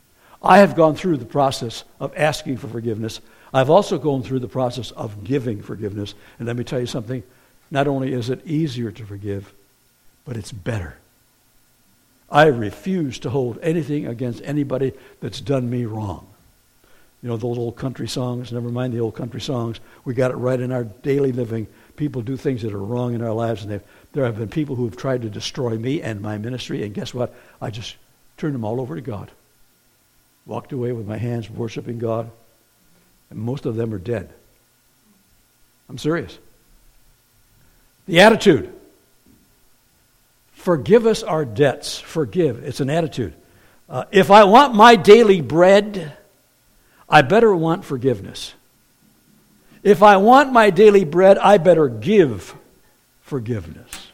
I 0.43 0.59
have 0.59 0.75
gone 0.75 0.95
through 0.95 1.19
the 1.19 1.25
process 1.25 1.85
of 2.01 2.13
asking 2.17 2.59
for 2.59 2.69
forgiveness. 2.69 3.21
I've 3.55 3.71
also 3.71 3.99
gone 3.99 4.25
through 4.25 4.41
the 4.41 4.49
process 4.49 4.91
of 4.91 5.23
giving 5.23 5.63
forgiveness. 5.63 6.15
And 6.39 6.49
let 6.49 6.57
me 6.57 6.65
tell 6.65 6.81
you 6.81 6.87
something 6.87 7.23
not 7.71 7.87
only 7.87 8.13
is 8.13 8.29
it 8.29 8.45
easier 8.45 8.91
to 8.91 9.07
forgive, 9.07 9.55
but 10.25 10.37
it's 10.37 10.51
better. 10.51 10.97
I 12.29 12.47
refuse 12.47 13.21
to 13.21 13.31
hold 13.31 13.61
anything 13.63 14.09
against 14.09 14.43
anybody 14.45 14.93
that's 15.21 15.41
done 15.41 15.71
me 15.71 15.85
wrong. 15.85 16.27
You 17.23 17.29
know, 17.29 17.37
those 17.37 17.57
old 17.57 17.77
country 17.77 18.09
songs, 18.09 18.51
never 18.51 18.71
mind 18.71 18.93
the 18.93 19.01
old 19.01 19.15
country 19.15 19.41
songs, 19.41 19.79
we 20.05 20.15
got 20.15 20.33
it 20.33 20.37
right 20.37 20.59
in 20.59 20.73
our 20.73 20.85
daily 20.85 21.31
living. 21.31 21.69
People 21.97 22.23
do 22.23 22.37
things 22.37 22.63
that 22.63 22.75
are 22.75 22.79
wrong 22.79 23.15
in 23.15 23.23
our 23.23 23.33
lives, 23.33 23.65
and 23.65 23.81
there 24.13 24.25
have 24.25 24.37
been 24.37 24.49
people 24.49 24.75
who 24.75 24.85
have 24.85 24.97
tried 24.97 25.23
to 25.23 25.31
destroy 25.31 25.79
me 25.79 26.03
and 26.03 26.21
my 26.21 26.39
ministry, 26.39 26.83
and 26.83 26.93
guess 26.93 27.15
what? 27.15 27.33
I 27.63 27.71
just 27.71 27.95
turned 28.37 28.55
them 28.55 28.65
all 28.65 28.81
over 28.81 28.97
to 28.97 29.01
God. 29.01 29.31
Walked 30.45 30.73
away 30.73 30.91
with 30.93 31.07
my 31.07 31.19
hands 31.19 31.49
worshiping 31.49 31.99
God, 32.01 32.31
and 33.35 33.43
most 33.43 33.67
of 33.67 33.75
them 33.75 33.93
are 33.93 33.99
dead. 33.99 34.33
I'm 35.89 35.99
serious. 35.99 36.39
The 38.07 38.21
attitude. 38.21 38.73
Forgive 40.55 41.05
us 41.05 41.23
our 41.23 41.45
debts. 41.45 41.99
Forgive. 41.99 42.65
It's 42.65 42.81
an 42.81 42.89
attitude. 42.89 43.35
Uh, 43.89 44.05
if 44.11 44.31
I 44.31 44.45
want 44.45 44.75
my 44.75 44.97
daily 44.97 45.41
bread, 45.41 46.17
I 47.09 47.23
better 47.23 47.55
want 47.55 47.85
forgiveness. 47.85 48.55
If 49.83 50.03
I 50.03 50.17
want 50.17 50.53
my 50.53 50.71
daily 50.71 51.05
bread, 51.05 51.37
I 51.37 51.59
better 51.59 51.89
give 51.89 52.55
forgiveness. 53.23 54.09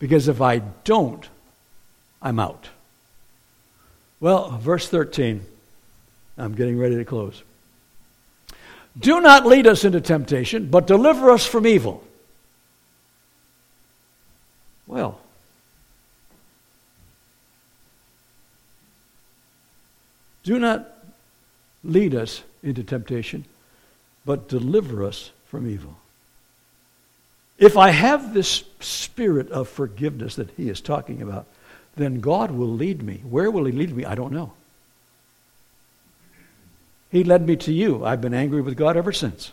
Because 0.00 0.26
if 0.26 0.40
I 0.40 0.58
don't, 0.58 1.28
I'm 2.20 2.40
out. 2.40 2.68
Well, 4.18 4.50
verse 4.58 4.88
13. 4.88 5.44
I'm 6.38 6.54
getting 6.54 6.78
ready 6.78 6.96
to 6.96 7.04
close. 7.04 7.42
Do 8.98 9.20
not 9.20 9.46
lead 9.46 9.66
us 9.66 9.84
into 9.84 10.00
temptation, 10.00 10.68
but 10.68 10.86
deliver 10.86 11.30
us 11.30 11.46
from 11.46 11.66
evil. 11.66 12.04
Well, 14.86 15.18
do 20.42 20.58
not 20.58 20.88
lead 21.82 22.14
us 22.14 22.42
into 22.62 22.82
temptation, 22.82 23.44
but 24.26 24.48
deliver 24.48 25.04
us 25.04 25.30
from 25.46 25.68
evil. 25.68 25.96
If 27.58 27.76
I 27.76 27.90
have 27.90 28.34
this 28.34 28.64
spirit 28.80 29.50
of 29.50 29.68
forgiveness 29.68 30.36
that 30.36 30.50
he 30.56 30.68
is 30.68 30.80
talking 30.80 31.22
about, 31.22 31.46
then 31.96 32.20
God 32.20 32.50
will 32.50 32.68
lead 32.68 33.02
me. 33.02 33.22
Where 33.28 33.50
will 33.50 33.64
he 33.64 33.72
lead 33.72 33.94
me? 33.94 34.04
I 34.04 34.14
don't 34.14 34.32
know. 34.32 34.52
He 37.12 37.24
led 37.24 37.46
me 37.46 37.56
to 37.56 37.72
you. 37.72 38.06
I've 38.06 38.22
been 38.22 38.32
angry 38.32 38.62
with 38.62 38.74
God 38.74 38.96
ever 38.96 39.12
since. 39.12 39.52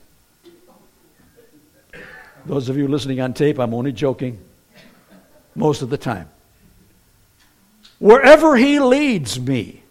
Those 2.46 2.70
of 2.70 2.78
you 2.78 2.88
listening 2.88 3.20
on 3.20 3.34
tape, 3.34 3.60
I'm 3.60 3.74
only 3.74 3.92
joking 3.92 4.40
most 5.56 5.82
of 5.82 5.90
the 5.90 5.98
time. 5.98 6.30
Wherever 8.00 8.56
He 8.56 8.80
leads 8.80 9.38
me, 9.38 9.84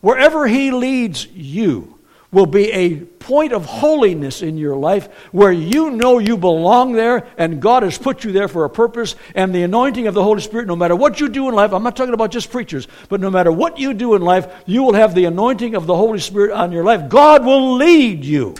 wherever 0.00 0.48
He 0.48 0.72
leads 0.72 1.28
you, 1.28 1.93
will 2.34 2.46
be 2.46 2.70
a 2.72 2.96
point 2.96 3.52
of 3.52 3.64
holiness 3.64 4.42
in 4.42 4.58
your 4.58 4.76
life 4.76 5.06
where 5.32 5.52
you 5.52 5.90
know 5.90 6.18
you 6.18 6.36
belong 6.36 6.92
there 6.92 7.26
and 7.38 7.62
God 7.62 7.84
has 7.84 7.96
put 7.96 8.24
you 8.24 8.32
there 8.32 8.48
for 8.48 8.64
a 8.64 8.70
purpose 8.70 9.14
and 9.34 9.54
the 9.54 9.62
anointing 9.62 10.06
of 10.06 10.14
the 10.14 10.22
Holy 10.22 10.42
Spirit, 10.42 10.66
no 10.66 10.76
matter 10.76 10.96
what 10.96 11.20
you 11.20 11.28
do 11.30 11.48
in 11.48 11.54
life, 11.54 11.72
I'm 11.72 11.82
not 11.82 11.96
talking 11.96 12.12
about 12.12 12.32
just 12.32 12.50
preachers, 12.50 12.86
but 13.08 13.20
no 13.20 13.30
matter 13.30 13.50
what 13.50 13.78
you 13.78 13.94
do 13.94 14.14
in 14.14 14.22
life, 14.22 14.52
you 14.66 14.82
will 14.82 14.94
have 14.94 15.14
the 15.14 15.24
anointing 15.24 15.74
of 15.74 15.86
the 15.86 15.96
Holy 15.96 16.18
Spirit 16.18 16.50
on 16.50 16.72
your 16.72 16.84
life. 16.84 17.08
God 17.08 17.44
will 17.44 17.76
lead 17.76 18.24
you. 18.24 18.54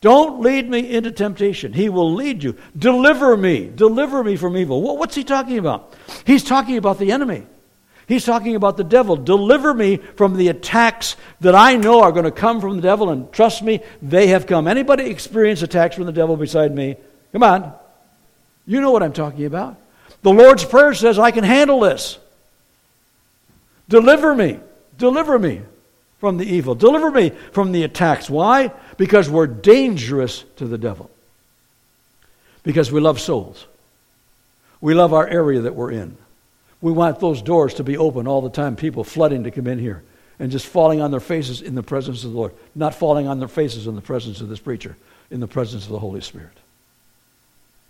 Don't 0.00 0.42
lead 0.42 0.68
me 0.68 0.94
into 0.94 1.10
temptation. 1.10 1.72
He 1.72 1.88
will 1.88 2.12
lead 2.12 2.42
you. 2.42 2.56
Deliver 2.76 3.38
me. 3.38 3.72
Deliver 3.74 4.22
me 4.22 4.36
from 4.36 4.54
evil. 4.54 4.82
What's 4.98 5.14
he 5.14 5.24
talking 5.24 5.56
about? 5.56 5.94
He's 6.26 6.44
talking 6.44 6.76
about 6.76 6.98
the 6.98 7.10
enemy. 7.10 7.46
He's 8.06 8.24
talking 8.24 8.54
about 8.54 8.76
the 8.76 8.84
devil. 8.84 9.16
Deliver 9.16 9.72
me 9.72 9.96
from 9.96 10.36
the 10.36 10.48
attacks 10.48 11.16
that 11.40 11.54
I 11.54 11.76
know 11.76 12.02
are 12.02 12.12
going 12.12 12.24
to 12.24 12.30
come 12.30 12.60
from 12.60 12.76
the 12.76 12.82
devil, 12.82 13.10
and 13.10 13.32
trust 13.32 13.62
me, 13.62 13.80
they 14.02 14.28
have 14.28 14.46
come. 14.46 14.68
Anybody 14.68 15.04
experience 15.04 15.62
attacks 15.62 15.96
from 15.96 16.04
the 16.04 16.12
devil 16.12 16.36
beside 16.36 16.74
me? 16.74 16.96
Come 17.32 17.42
on. 17.42 17.72
You 18.66 18.80
know 18.80 18.90
what 18.90 19.02
I'm 19.02 19.12
talking 19.12 19.46
about. 19.46 19.76
The 20.22 20.32
Lord's 20.32 20.64
Prayer 20.64 20.94
says, 20.94 21.18
I 21.18 21.30
can 21.30 21.44
handle 21.44 21.80
this. 21.80 22.18
Deliver 23.88 24.34
me. 24.34 24.58
Deliver 24.98 25.38
me 25.38 25.62
from 26.18 26.38
the 26.38 26.46
evil. 26.46 26.74
Deliver 26.74 27.10
me 27.10 27.30
from 27.52 27.72
the 27.72 27.82
attacks. 27.82 28.30
Why? 28.30 28.70
Because 28.96 29.28
we're 29.28 29.46
dangerous 29.46 30.44
to 30.56 30.66
the 30.66 30.78
devil. 30.78 31.10
Because 32.62 32.90
we 32.90 33.00
love 33.00 33.20
souls. 33.20 33.66
We 34.80 34.94
love 34.94 35.12
our 35.12 35.26
area 35.26 35.62
that 35.62 35.74
we're 35.74 35.90
in. 35.90 36.16
We 36.84 36.92
want 36.92 37.18
those 37.18 37.40
doors 37.40 37.72
to 37.74 37.82
be 37.82 37.96
open 37.96 38.28
all 38.28 38.42
the 38.42 38.50
time, 38.50 38.76
people 38.76 39.04
flooding 39.04 39.44
to 39.44 39.50
come 39.50 39.66
in 39.68 39.78
here 39.78 40.02
and 40.38 40.52
just 40.52 40.66
falling 40.66 41.00
on 41.00 41.10
their 41.10 41.18
faces 41.18 41.62
in 41.62 41.74
the 41.74 41.82
presence 41.82 42.24
of 42.24 42.32
the 42.32 42.36
Lord, 42.36 42.52
not 42.74 42.94
falling 42.94 43.26
on 43.26 43.38
their 43.38 43.48
faces 43.48 43.86
in 43.86 43.94
the 43.94 44.02
presence 44.02 44.42
of 44.42 44.50
this 44.50 44.58
preacher, 44.58 44.94
in 45.30 45.40
the 45.40 45.46
presence 45.46 45.84
of 45.84 45.92
the 45.92 45.98
Holy 45.98 46.20
Spirit. 46.20 46.52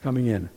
Coming 0.05 0.28
in, 0.28 0.49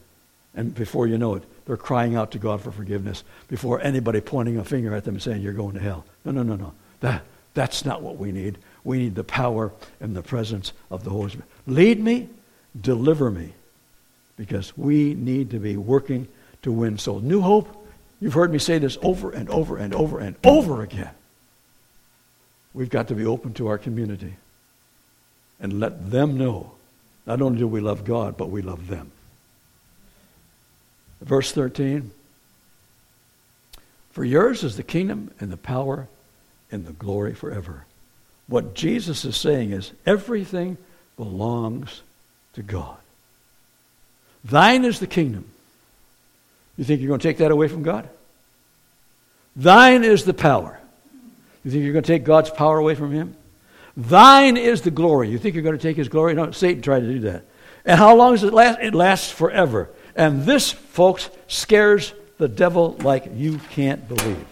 and 0.54 0.76
before 0.76 1.08
you 1.08 1.18
know 1.18 1.34
it, 1.34 1.44
they're 1.66 1.78
crying 1.78 2.16
out 2.16 2.30
to 2.34 2.38
God 2.38 2.62
for 2.62 2.70
forgiveness 2.70 3.24
before 3.48 3.82
anybody 3.82 4.22
pointing 4.22 4.60
a 4.60 4.64
finger 4.64 4.94
at 4.94 5.04
them 5.04 5.16
and 5.16 5.24
saying, 5.24 5.42
You're 5.42 5.54
going 5.54 5.74
to 5.74 5.82
hell. 5.82 6.06
No, 6.24 6.30
no, 6.32 6.44
no, 6.44 6.58
no. 6.58 6.74
That, 7.00 7.24
that's 7.56 7.86
not 7.86 8.04
what 8.04 8.18
we 8.18 8.32
need. 8.32 8.60
We 8.84 9.00
need 9.00 9.16
the 9.16 9.24
power 9.24 9.74
and 10.00 10.16
the 10.16 10.22
presence 10.22 10.74
of 10.92 11.04
the 11.04 11.10
Holy 11.10 11.32
Spirit. 11.32 11.50
Lead 11.66 12.00
me, 12.00 12.30
deliver 12.80 13.32
me, 13.32 13.54
because 14.36 14.78
we 14.78 15.16
need 15.16 15.50
to 15.50 15.58
be 15.58 15.76
working 15.76 16.28
to 16.62 16.72
win 16.72 17.00
souls. 17.00 17.24
New 17.24 17.42
Hope, 17.42 17.86
you've 18.20 18.34
heard 18.34 18.52
me 18.52 18.60
say 18.60 18.78
this 18.78 18.98
over 19.02 19.32
and 19.32 19.50
over 19.50 19.78
and 19.78 19.94
over 19.94 20.20
and 20.20 20.36
over 20.44 20.82
again. 20.82 21.12
We've 22.74 22.90
got 22.90 23.08
to 23.08 23.16
be 23.16 23.26
open 23.26 23.54
to 23.56 23.68
our 23.68 23.78
community 23.78 24.36
and 25.60 25.80
let 25.80 26.12
them 26.12 26.38
know 26.38 26.74
not 27.26 27.42
only 27.42 27.60
do 27.60 27.68
we 27.68 27.82
love 27.82 28.06
God, 28.06 28.38
but 28.38 28.50
we 28.50 28.62
love 28.62 28.88
them. 28.88 29.12
Verse 31.22 31.52
13 31.52 32.12
For 34.12 34.24
yours 34.24 34.64
is 34.64 34.78
the 34.78 34.84
kingdom 34.84 35.32
and 35.40 35.52
the 35.52 35.58
power 35.58 36.08
and 36.72 36.86
the 36.86 36.94
glory 36.94 37.34
forever. 37.34 37.86
What 38.48 38.76
Jesus 38.76 39.26
is 39.26 39.36
saying 39.36 39.72
is 39.72 39.92
everything 40.06 40.78
belongs 41.18 42.02
to 42.54 42.62
God. 42.62 42.98
Thine 44.44 44.86
is 44.86 45.00
the 45.00 45.08
kingdom. 45.08 45.50
You 46.78 46.84
think 46.84 47.02
you're 47.02 47.08
going 47.08 47.20
to 47.20 47.28
take 47.28 47.38
that 47.38 47.52
away 47.52 47.68
from 47.68 47.84
God? 47.84 48.10
Thine 49.56 50.04
is 50.04 50.24
the 50.24 50.34
power. 50.34 50.80
You 51.64 51.72
think 51.72 51.84
you're 51.84 51.94
going 51.94 52.04
to 52.04 52.12
take 52.12 52.24
God's 52.24 52.50
power 52.50 52.78
away 52.78 52.96
from 52.96 53.12
him? 53.12 53.36
Thine 53.96 54.58
is 54.58 54.84
the 54.84 54.92
glory. 54.92 55.30
You 55.30 55.40
think 55.40 55.56
you're 55.56 55.64
going 55.64 55.78
to 55.78 55.82
take 55.82 55.98
his 55.98 56.08
glory? 56.08 56.36
No, 56.36 56.52
Satan 56.52 56.84
tried 56.84 57.00
to 57.00 57.12
do 57.12 57.20
that. 57.22 57.44
And 57.84 57.98
how 57.98 58.16
long 58.16 58.34
does 58.34 58.44
it 58.44 58.54
last? 58.54 58.80
It 58.82 58.94
lasts 58.94 59.32
forever. 59.32 59.90
And 60.16 60.44
this, 60.44 60.72
folks, 60.72 61.30
scares 61.48 62.14
the 62.38 62.48
devil 62.48 62.96
like 63.00 63.32
you 63.34 63.58
can't 63.72 64.08
believe. 64.08 64.46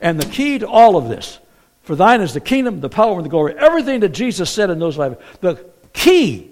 And 0.00 0.18
the 0.18 0.30
key 0.30 0.58
to 0.60 0.68
all 0.68 0.96
of 0.96 1.08
this 1.08 1.38
for 1.82 1.96
thine 1.96 2.20
is 2.20 2.34
the 2.34 2.40
kingdom, 2.40 2.80
the 2.80 2.88
power, 2.88 3.16
and 3.16 3.24
the 3.24 3.30
glory. 3.30 3.54
Everything 3.58 4.00
that 4.00 4.10
Jesus 4.10 4.48
said 4.48 4.70
in 4.70 4.78
those 4.78 4.96
five. 4.96 5.20
The 5.40 5.56
key 5.92 6.49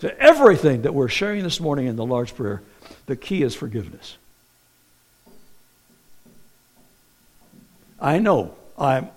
to 0.00 0.18
everything 0.20 0.82
that 0.82 0.94
we're 0.94 1.08
sharing 1.08 1.42
this 1.42 1.60
morning 1.60 1.86
in 1.86 1.96
the 1.96 2.04
Lord's 2.04 2.32
Prayer, 2.32 2.62
the 3.06 3.16
key 3.16 3.42
is 3.42 3.54
forgiveness. 3.54 4.16
I 8.00 8.18
know, 8.18 8.54
I'm, 8.78 9.08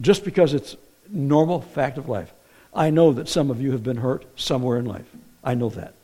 just 0.00 0.24
because 0.24 0.54
it's 0.54 0.76
normal 1.08 1.60
fact 1.60 1.98
of 1.98 2.08
life, 2.08 2.32
I 2.74 2.90
know 2.90 3.12
that 3.12 3.28
some 3.28 3.50
of 3.50 3.60
you 3.60 3.72
have 3.72 3.82
been 3.82 3.96
hurt 3.96 4.24
somewhere 4.38 4.78
in 4.78 4.84
life. 4.84 5.06
I 5.42 5.54
know 5.54 5.68
that. 5.70 5.94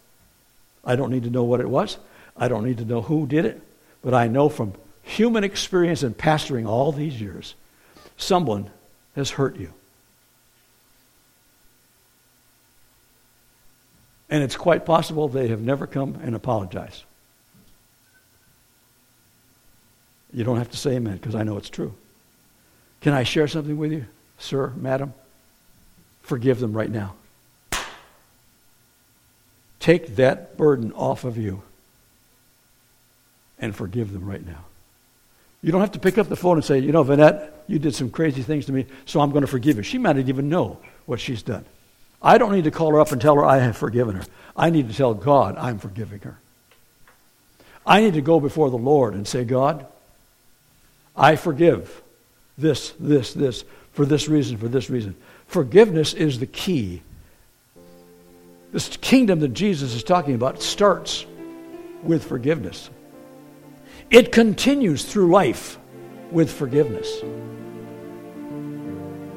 I 0.84 0.96
don't 0.96 1.10
need 1.10 1.24
to 1.24 1.30
know 1.30 1.44
what 1.44 1.60
it 1.60 1.68
was. 1.68 1.98
I 2.36 2.48
don't 2.48 2.64
need 2.64 2.78
to 2.78 2.84
know 2.84 3.02
who 3.02 3.26
did 3.26 3.44
it. 3.44 3.60
But 4.02 4.14
I 4.14 4.28
know 4.28 4.48
from 4.48 4.74
human 5.02 5.44
experience 5.44 6.02
and 6.02 6.16
pastoring 6.16 6.66
all 6.66 6.92
these 6.92 7.20
years 7.20 7.54
someone 8.16 8.70
has 9.16 9.30
hurt 9.30 9.56
you. 9.56 9.72
And 14.30 14.42
it's 14.42 14.56
quite 14.56 14.84
possible 14.86 15.28
they 15.28 15.48
have 15.48 15.60
never 15.60 15.86
come 15.86 16.18
and 16.22 16.34
apologized. 16.34 17.04
You 20.32 20.42
don't 20.44 20.58
have 20.58 20.70
to 20.72 20.76
say 20.76 20.96
amen 20.96 21.18
because 21.18 21.34
I 21.34 21.44
know 21.44 21.56
it's 21.56 21.70
true. 21.70 21.94
Can 23.00 23.12
I 23.12 23.22
share 23.22 23.46
something 23.46 23.76
with 23.76 23.92
you, 23.92 24.06
sir, 24.38 24.72
madam? 24.76 25.14
Forgive 26.22 26.58
them 26.58 26.72
right 26.72 26.90
now. 26.90 27.14
Take 29.78 30.16
that 30.16 30.56
burden 30.56 30.92
off 30.92 31.24
of 31.24 31.36
you 31.36 31.62
and 33.58 33.76
forgive 33.76 34.12
them 34.12 34.24
right 34.24 34.44
now. 34.44 34.64
You 35.62 35.72
don't 35.72 35.82
have 35.82 35.92
to 35.92 35.98
pick 35.98 36.18
up 36.18 36.28
the 36.28 36.36
phone 36.36 36.56
and 36.56 36.64
say, 36.64 36.78
you 36.78 36.92
know, 36.92 37.04
Vanette, 37.04 37.50
you 37.68 37.78
did 37.78 37.94
some 37.94 38.10
crazy 38.10 38.42
things 38.42 38.66
to 38.66 38.72
me, 38.72 38.86
so 39.06 39.20
I'm 39.20 39.30
going 39.30 39.42
to 39.42 39.46
forgive 39.46 39.76
you. 39.76 39.82
She 39.82 39.98
might 39.98 40.16
not 40.16 40.28
even 40.28 40.48
know 40.48 40.78
what 41.06 41.20
she's 41.20 41.42
done. 41.42 41.64
I 42.22 42.38
don't 42.38 42.52
need 42.52 42.64
to 42.64 42.70
call 42.70 42.90
her 42.92 43.00
up 43.00 43.12
and 43.12 43.20
tell 43.20 43.36
her 43.36 43.44
I 43.44 43.58
have 43.58 43.76
forgiven 43.76 44.16
her. 44.16 44.24
I 44.56 44.70
need 44.70 44.88
to 44.88 44.94
tell 44.94 45.14
God 45.14 45.56
I'm 45.58 45.78
forgiving 45.78 46.20
her. 46.20 46.38
I 47.86 48.00
need 48.00 48.14
to 48.14 48.22
go 48.22 48.40
before 48.40 48.70
the 48.70 48.78
Lord 48.78 49.14
and 49.14 49.26
say, 49.26 49.44
God, 49.44 49.86
I 51.16 51.36
forgive 51.36 52.02
this, 52.56 52.94
this, 52.98 53.34
this, 53.34 53.64
for 53.92 54.06
this 54.06 54.28
reason, 54.28 54.56
for 54.56 54.68
this 54.68 54.88
reason. 54.88 55.14
Forgiveness 55.46 56.14
is 56.14 56.38
the 56.38 56.46
key. 56.46 57.02
This 58.72 58.96
kingdom 58.96 59.40
that 59.40 59.54
Jesus 59.54 59.94
is 59.94 60.02
talking 60.02 60.34
about 60.34 60.62
starts 60.62 61.26
with 62.02 62.24
forgiveness. 62.24 62.90
It 64.10 64.32
continues 64.32 65.04
through 65.04 65.30
life 65.30 65.78
with 66.30 66.50
forgiveness. 66.50 67.20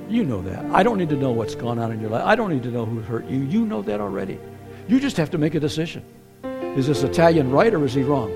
You 0.08 0.24
know 0.24 0.42
that. 0.42 0.66
I 0.72 0.84
don't 0.84 0.98
need 0.98 1.10
to 1.10 1.18
know 1.18 1.32
what's 1.32 1.56
gone 1.56 1.80
on 1.80 1.92
in 1.92 2.00
your 2.00 2.10
life. 2.10 2.24
I 2.26 2.36
don't 2.36 2.50
need 2.50 2.64
to 2.64 2.72
know 2.72 2.86
who 2.86 3.02
hurt 3.02 3.26
you. 3.26 3.40
You 3.40 3.66
know 3.66 3.82
that 3.82 4.00
already. 4.00 4.40
You 4.88 5.00
just 5.00 5.18
have 5.18 5.30
to 5.32 5.38
make 5.38 5.56
a 5.56 5.60
decision. 5.60 6.04
Is 6.44 6.88
this 6.88 7.04
Italian 7.04 7.52
right 7.52 7.74
or 7.74 7.84
is 7.84 7.94
he 7.94 8.04
wrong? 8.04 8.32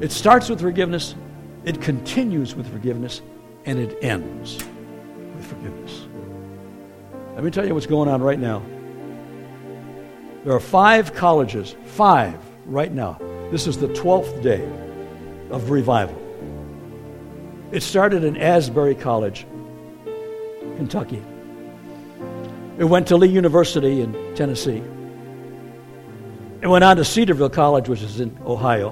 It 0.00 0.12
starts 0.12 0.48
with 0.48 0.60
forgiveness, 0.60 1.14
it 1.64 1.80
continues 1.80 2.54
with 2.54 2.70
forgiveness, 2.70 3.22
and 3.64 3.78
it 3.78 3.96
ends 4.02 4.58
with 5.34 5.46
forgiveness. 5.46 6.06
Let 7.34 7.44
me 7.44 7.50
tell 7.50 7.66
you 7.66 7.74
what's 7.74 7.86
going 7.86 8.08
on 8.08 8.20
right 8.20 8.38
now. 8.38 8.62
There 10.44 10.52
are 10.52 10.60
five 10.60 11.14
colleges, 11.14 11.76
five 11.84 12.36
right 12.66 12.92
now. 12.92 13.18
This 13.50 13.66
is 13.66 13.78
the 13.78 13.88
12th 13.88 14.42
day 14.42 14.68
of 15.50 15.70
revival. 15.70 16.20
It 17.72 17.82
started 17.82 18.22
in 18.22 18.36
Asbury 18.36 18.94
College, 18.94 19.46
Kentucky. 20.76 21.22
It 22.76 22.84
went 22.84 23.06
to 23.06 23.16
Lee 23.16 23.28
University 23.28 24.02
in 24.02 24.34
Tennessee. 24.34 24.82
It 26.60 26.66
went 26.66 26.84
on 26.84 26.98
to 26.98 27.04
Cedarville 27.04 27.48
College, 27.48 27.88
which 27.88 28.02
is 28.02 28.20
in 28.20 28.38
Ohio. 28.44 28.90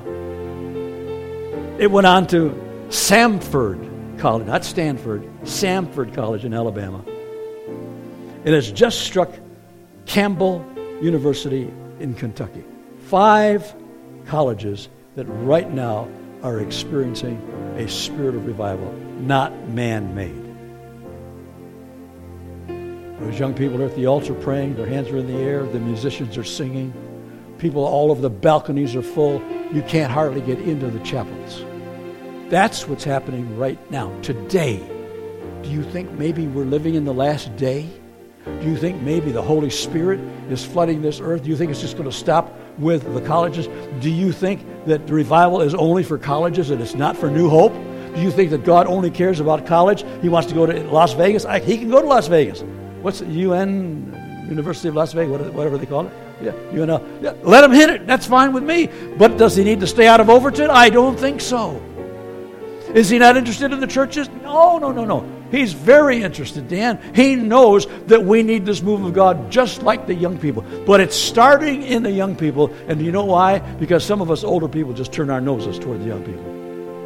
It 1.78 1.91
went 1.91 2.07
on 2.07 2.26
to 2.28 2.51
Samford 2.89 4.18
College, 4.18 4.47
not 4.47 4.64
Stanford, 4.64 5.24
Samford 5.43 6.14
College 6.14 6.47
in 6.47 6.55
Alabama. 6.55 7.05
It 8.45 8.55
has 8.55 8.72
just 8.72 9.03
struck 9.03 9.31
Campbell 10.07 10.64
University 11.03 11.70
in 12.01 12.14
Kentucky. 12.14 12.64
Five 13.09 13.74
colleges 14.24 14.89
that 15.16 15.26
right 15.26 15.70
now 15.70 16.09
are 16.43 16.61
experiencing 16.61 17.39
a 17.81 17.89
spirit 17.89 18.35
of 18.35 18.47
revival, 18.47 18.93
not 19.20 19.68
man 19.68 20.14
made. 20.14 20.37
Those 23.20 23.39
young 23.39 23.55
people 23.55 23.83
are 23.83 23.87
at 23.87 23.97
the 23.97 24.07
altar 24.07 24.35
praying, 24.35 24.76
their 24.76 24.87
hands 24.87 25.09
are 25.09 25.16
in 25.16 25.26
the 25.26 25.39
air, 25.39 25.64
the 25.64 25.81
musicians 25.81 26.37
are 26.37 26.45
singing, 26.45 26.93
people 27.59 27.85
all 27.85 28.11
over 28.11 28.20
the 28.20 28.31
balconies 28.31 28.95
are 28.95 29.03
full. 29.03 29.43
You 29.72 29.83
can't 29.83 30.11
hardly 30.11 30.41
get 30.41 30.59
into 30.59 30.89
the 30.89 30.99
chapels. 31.01 31.64
That's 32.51 32.89
what's 32.89 33.05
happening 33.05 33.57
right 33.57 33.78
now, 33.91 34.12
today. 34.20 34.78
Do 35.62 35.70
you 35.70 35.83
think 35.83 36.11
maybe 36.12 36.47
we're 36.47 36.64
living 36.64 36.95
in 36.95 37.05
the 37.05 37.14
last 37.14 37.55
day? 37.57 37.89
Do 38.45 38.66
you 38.66 38.76
think 38.76 39.01
maybe 39.03 39.31
the 39.31 39.43
Holy 39.43 39.70
Spirit 39.70 40.20
is 40.51 40.64
flooding 40.64 41.03
this 41.03 41.20
earth? 41.20 41.45
Do 41.45 41.51
you 41.51 41.57
think 41.57 41.70
it's 41.70 41.81
just 41.81 41.97
going 41.97 42.11
to 42.11 42.16
stop 42.16 42.55
with 42.81 43.12
the 43.12 43.20
colleges? 43.20 43.68
Do 44.01 44.11
you 44.11 44.33
think 44.33 44.64
that 44.87 45.07
the 45.07 45.14
revival 45.14 45.61
is 45.61 45.74
only 45.74 46.03
for 46.03 46.18
colleges 46.18 46.70
and 46.70 46.81
it's 46.81 46.95
not 46.95 47.16
for 47.16 47.31
New 47.31 47.49
Hope? 47.49 47.74
Do 48.14 48.20
you 48.20 48.31
think 48.31 48.51
that 48.51 48.64
God 48.64 48.87
only 48.87 49.11
cares 49.11 49.39
about 49.41 49.66
college? 49.66 50.05
He 50.22 50.28
wants 50.28 50.49
to 50.49 50.55
go 50.55 50.66
to 50.66 50.83
Las 50.85 51.12
Vegas? 51.12 51.45
I, 51.45 51.61
he 51.61 51.78
can 51.78 51.91
go 51.91 52.01
to 52.01 52.07
Las 52.07 52.26
Vegas. 52.26 52.62
What's 53.03 53.20
it, 53.20 53.28
UN, 53.28 54.47
University 54.49 54.89
of 54.89 54.97
Las 54.97 55.12
Vegas, 55.12 55.53
whatever 55.53 55.78
they 55.78 55.87
call 55.87 56.07
it? 56.07 56.12
Yeah, 56.43 56.53
UNL. 56.72 57.22
Yeah, 57.22 57.35
let 57.43 57.62
him 57.62 57.72
hit 57.72 57.91
it. 57.91 58.07
That's 58.07 58.26
fine 58.26 58.53
with 58.53 58.64
me. 58.64 58.89
But 59.18 59.37
does 59.37 59.55
he 59.55 59.62
need 59.62 59.81
to 59.81 59.87
stay 59.87 60.07
out 60.07 60.20
of 60.20 60.31
Overton? 60.31 60.70
I 60.70 60.89
don't 60.89 61.18
think 61.18 61.41
so. 61.41 61.81
Is 62.95 63.09
he 63.09 63.18
not 63.18 63.37
interested 63.37 63.72
in 63.72 63.78
the 63.78 63.87
churches? 63.87 64.28
No, 64.43 64.78
no, 64.78 64.91
no, 64.91 65.05
no. 65.05 65.39
He's 65.51 65.72
very 65.72 66.22
interested, 66.22 66.68
Dan. 66.68 67.01
He 67.14 67.34
knows 67.34 67.86
that 68.07 68.24
we 68.24 68.42
need 68.42 68.64
this 68.64 68.82
move 68.82 69.05
of 69.05 69.14
God 69.14 69.51
just 69.51 69.82
like 69.82 70.07
the 70.07 70.14
young 70.14 70.38
people. 70.38 70.64
But 70.86 71.01
it's 71.01 71.16
starting 71.16 71.82
in 71.82 72.03
the 72.03 72.11
young 72.11 72.36
people. 72.36 72.72
And 72.86 72.98
do 72.98 73.05
you 73.05 73.12
know 73.12 73.24
why? 73.24 73.59
Because 73.59 74.05
some 74.05 74.20
of 74.20 74.30
us 74.30 74.44
older 74.44 74.68
people 74.68 74.92
just 74.92 75.12
turn 75.12 75.30
our 75.30 75.40
noses 75.40 75.78
toward 75.78 76.01
the 76.01 76.07
young 76.07 76.24
people. 76.24 76.44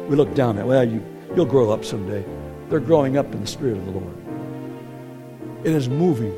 We 0.07 0.15
look 0.15 0.35
down 0.35 0.57
at, 0.59 0.67
well, 0.67 0.87
you, 0.87 1.03
you'll 1.35 1.45
grow 1.45 1.71
up 1.71 1.83
someday. 1.83 2.23
They're 2.69 2.79
growing 2.79 3.17
up 3.17 3.33
in 3.33 3.41
the 3.41 3.47
Spirit 3.47 3.77
of 3.77 3.85
the 3.85 3.91
Lord. 3.91 4.15
It 5.65 5.73
is 5.73 5.89
moving, 5.89 6.35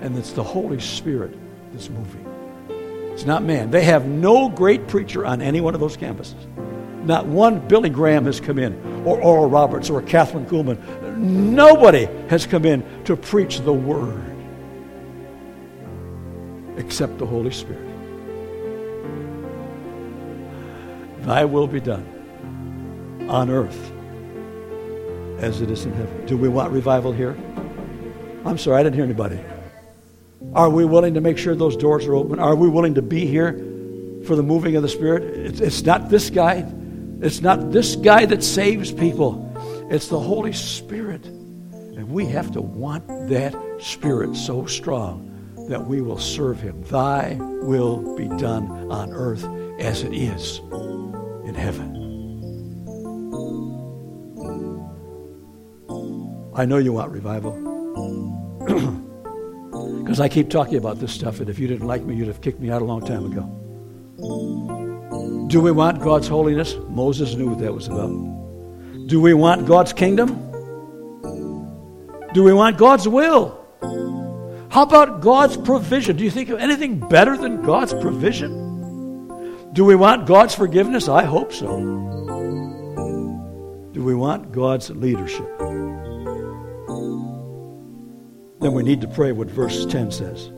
and 0.00 0.16
it's 0.16 0.32
the 0.32 0.42
Holy 0.44 0.78
Spirit 0.78 1.36
that's 1.72 1.90
moving. 1.90 2.24
It's 3.12 3.24
not 3.24 3.42
man. 3.42 3.72
They 3.72 3.82
have 3.82 4.06
no 4.06 4.48
great 4.48 4.86
preacher 4.86 5.26
on 5.26 5.42
any 5.42 5.60
one 5.60 5.74
of 5.74 5.80
those 5.80 5.96
campuses. 5.96 6.46
Not 7.04 7.26
one 7.26 7.66
Billy 7.66 7.90
Graham 7.90 8.26
has 8.26 8.40
come 8.40 8.58
in, 8.58 9.04
or 9.04 9.20
Oral 9.20 9.48
Roberts, 9.48 9.90
or 9.90 10.00
Kathryn 10.02 10.46
Kuhlman. 10.46 10.78
Nobody 11.18 12.08
has 12.28 12.46
come 12.46 12.64
in 12.64 12.84
to 13.04 13.16
preach 13.16 13.60
the 13.60 13.72
Word 13.72 14.24
except 16.76 17.18
the 17.18 17.26
Holy 17.26 17.50
Spirit. 17.50 17.84
Thy 21.22 21.44
will 21.44 21.66
be 21.66 21.80
done 21.80 23.26
on 23.28 23.50
earth 23.50 23.92
as 25.38 25.60
it 25.60 25.70
is 25.70 25.84
in 25.84 25.92
heaven. 25.92 26.26
Do 26.26 26.36
we 26.36 26.48
want 26.48 26.72
revival 26.72 27.12
here? 27.12 27.36
I'm 28.44 28.56
sorry, 28.56 28.80
I 28.80 28.82
didn't 28.84 28.94
hear 28.94 29.04
anybody. 29.04 29.40
Are 30.54 30.70
we 30.70 30.84
willing 30.84 31.14
to 31.14 31.20
make 31.20 31.36
sure 31.36 31.54
those 31.54 31.76
doors 31.76 32.06
are 32.06 32.14
open? 32.14 32.38
Are 32.38 32.54
we 32.54 32.68
willing 32.68 32.94
to 32.94 33.02
be 33.02 33.26
here 33.26 33.52
for 34.24 34.36
the 34.36 34.42
moving 34.42 34.76
of 34.76 34.82
the 34.82 34.88
Spirit? 34.88 35.24
It's, 35.24 35.60
it's 35.60 35.82
not 35.82 36.08
this 36.08 36.30
guy. 36.30 36.64
It's 37.20 37.40
not 37.40 37.72
this 37.72 37.96
guy 37.96 38.24
that 38.26 38.44
saves 38.44 38.92
people. 38.92 39.44
It's 39.90 40.08
the 40.08 40.20
Holy 40.20 40.52
Spirit. 40.52 41.07
We 42.08 42.24
have 42.26 42.50
to 42.52 42.62
want 42.62 43.06
that 43.28 43.54
Spirit 43.78 44.34
so 44.34 44.64
strong 44.64 45.26
that 45.68 45.86
we 45.86 46.00
will 46.00 46.18
serve 46.18 46.58
Him. 46.58 46.82
Thy 46.84 47.36
will 47.38 48.16
be 48.16 48.26
done 48.28 48.90
on 48.90 49.12
earth 49.12 49.44
as 49.78 50.02
it 50.02 50.14
is 50.14 50.58
in 51.44 51.54
heaven. 51.54 51.96
I 56.56 56.64
know 56.64 56.78
you 56.78 56.94
want 56.94 57.12
revival. 57.12 57.54
Because 60.08 60.20
I 60.20 60.28
keep 60.28 60.48
talking 60.48 60.76
about 60.76 61.00
this 61.00 61.12
stuff, 61.12 61.38
and 61.38 61.50
if 61.50 61.58
you 61.58 61.68
didn't 61.68 61.86
like 61.86 62.02
me, 62.02 62.16
you'd 62.16 62.28
have 62.28 62.40
kicked 62.40 62.60
me 62.60 62.70
out 62.70 62.80
a 62.80 62.84
long 62.86 63.04
time 63.04 63.30
ago. 63.30 63.42
Do 65.48 65.60
we 65.60 65.70
want 65.70 66.00
God's 66.00 66.26
holiness? 66.26 66.76
Moses 66.88 67.34
knew 67.34 67.50
what 67.50 67.58
that 67.58 67.74
was 67.74 67.88
about. 67.88 68.08
Do 69.06 69.20
we 69.20 69.34
want 69.34 69.66
God's 69.66 69.92
kingdom? 69.92 70.47
Do 72.38 72.44
we 72.44 72.52
want 72.52 72.78
God's 72.78 73.08
will? 73.08 73.66
How 74.70 74.84
about 74.84 75.22
God's 75.22 75.56
provision? 75.56 76.16
Do 76.16 76.22
you 76.22 76.30
think 76.30 76.50
of 76.50 76.60
anything 76.60 77.00
better 77.00 77.36
than 77.36 77.62
God's 77.62 77.92
provision? 77.92 78.52
Do 79.72 79.84
we 79.84 79.96
want 79.96 80.28
God's 80.28 80.54
forgiveness? 80.54 81.08
I 81.08 81.24
hope 81.24 81.52
so. 81.52 81.78
Do 83.92 84.04
we 84.04 84.14
want 84.14 84.52
God's 84.52 84.88
leadership? 84.90 85.48
Then 88.60 88.72
we 88.72 88.84
need 88.84 89.00
to 89.00 89.08
pray 89.08 89.32
what 89.32 89.50
verse 89.50 89.84
10 89.86 90.12
says 90.12 90.52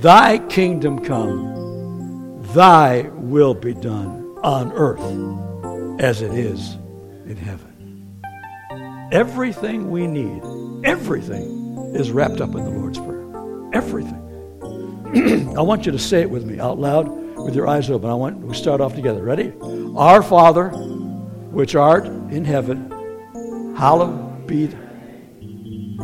Thy 0.00 0.38
kingdom 0.48 1.00
come, 1.00 2.40
thy 2.54 3.00
will 3.14 3.54
be 3.54 3.74
done 3.74 4.38
on 4.44 4.70
earth 4.74 6.00
as 6.00 6.22
it 6.22 6.34
is 6.34 6.74
in 7.26 7.36
heaven. 7.36 7.71
Everything 9.12 9.90
we 9.90 10.06
need, 10.06 10.42
everything 10.86 11.92
is 11.94 12.10
wrapped 12.10 12.40
up 12.40 12.54
in 12.54 12.64
the 12.64 12.70
Lord's 12.70 12.98
Prayer. 12.98 13.70
Everything. 13.74 15.54
I 15.58 15.60
want 15.60 15.84
you 15.84 15.92
to 15.92 15.98
say 15.98 16.22
it 16.22 16.30
with 16.30 16.46
me 16.46 16.58
out 16.58 16.78
loud 16.78 17.08
with 17.36 17.54
your 17.54 17.68
eyes 17.68 17.90
open. 17.90 18.08
I 18.08 18.14
want 18.14 18.38
we 18.38 18.54
start 18.54 18.80
off 18.80 18.94
together. 18.94 19.22
Ready? 19.22 19.52
Our 19.96 20.22
Father, 20.22 20.70
which 20.70 21.74
art 21.74 22.06
in 22.06 22.46
heaven, 22.46 22.90
hallowed 23.76 24.46
be 24.46 24.68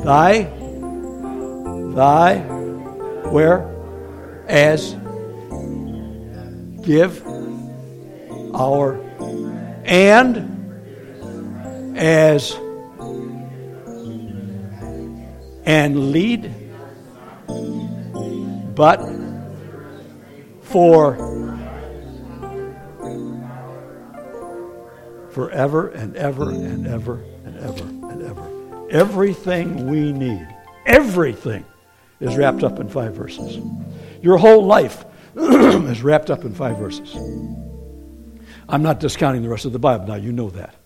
thy 0.05 0.43
thy 1.95 2.41
where 3.31 3.75
as 4.49 4.93
give 6.83 7.27
our 8.55 9.01
and 9.87 10.59
as 11.97 12.55
and 15.69 16.13
lead 16.13 16.51
but 18.75 18.99
for 20.63 21.15
forever 25.31 25.89
and 25.89 26.17
ever 26.17 26.49
and 26.49 26.87
ever 26.87 27.23
and 27.45 27.59
ever 27.59 27.85
and 27.85 28.23
ever. 28.23 28.89
Everything 28.91 29.91
we 29.91 30.11
need, 30.11 30.49
everything 30.87 31.67
is 32.19 32.35
wrapped 32.35 32.65
up 32.65 32.81
in 32.81 32.89
five 32.89 33.13
verses. 33.13 33.59
Your 34.23 34.39
whole 34.39 34.65
life 34.65 35.05
is 35.37 36.03
wrapped 36.03 36.31
up 36.31 36.47
in 36.47 36.55
five 36.55 36.79
verses. 36.79 37.15
I'm 38.71 38.83
not 38.83 39.01
discounting 39.01 39.43
the 39.43 39.51
rest 39.51 39.67
of 39.67 39.73
the 39.73 39.79
Bible. 39.79 40.07
Now, 40.07 40.15
you 40.15 40.33
know 40.33 40.49
that. 40.49 40.77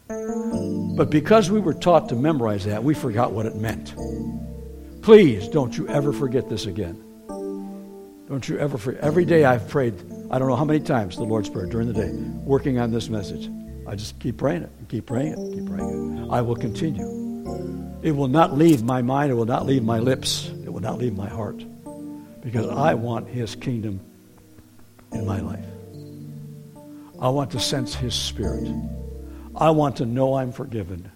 But 0.97 1.09
because 1.09 1.53
we 1.53 1.61
were 1.61 1.74
taught 1.74 2.09
to 2.09 2.16
memorize 2.16 2.64
that, 2.64 2.83
we 2.83 2.95
forgot 2.95 3.30
what 3.30 3.47
it 3.47 3.55
meant. 3.55 3.95
Please 5.03 5.48
don't 5.48 5.76
you 5.76 5.88
ever 5.88 6.12
forget 6.12 6.48
this 6.48 6.66
again. 6.66 6.94
Don't 8.28 8.48
you 8.48 8.57
ever 8.59 8.78
forget. 8.78 9.03
Every 9.03 9.24
day 9.24 9.44
I've 9.44 9.68
prayed, 9.68 9.94
I 10.30 10.38
don't 10.38 10.48
know 10.48 10.55
how 10.55 10.64
many 10.64 10.78
times 10.78 11.16
the 11.16 11.24
Lord's 11.24 11.50
Prayer 11.50 11.66
during 11.66 11.88
the 11.88 11.92
day, 11.92 12.11
working 12.44 12.78
on 12.78 12.92
this 12.92 13.09
message. 13.09 13.50
I 13.86 13.96
just 13.96 14.18
keep 14.20 14.38
praying 14.38 14.62
it, 14.62 14.70
keep 14.88 15.07
praying 15.07 15.32
it, 15.32 15.55
keep 15.55 15.66
praying 15.66 16.18
it. 16.18 16.30
I 16.30 16.40
will 16.40 16.55
continue. 16.55 18.00
It 18.03 18.12
will 18.12 18.28
not 18.28 18.57
leave 18.57 18.84
my 18.84 19.03
mind, 19.03 19.32
it 19.32 19.34
will 19.34 19.44
not 19.44 19.66
leave 19.66 19.82
my 19.82 19.98
lips, 19.98 20.48
it 20.64 20.72
will 20.72 20.80
not 20.80 20.98
leave 20.98 21.16
my 21.16 21.28
heart. 21.28 21.64
Because 22.40 22.68
I 22.68 22.94
want 22.94 23.28
His 23.28 23.57
kingdom 23.57 24.00
in 25.11 25.26
my 25.26 25.40
life. 25.40 25.64
I 27.20 27.28
want 27.28 27.50
to 27.53 27.61
sense 27.61 27.94
His 27.94 28.14
Spirit. 28.14 28.72
I 29.57 29.70
want 29.70 29.96
to 29.96 30.07
know 30.07 30.34
I'm 30.34 30.53
forgiven. 30.53 31.11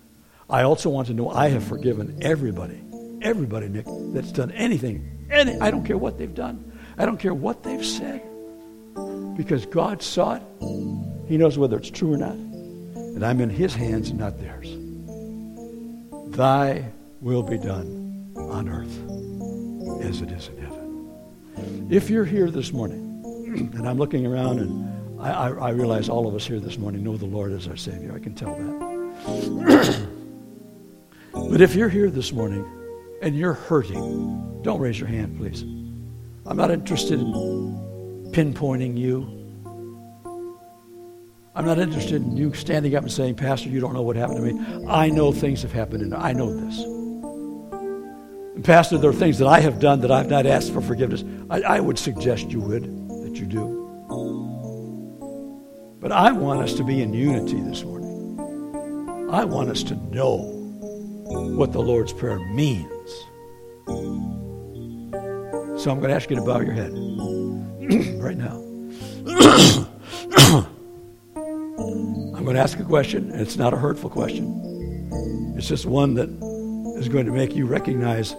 I 0.51 0.62
also 0.62 0.91
want 0.91 1.07
to 1.07 1.14
know 1.14 1.30
I 1.30 1.49
have 1.49 1.64
forgiven 1.64 2.18
everybody, 2.20 2.80
everybody, 3.27 3.68
Nick, 3.68 3.87
that's 4.14 4.31
done 4.31 4.53
anything. 4.53 5.27
Any, 5.31 5.61
I 5.61 5.70
don't 5.72 5.85
care 5.85 5.99
what 5.99 6.16
they've 6.16 6.35
done. 6.35 6.72
I 6.97 7.05
don't 7.05 7.18
care 7.18 7.35
what 7.35 7.64
they've 7.64 7.85
said. 7.85 8.22
Because 9.37 9.66
God 9.66 10.01
saw 10.01 10.37
it. 10.37 10.43
He 11.29 11.37
knows 11.37 11.59
whether 11.59 11.77
it's 11.77 11.91
true 11.91 12.14
or 12.14 12.16
not. 12.16 12.33
And 12.33 13.24
I'm 13.24 13.41
in 13.41 13.51
His 13.51 13.74
hands, 13.74 14.12
not 14.12 14.39
theirs. 14.39 14.74
Thy 16.37 16.85
will 17.20 17.43
be 17.43 17.59
done 17.59 18.33
on 18.37 18.68
earth 18.68 18.97
as 20.05 20.20
it 20.20 20.31
is 20.31 20.49
in 20.49 20.59
heaven. 20.59 21.89
If 21.91 22.09
you're 22.09 22.24
here 22.24 22.51
this 22.51 22.72
morning, 22.72 23.03
and 23.74 23.89
I'm 23.89 23.99
looking 23.99 24.27
around 24.27 24.61
and 24.61 25.20
I, 25.20 25.31
I, 25.31 25.49
I 25.49 25.70
realize 25.70 26.09
all 26.09 26.29
of 26.29 26.35
us 26.35 26.47
here 26.47 26.61
this 26.61 26.79
morning 26.79 27.03
know 27.03 27.16
the 27.16 27.27
Lord 27.27 27.53
as 27.53 27.66
our 27.66 27.77
Savior. 27.77 28.14
I 28.14 28.18
can 28.18 28.35
tell 28.35 28.55
that. 28.55 30.09
but 31.51 31.61
if 31.61 31.74
you're 31.74 31.89
here 31.89 32.11
this 32.11 32.33
morning 32.33 32.64
and 33.23 33.37
you're 33.37 33.55
hurting, 33.55 34.62
don't 34.62 34.81
raise 34.81 34.99
your 34.99 35.09
hand, 35.09 35.39
please. 35.39 35.62
I'm 36.47 36.57
not 36.57 36.71
interested 36.71 37.21
in 37.21 37.33
pinpointing 38.33 38.97
you. 38.97 39.33
I'm 41.55 41.64
not 41.64 41.79
interested 41.79 42.23
in 42.23 42.37
you 42.37 42.53
standing 42.53 42.95
up 42.95 43.03
and 43.03 43.11
saying, 43.11 43.37
Pastor, 43.37 43.69
you 43.69 43.81
don't 43.81 43.95
know 43.95 44.03
what 44.03 44.17
happened 44.17 44.47
to 44.47 44.53
me. 44.53 44.87
I 44.89 45.09
know 45.09 45.33
things 45.33 45.62
have 45.62 45.73
happened, 45.73 46.03
and 46.03 46.14
I 46.14 46.33
know 46.33 46.55
this. 46.55 46.81
And 48.55 48.64
Pastor, 48.64 48.99
there 48.99 49.11
are 49.11 49.14
things 49.14 49.39
that 49.39 49.49
I 49.49 49.61
have 49.61 49.81
done 49.81 50.01
that 50.01 50.11
I've 50.11 50.29
not 50.29 50.45
asked 50.47 50.73
for 50.73 50.81
forgiveness. 50.83 51.25
I, 51.51 51.62
I 51.62 51.81
would 51.81 51.99
suggest 51.99 52.51
you 52.51 52.61
would, 52.61 52.85
that 53.25 53.37
you 53.37 53.47
do. 53.47 53.87
But 56.01 56.12
I 56.12 56.31
want 56.31 56.61
us 56.61 56.75
to 56.75 56.85
be 56.85 57.03
in 57.03 57.12
unity 57.12 57.61
this 57.62 57.83
morning. 57.83 59.29
I 59.33 59.45
want 59.45 59.71
us 59.71 59.83
to 59.85 59.97
know 60.14 60.37
what 61.57 61.73
the 61.73 61.81
Lord's 61.81 62.12
Prayer 62.12 62.39
means. 62.39 62.93
So 63.87 63.93
I'm 65.91 66.01
going 66.01 66.09
to 66.09 66.14
ask 66.14 66.30
you 66.30 66.37
to 66.37 66.43
bow 66.43 66.61
your 66.61 66.72
head 66.72 66.93
right 68.20 68.37
now. 68.37 68.62
I'm 72.34 72.45
going 72.45 72.57
to 72.57 72.61
ask 72.61 72.78
a 72.80 72.84
question, 72.84 73.30
and 73.30 73.41
it's 73.41 73.57
not 73.57 73.72
a 73.72 73.76
hurtful 73.76 74.11
question. 74.11 75.55
It's 75.57 75.68
just 75.68 75.87
one 75.87 76.14
that 76.14 76.28
is 76.99 77.09
going 77.09 77.26
to 77.26 77.32
make 77.32 77.55
you 77.55 77.66
recognize 77.66 78.34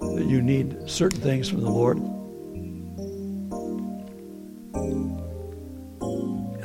that 0.00 0.26
you 0.26 0.42
need 0.42 0.76
certain 0.86 1.20
things 1.20 1.48
from 1.48 1.62
the 1.62 1.70
Lord. 1.70 1.96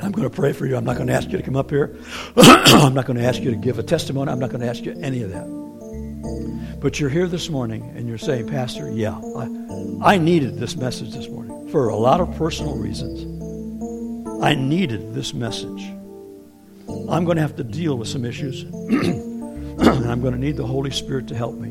I'm 0.02 0.12
going 0.12 0.28
to 0.28 0.30
pray 0.30 0.52
for 0.52 0.66
you. 0.66 0.76
I'm 0.76 0.84
not 0.84 0.96
going 0.96 1.08
to 1.08 1.14
ask 1.14 1.30
you 1.30 1.38
to 1.38 1.42
come 1.42 1.56
up 1.56 1.70
here. 1.70 1.96
I'm 2.36 2.92
not 2.92 3.06
going 3.06 3.18
to 3.18 3.24
ask 3.24 3.40
you 3.40 3.50
to 3.50 3.56
give 3.56 3.78
a 3.78 3.82
testimony. 3.82 4.30
I'm 4.30 4.38
not 4.38 4.50
going 4.50 4.60
to 4.60 4.68
ask 4.68 4.84
you 4.84 4.92
any 5.00 5.22
of 5.22 5.30
that. 5.30 5.55
But 6.86 7.00
you're 7.00 7.10
here 7.10 7.26
this 7.26 7.50
morning 7.50 7.82
and 7.96 8.06
you're 8.06 8.16
saying, 8.16 8.46
Pastor, 8.46 8.88
yeah, 8.88 9.20
I, 9.36 10.14
I 10.14 10.18
needed 10.18 10.60
this 10.60 10.76
message 10.76 11.12
this 11.12 11.28
morning 11.28 11.68
for 11.72 11.88
a 11.88 11.96
lot 11.96 12.20
of 12.20 12.32
personal 12.36 12.76
reasons. 12.76 13.24
I 14.40 14.54
needed 14.54 15.12
this 15.12 15.34
message. 15.34 15.82
I'm 17.10 17.24
going 17.24 17.34
to 17.34 17.42
have 17.42 17.56
to 17.56 17.64
deal 17.64 17.98
with 17.98 18.06
some 18.06 18.24
issues, 18.24 18.62
and 18.62 20.06
I'm 20.06 20.20
going 20.20 20.34
to 20.34 20.38
need 20.38 20.56
the 20.56 20.64
Holy 20.64 20.92
Spirit 20.92 21.26
to 21.26 21.34
help 21.34 21.56
me. 21.56 21.70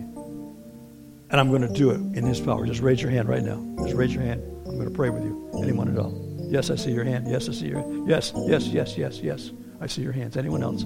And 1.29 1.39
I'm 1.39 1.47
going 1.47 1.61
to 1.61 1.73
do 1.73 1.91
it 1.91 2.01
in 2.17 2.25
His 2.25 2.41
power. 2.41 2.65
Just 2.65 2.81
raise 2.81 3.01
your 3.01 3.11
hand 3.11 3.29
right 3.29 3.41
now. 3.41 3.63
Just 3.85 3.95
raise 3.95 4.13
your 4.13 4.23
hand. 4.23 4.43
I'm 4.67 4.75
going 4.75 4.89
to 4.89 4.93
pray 4.93 5.11
with 5.11 5.23
you. 5.23 5.49
Anyone 5.63 5.89
at 5.93 5.97
all? 5.97 6.11
Yes, 6.49 6.69
I 6.69 6.75
see 6.75 6.91
your 6.91 7.05
hand. 7.05 7.25
Yes, 7.29 7.47
I 7.47 7.53
see 7.53 7.67
your 7.67 7.79
hand. 7.79 8.05
Yes, 8.05 8.33
yes, 8.35 8.67
yes, 8.67 8.97
yes, 8.97 9.19
yes. 9.21 9.51
I 9.79 9.87
see 9.87 10.01
your 10.01 10.11
hands. 10.11 10.35
Anyone 10.35 10.61
else? 10.61 10.83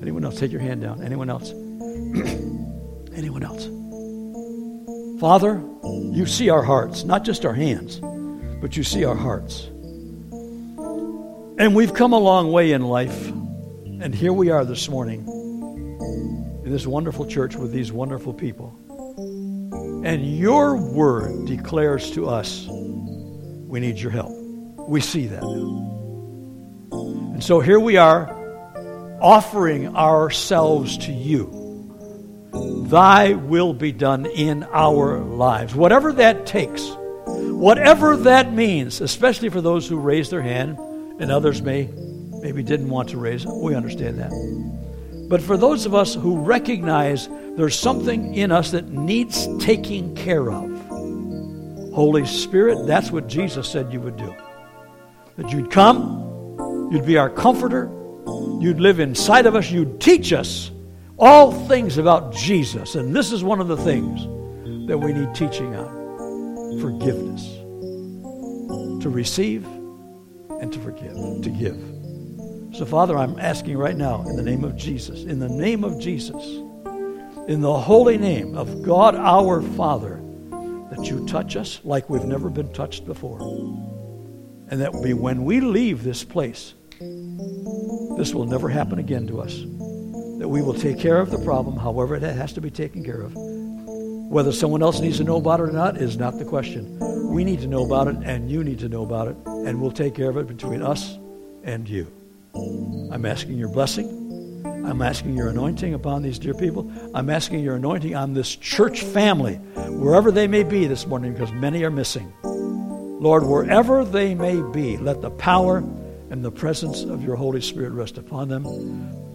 Anyone 0.00 0.24
else? 0.24 0.40
Take 0.40 0.50
your 0.50 0.62
hand 0.62 0.80
down. 0.80 1.02
Anyone 1.02 1.28
else? 1.28 1.52
anyone 3.16 3.42
else. 3.42 3.68
Father, 5.20 5.62
you 5.82 6.26
see 6.26 6.50
our 6.50 6.62
hearts, 6.62 7.04
not 7.04 7.24
just 7.24 7.46
our 7.46 7.54
hands, 7.54 8.00
but 8.60 8.76
you 8.76 8.82
see 8.82 9.04
our 9.04 9.14
hearts. 9.14 9.64
And 11.58 11.74
we've 11.74 11.94
come 11.94 12.12
a 12.12 12.18
long 12.18 12.52
way 12.52 12.72
in 12.72 12.82
life. 12.82 13.28
And 13.28 14.14
here 14.14 14.32
we 14.32 14.50
are 14.50 14.64
this 14.64 14.90
morning 14.90 15.26
in 16.64 16.70
this 16.70 16.86
wonderful 16.86 17.26
church 17.26 17.56
with 17.56 17.72
these 17.72 17.90
wonderful 17.90 18.34
people. 18.34 18.74
And 20.04 20.38
your 20.38 20.76
word 20.76 21.46
declares 21.46 22.10
to 22.12 22.28
us 22.28 22.66
we 22.68 23.80
need 23.80 23.96
your 23.96 24.10
help. 24.10 24.32
We 24.86 25.00
see 25.00 25.26
that 25.28 25.42
now. 25.42 25.92
And 27.32 27.42
so 27.42 27.60
here 27.60 27.80
we 27.80 27.96
are 27.96 28.30
offering 29.20 29.96
ourselves 29.96 30.98
to 30.98 31.12
you 31.12 31.65
Thy 32.88 33.32
will 33.32 33.74
be 33.74 33.92
done 33.92 34.26
in 34.26 34.62
our 34.64 35.18
lives. 35.18 35.74
Whatever 35.74 36.12
that 36.14 36.46
takes, 36.46 36.88
whatever 37.26 38.16
that 38.16 38.52
means, 38.52 39.00
especially 39.00 39.48
for 39.48 39.60
those 39.60 39.88
who 39.88 39.98
raise 39.98 40.30
their 40.30 40.42
hand 40.42 40.78
and 41.18 41.30
others 41.32 41.62
may 41.62 41.90
maybe 42.42 42.62
didn't 42.62 42.88
want 42.88 43.08
to 43.08 43.18
raise. 43.18 43.44
We 43.44 43.74
understand 43.74 44.18
that. 44.20 44.30
But 45.28 45.42
for 45.42 45.56
those 45.56 45.86
of 45.86 45.94
us 45.94 46.14
who 46.14 46.38
recognize 46.38 47.28
there's 47.56 47.76
something 47.76 48.34
in 48.34 48.52
us 48.52 48.70
that 48.70 48.88
needs 48.88 49.48
taking 49.58 50.14
care 50.14 50.52
of, 50.52 50.70
Holy 51.92 52.24
Spirit, 52.26 52.86
that's 52.86 53.10
what 53.10 53.26
Jesus 53.26 53.68
said 53.68 53.92
you 53.92 54.00
would 54.00 54.16
do. 54.16 54.32
That 55.36 55.50
you'd 55.50 55.70
come, 55.70 56.88
you'd 56.92 57.06
be 57.06 57.18
our 57.18 57.30
comforter, 57.30 57.86
you'd 58.60 58.78
live 58.78 59.00
inside 59.00 59.46
of 59.46 59.56
us, 59.56 59.70
you'd 59.70 60.00
teach 60.00 60.32
us 60.32 60.70
all 61.18 61.52
things 61.66 61.98
about 61.98 62.34
Jesus. 62.34 62.94
And 62.94 63.14
this 63.14 63.32
is 63.32 63.42
one 63.42 63.60
of 63.60 63.68
the 63.68 63.76
things 63.76 64.22
that 64.88 64.98
we 64.98 65.12
need 65.12 65.34
teaching 65.34 65.74
on 65.74 66.80
forgiveness. 66.80 67.44
To 69.02 69.10
receive 69.10 69.64
and 70.60 70.72
to 70.72 70.78
forgive, 70.80 71.14
to 71.42 71.50
give. 71.50 72.76
So, 72.76 72.84
Father, 72.84 73.16
I'm 73.16 73.38
asking 73.38 73.78
right 73.78 73.96
now 73.96 74.22
in 74.22 74.36
the 74.36 74.42
name 74.42 74.64
of 74.64 74.76
Jesus, 74.76 75.22
in 75.22 75.38
the 75.38 75.48
name 75.48 75.84
of 75.84 75.98
Jesus, 76.00 76.44
in 77.48 77.60
the 77.60 77.78
holy 77.78 78.18
name 78.18 78.56
of 78.56 78.82
God 78.82 79.14
our 79.14 79.62
Father, 79.62 80.20
that 80.90 81.04
you 81.04 81.24
touch 81.26 81.56
us 81.56 81.80
like 81.84 82.10
we've 82.10 82.24
never 82.24 82.50
been 82.50 82.72
touched 82.72 83.06
before. 83.06 83.40
And 84.68 84.80
that 84.80 84.92
be 85.02 85.14
when 85.14 85.44
we 85.44 85.60
leave 85.60 86.02
this 86.02 86.24
place, 86.24 86.74
this 87.00 88.34
will 88.34 88.46
never 88.46 88.68
happen 88.68 88.98
again 88.98 89.26
to 89.28 89.40
us 89.40 89.64
that 90.46 90.50
we 90.50 90.62
will 90.62 90.74
take 90.74 90.96
care 90.96 91.18
of 91.18 91.32
the 91.32 91.38
problem, 91.40 91.76
however 91.76 92.14
it 92.14 92.22
has 92.22 92.52
to 92.52 92.60
be 92.60 92.70
taken 92.70 93.02
care 93.02 93.20
of. 93.20 93.32
Whether 93.34 94.52
someone 94.52 94.80
else 94.80 95.00
needs 95.00 95.16
to 95.16 95.24
know 95.24 95.38
about 95.38 95.58
it 95.58 95.64
or 95.64 95.72
not 95.72 95.96
is 95.96 96.16
not 96.16 96.38
the 96.38 96.44
question. 96.44 97.00
We 97.32 97.42
need 97.42 97.62
to 97.62 97.66
know 97.66 97.84
about 97.84 98.06
it, 98.06 98.14
and 98.22 98.48
you 98.48 98.62
need 98.62 98.78
to 98.78 98.88
know 98.88 99.02
about 99.02 99.26
it, 99.26 99.36
and 99.44 99.82
we'll 99.82 99.90
take 99.90 100.14
care 100.14 100.30
of 100.30 100.36
it 100.36 100.46
between 100.46 100.82
us 100.82 101.18
and 101.64 101.88
you. 101.88 102.06
I'm 103.10 103.26
asking 103.26 103.58
your 103.58 103.70
blessing. 103.70 104.62
I'm 104.64 105.02
asking 105.02 105.36
your 105.36 105.48
anointing 105.48 105.94
upon 105.94 106.22
these 106.22 106.38
dear 106.38 106.54
people. 106.54 106.92
I'm 107.12 107.28
asking 107.28 107.64
your 107.64 107.74
anointing 107.74 108.14
on 108.14 108.32
this 108.32 108.54
church 108.54 109.02
family, 109.02 109.54
wherever 109.54 110.30
they 110.30 110.46
may 110.46 110.62
be 110.62 110.86
this 110.86 111.08
morning, 111.08 111.32
because 111.32 111.50
many 111.50 111.82
are 111.82 111.90
missing. 111.90 112.32
Lord, 112.44 113.44
wherever 113.44 114.04
they 114.04 114.36
may 114.36 114.62
be, 114.62 114.96
let 114.96 115.22
the 115.22 115.30
power 115.30 115.82
and 116.30 116.44
the 116.44 116.50
presence 116.50 117.02
of 117.02 117.22
your 117.22 117.36
Holy 117.36 117.60
Spirit 117.60 117.92
rest 117.92 118.18
upon 118.18 118.48
them. 118.48 118.64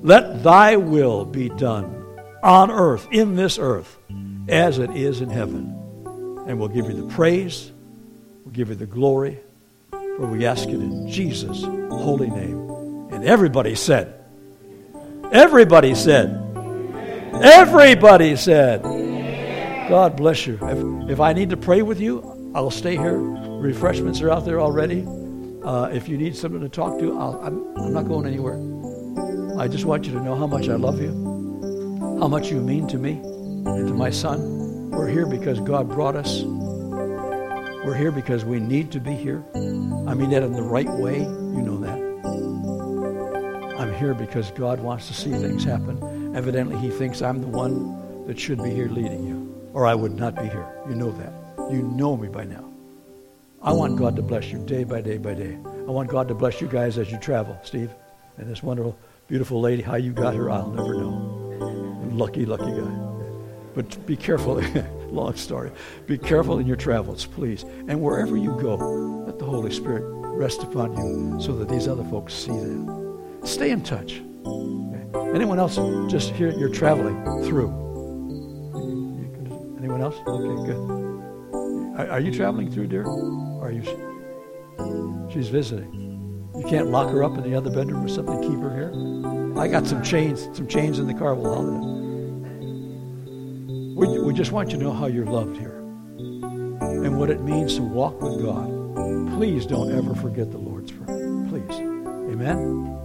Let 0.02 0.44
thy 0.44 0.76
will 0.76 1.26
be 1.26 1.50
done 1.50 2.06
on 2.44 2.72
earth, 2.72 3.08
in 3.12 3.36
this 3.36 3.58
earth, 3.60 3.98
as 4.50 4.80
it 4.80 4.92
is 4.92 5.22
in 5.22 5.30
heaven. 5.30 5.78
And 6.48 6.60
we'll 6.60 6.70
give 6.70 6.88
you 6.88 6.94
the 6.94 7.14
praise, 7.14 7.72
we'll 8.44 8.54
give 8.54 8.70
you 8.70 8.76
the 8.76 8.86
glory, 8.86 9.40
for 9.92 10.28
we 10.28 10.46
ask 10.46 10.68
it 10.68 10.76
in 10.76 11.10
Jesus' 11.10 11.64
holy 11.64 12.30
name. 12.30 12.70
And 13.12 13.24
everybody 13.24 13.76
said, 13.76 14.18
Everybody 15.32 15.96
said. 15.96 16.38
Everybody 17.42 18.36
said. 18.36 18.84
God 19.88 20.18
bless 20.18 20.46
you. 20.46 20.60
If, 20.62 21.12
if 21.12 21.20
I 21.22 21.32
need 21.34 21.52
to 21.52 21.58
pray 21.58 21.82
with 21.82 22.02
you, 22.02 22.52
I'll 22.54 22.72
stay 22.72 22.98
here. 22.98 23.18
Refreshments 23.18 24.22
are 24.22 24.30
out 24.30 24.46
there 24.46 24.60
already. 24.60 25.06
Uh, 25.64 25.90
if 25.94 26.10
you 26.10 26.18
need 26.18 26.36
someone 26.36 26.62
to 26.62 26.70
talk 26.70 26.98
to, 26.98 27.18
i 27.20 27.48
I'm, 27.48 27.78
I'm 27.78 27.94
not 27.94 28.08
going 28.08 28.26
anywhere. 28.26 28.58
I 29.60 29.68
just 29.68 29.86
want 29.86 30.06
you 30.08 30.12
to 30.14 30.20
know 30.20 30.36
how 30.36 30.48
much 30.48 30.68
I 30.68 30.76
love 30.76 31.00
you, 31.00 31.12
how 32.20 32.28
much 32.28 32.50
you 32.50 32.60
mean 32.60 32.88
to 32.88 32.98
me 32.98 33.12
and 33.12 33.88
to 33.88 33.94
my 33.94 34.10
son. 34.10 34.90
We're 34.90 35.08
here 35.08 35.28
because 35.28 35.60
God 35.60 35.88
brought 35.88 36.16
us. 36.16 36.42
We're 36.42 37.96
here 37.96 38.12
because 38.12 38.44
we 38.44 38.60
need 38.60 38.92
to 38.92 39.00
be 39.00 39.14
here. 39.14 39.44
I 39.54 40.16
mean 40.16 40.32
that 40.32 40.42
in 40.42 40.54
the 40.54 40.64
right 40.64 40.90
way. 40.90 41.20
You 41.20 41.62
know 41.62 41.78
that. 41.82 42.00
I'm 43.80 43.94
here 43.94 44.16
because 44.16 44.50
God 44.52 44.80
wants 44.80 45.08
to 45.08 45.14
see 45.14 45.32
things 45.32 45.64
happen. 45.64 46.36
Evidently, 46.36 46.78
He 46.78 46.90
thinks 46.90 47.22
I'm 47.22 47.40
the 47.40 47.48
one 47.48 48.26
that 48.26 48.40
should 48.40 48.64
be 48.64 48.72
here 48.72 48.90
leading 48.90 49.28
you, 49.28 49.70
or 49.74 49.86
I 49.86 49.94
would 49.94 50.16
not 50.16 50.36
be 50.36 50.48
here. 50.48 50.68
You 50.90 50.96
know 50.96 51.12
that. 51.12 51.34
You 51.72 51.84
know 51.84 52.18
me 52.18 52.30
by 52.30 52.46
now. 52.46 52.71
I 53.64 53.72
want 53.72 53.96
God 53.96 54.16
to 54.16 54.24
bless 54.24 54.52
you 54.52 54.58
day 54.66 54.84
by 54.84 55.02
day 55.02 55.18
by 55.20 55.36
day. 55.36 55.56
I 55.64 55.92
want 55.92 56.10
God 56.10 56.28
to 56.30 56.34
bless 56.34 56.62
you 56.62 56.68
guys 56.68 56.98
as 56.98 57.12
you 57.12 57.20
travel, 57.20 57.60
Steve, 57.64 57.92
and 58.38 58.50
this 58.50 58.64
wonderful, 58.64 58.98
beautiful 59.28 59.62
lady. 59.62 59.84
How 59.84 59.98
you 59.98 60.14
got 60.14 60.34
her, 60.34 60.50
I'll 60.50 60.72
never 60.72 60.96
know. 60.96 62.10
Lucky, 62.12 62.44
lucky 62.44 62.72
guy. 62.72 63.12
But 63.76 64.04
be 64.08 64.18
careful. 64.18 64.56
Long 65.12 65.36
story. 65.36 65.72
Be 66.08 66.18
careful 66.18 66.58
in 66.58 66.66
your 66.66 66.76
travels, 66.76 67.28
please. 67.28 67.64
And 67.88 68.02
wherever 68.02 68.36
you 68.36 68.60
go, 68.60 68.78
let 69.28 69.38
the 69.38 69.46
Holy 69.46 69.72
Spirit 69.72 70.06
rest 70.06 70.64
upon 70.64 70.98
you 70.98 71.40
so 71.40 71.56
that 71.58 71.70
these 71.70 71.88
other 71.88 72.04
folks 72.06 72.34
see 72.34 72.52
that. 72.52 73.42
Stay 73.44 73.70
in 73.70 73.84
touch. 73.84 74.24
Anyone 75.36 75.60
else 75.60 75.76
just 76.12 76.32
here 76.32 76.50
you're 76.50 76.74
traveling 76.74 77.24
through? 77.44 77.70
Anyone 79.78 80.02
else? 80.02 80.16
Okay, 80.26 80.66
good. 80.66 81.02
Are, 82.00 82.12
are 82.14 82.20
you 82.20 82.34
traveling 82.34 82.72
through, 82.72 82.88
dear? 82.88 83.06
Are 83.72 83.74
you? 83.74 85.30
She's 85.32 85.48
visiting. 85.48 85.94
You 86.56 86.66
can't 86.68 86.90
lock 86.90 87.10
her 87.12 87.24
up 87.24 87.38
in 87.38 87.44
the 87.44 87.56
other 87.56 87.70
bedroom 87.70 88.04
or 88.04 88.10
something. 88.10 88.42
Keep 88.42 88.60
her 88.60 88.76
here. 88.76 88.92
I 89.58 89.70
got 89.70 89.88
some 89.88 90.04
chains, 90.04 90.50
some 90.54 90.68
chains 90.68 91.00
in 91.00 91.08
the 91.08 91.14
car. 91.14 91.34
We'll 91.36 91.56
haul 91.56 91.68
it. 91.70 92.02
We, 93.96 94.20
we 94.20 94.34
just 94.34 94.52
want 94.52 94.72
you 94.72 94.78
to 94.78 94.84
know 94.84 94.92
how 94.92 95.06
you're 95.06 95.26
loved 95.26 95.56
here 95.58 95.78
and 95.78 97.18
what 97.18 97.30
it 97.30 97.42
means 97.42 97.76
to 97.76 97.82
walk 97.82 98.22
with 98.22 98.42
God. 98.42 98.68
Please 99.38 99.66
don't 99.66 99.92
ever 99.96 100.14
forget 100.16 100.52
the 100.52 100.58
Lord's 100.58 100.92
Prayer. 100.92 101.46
Please. 101.48 101.72
Amen. 101.72 102.98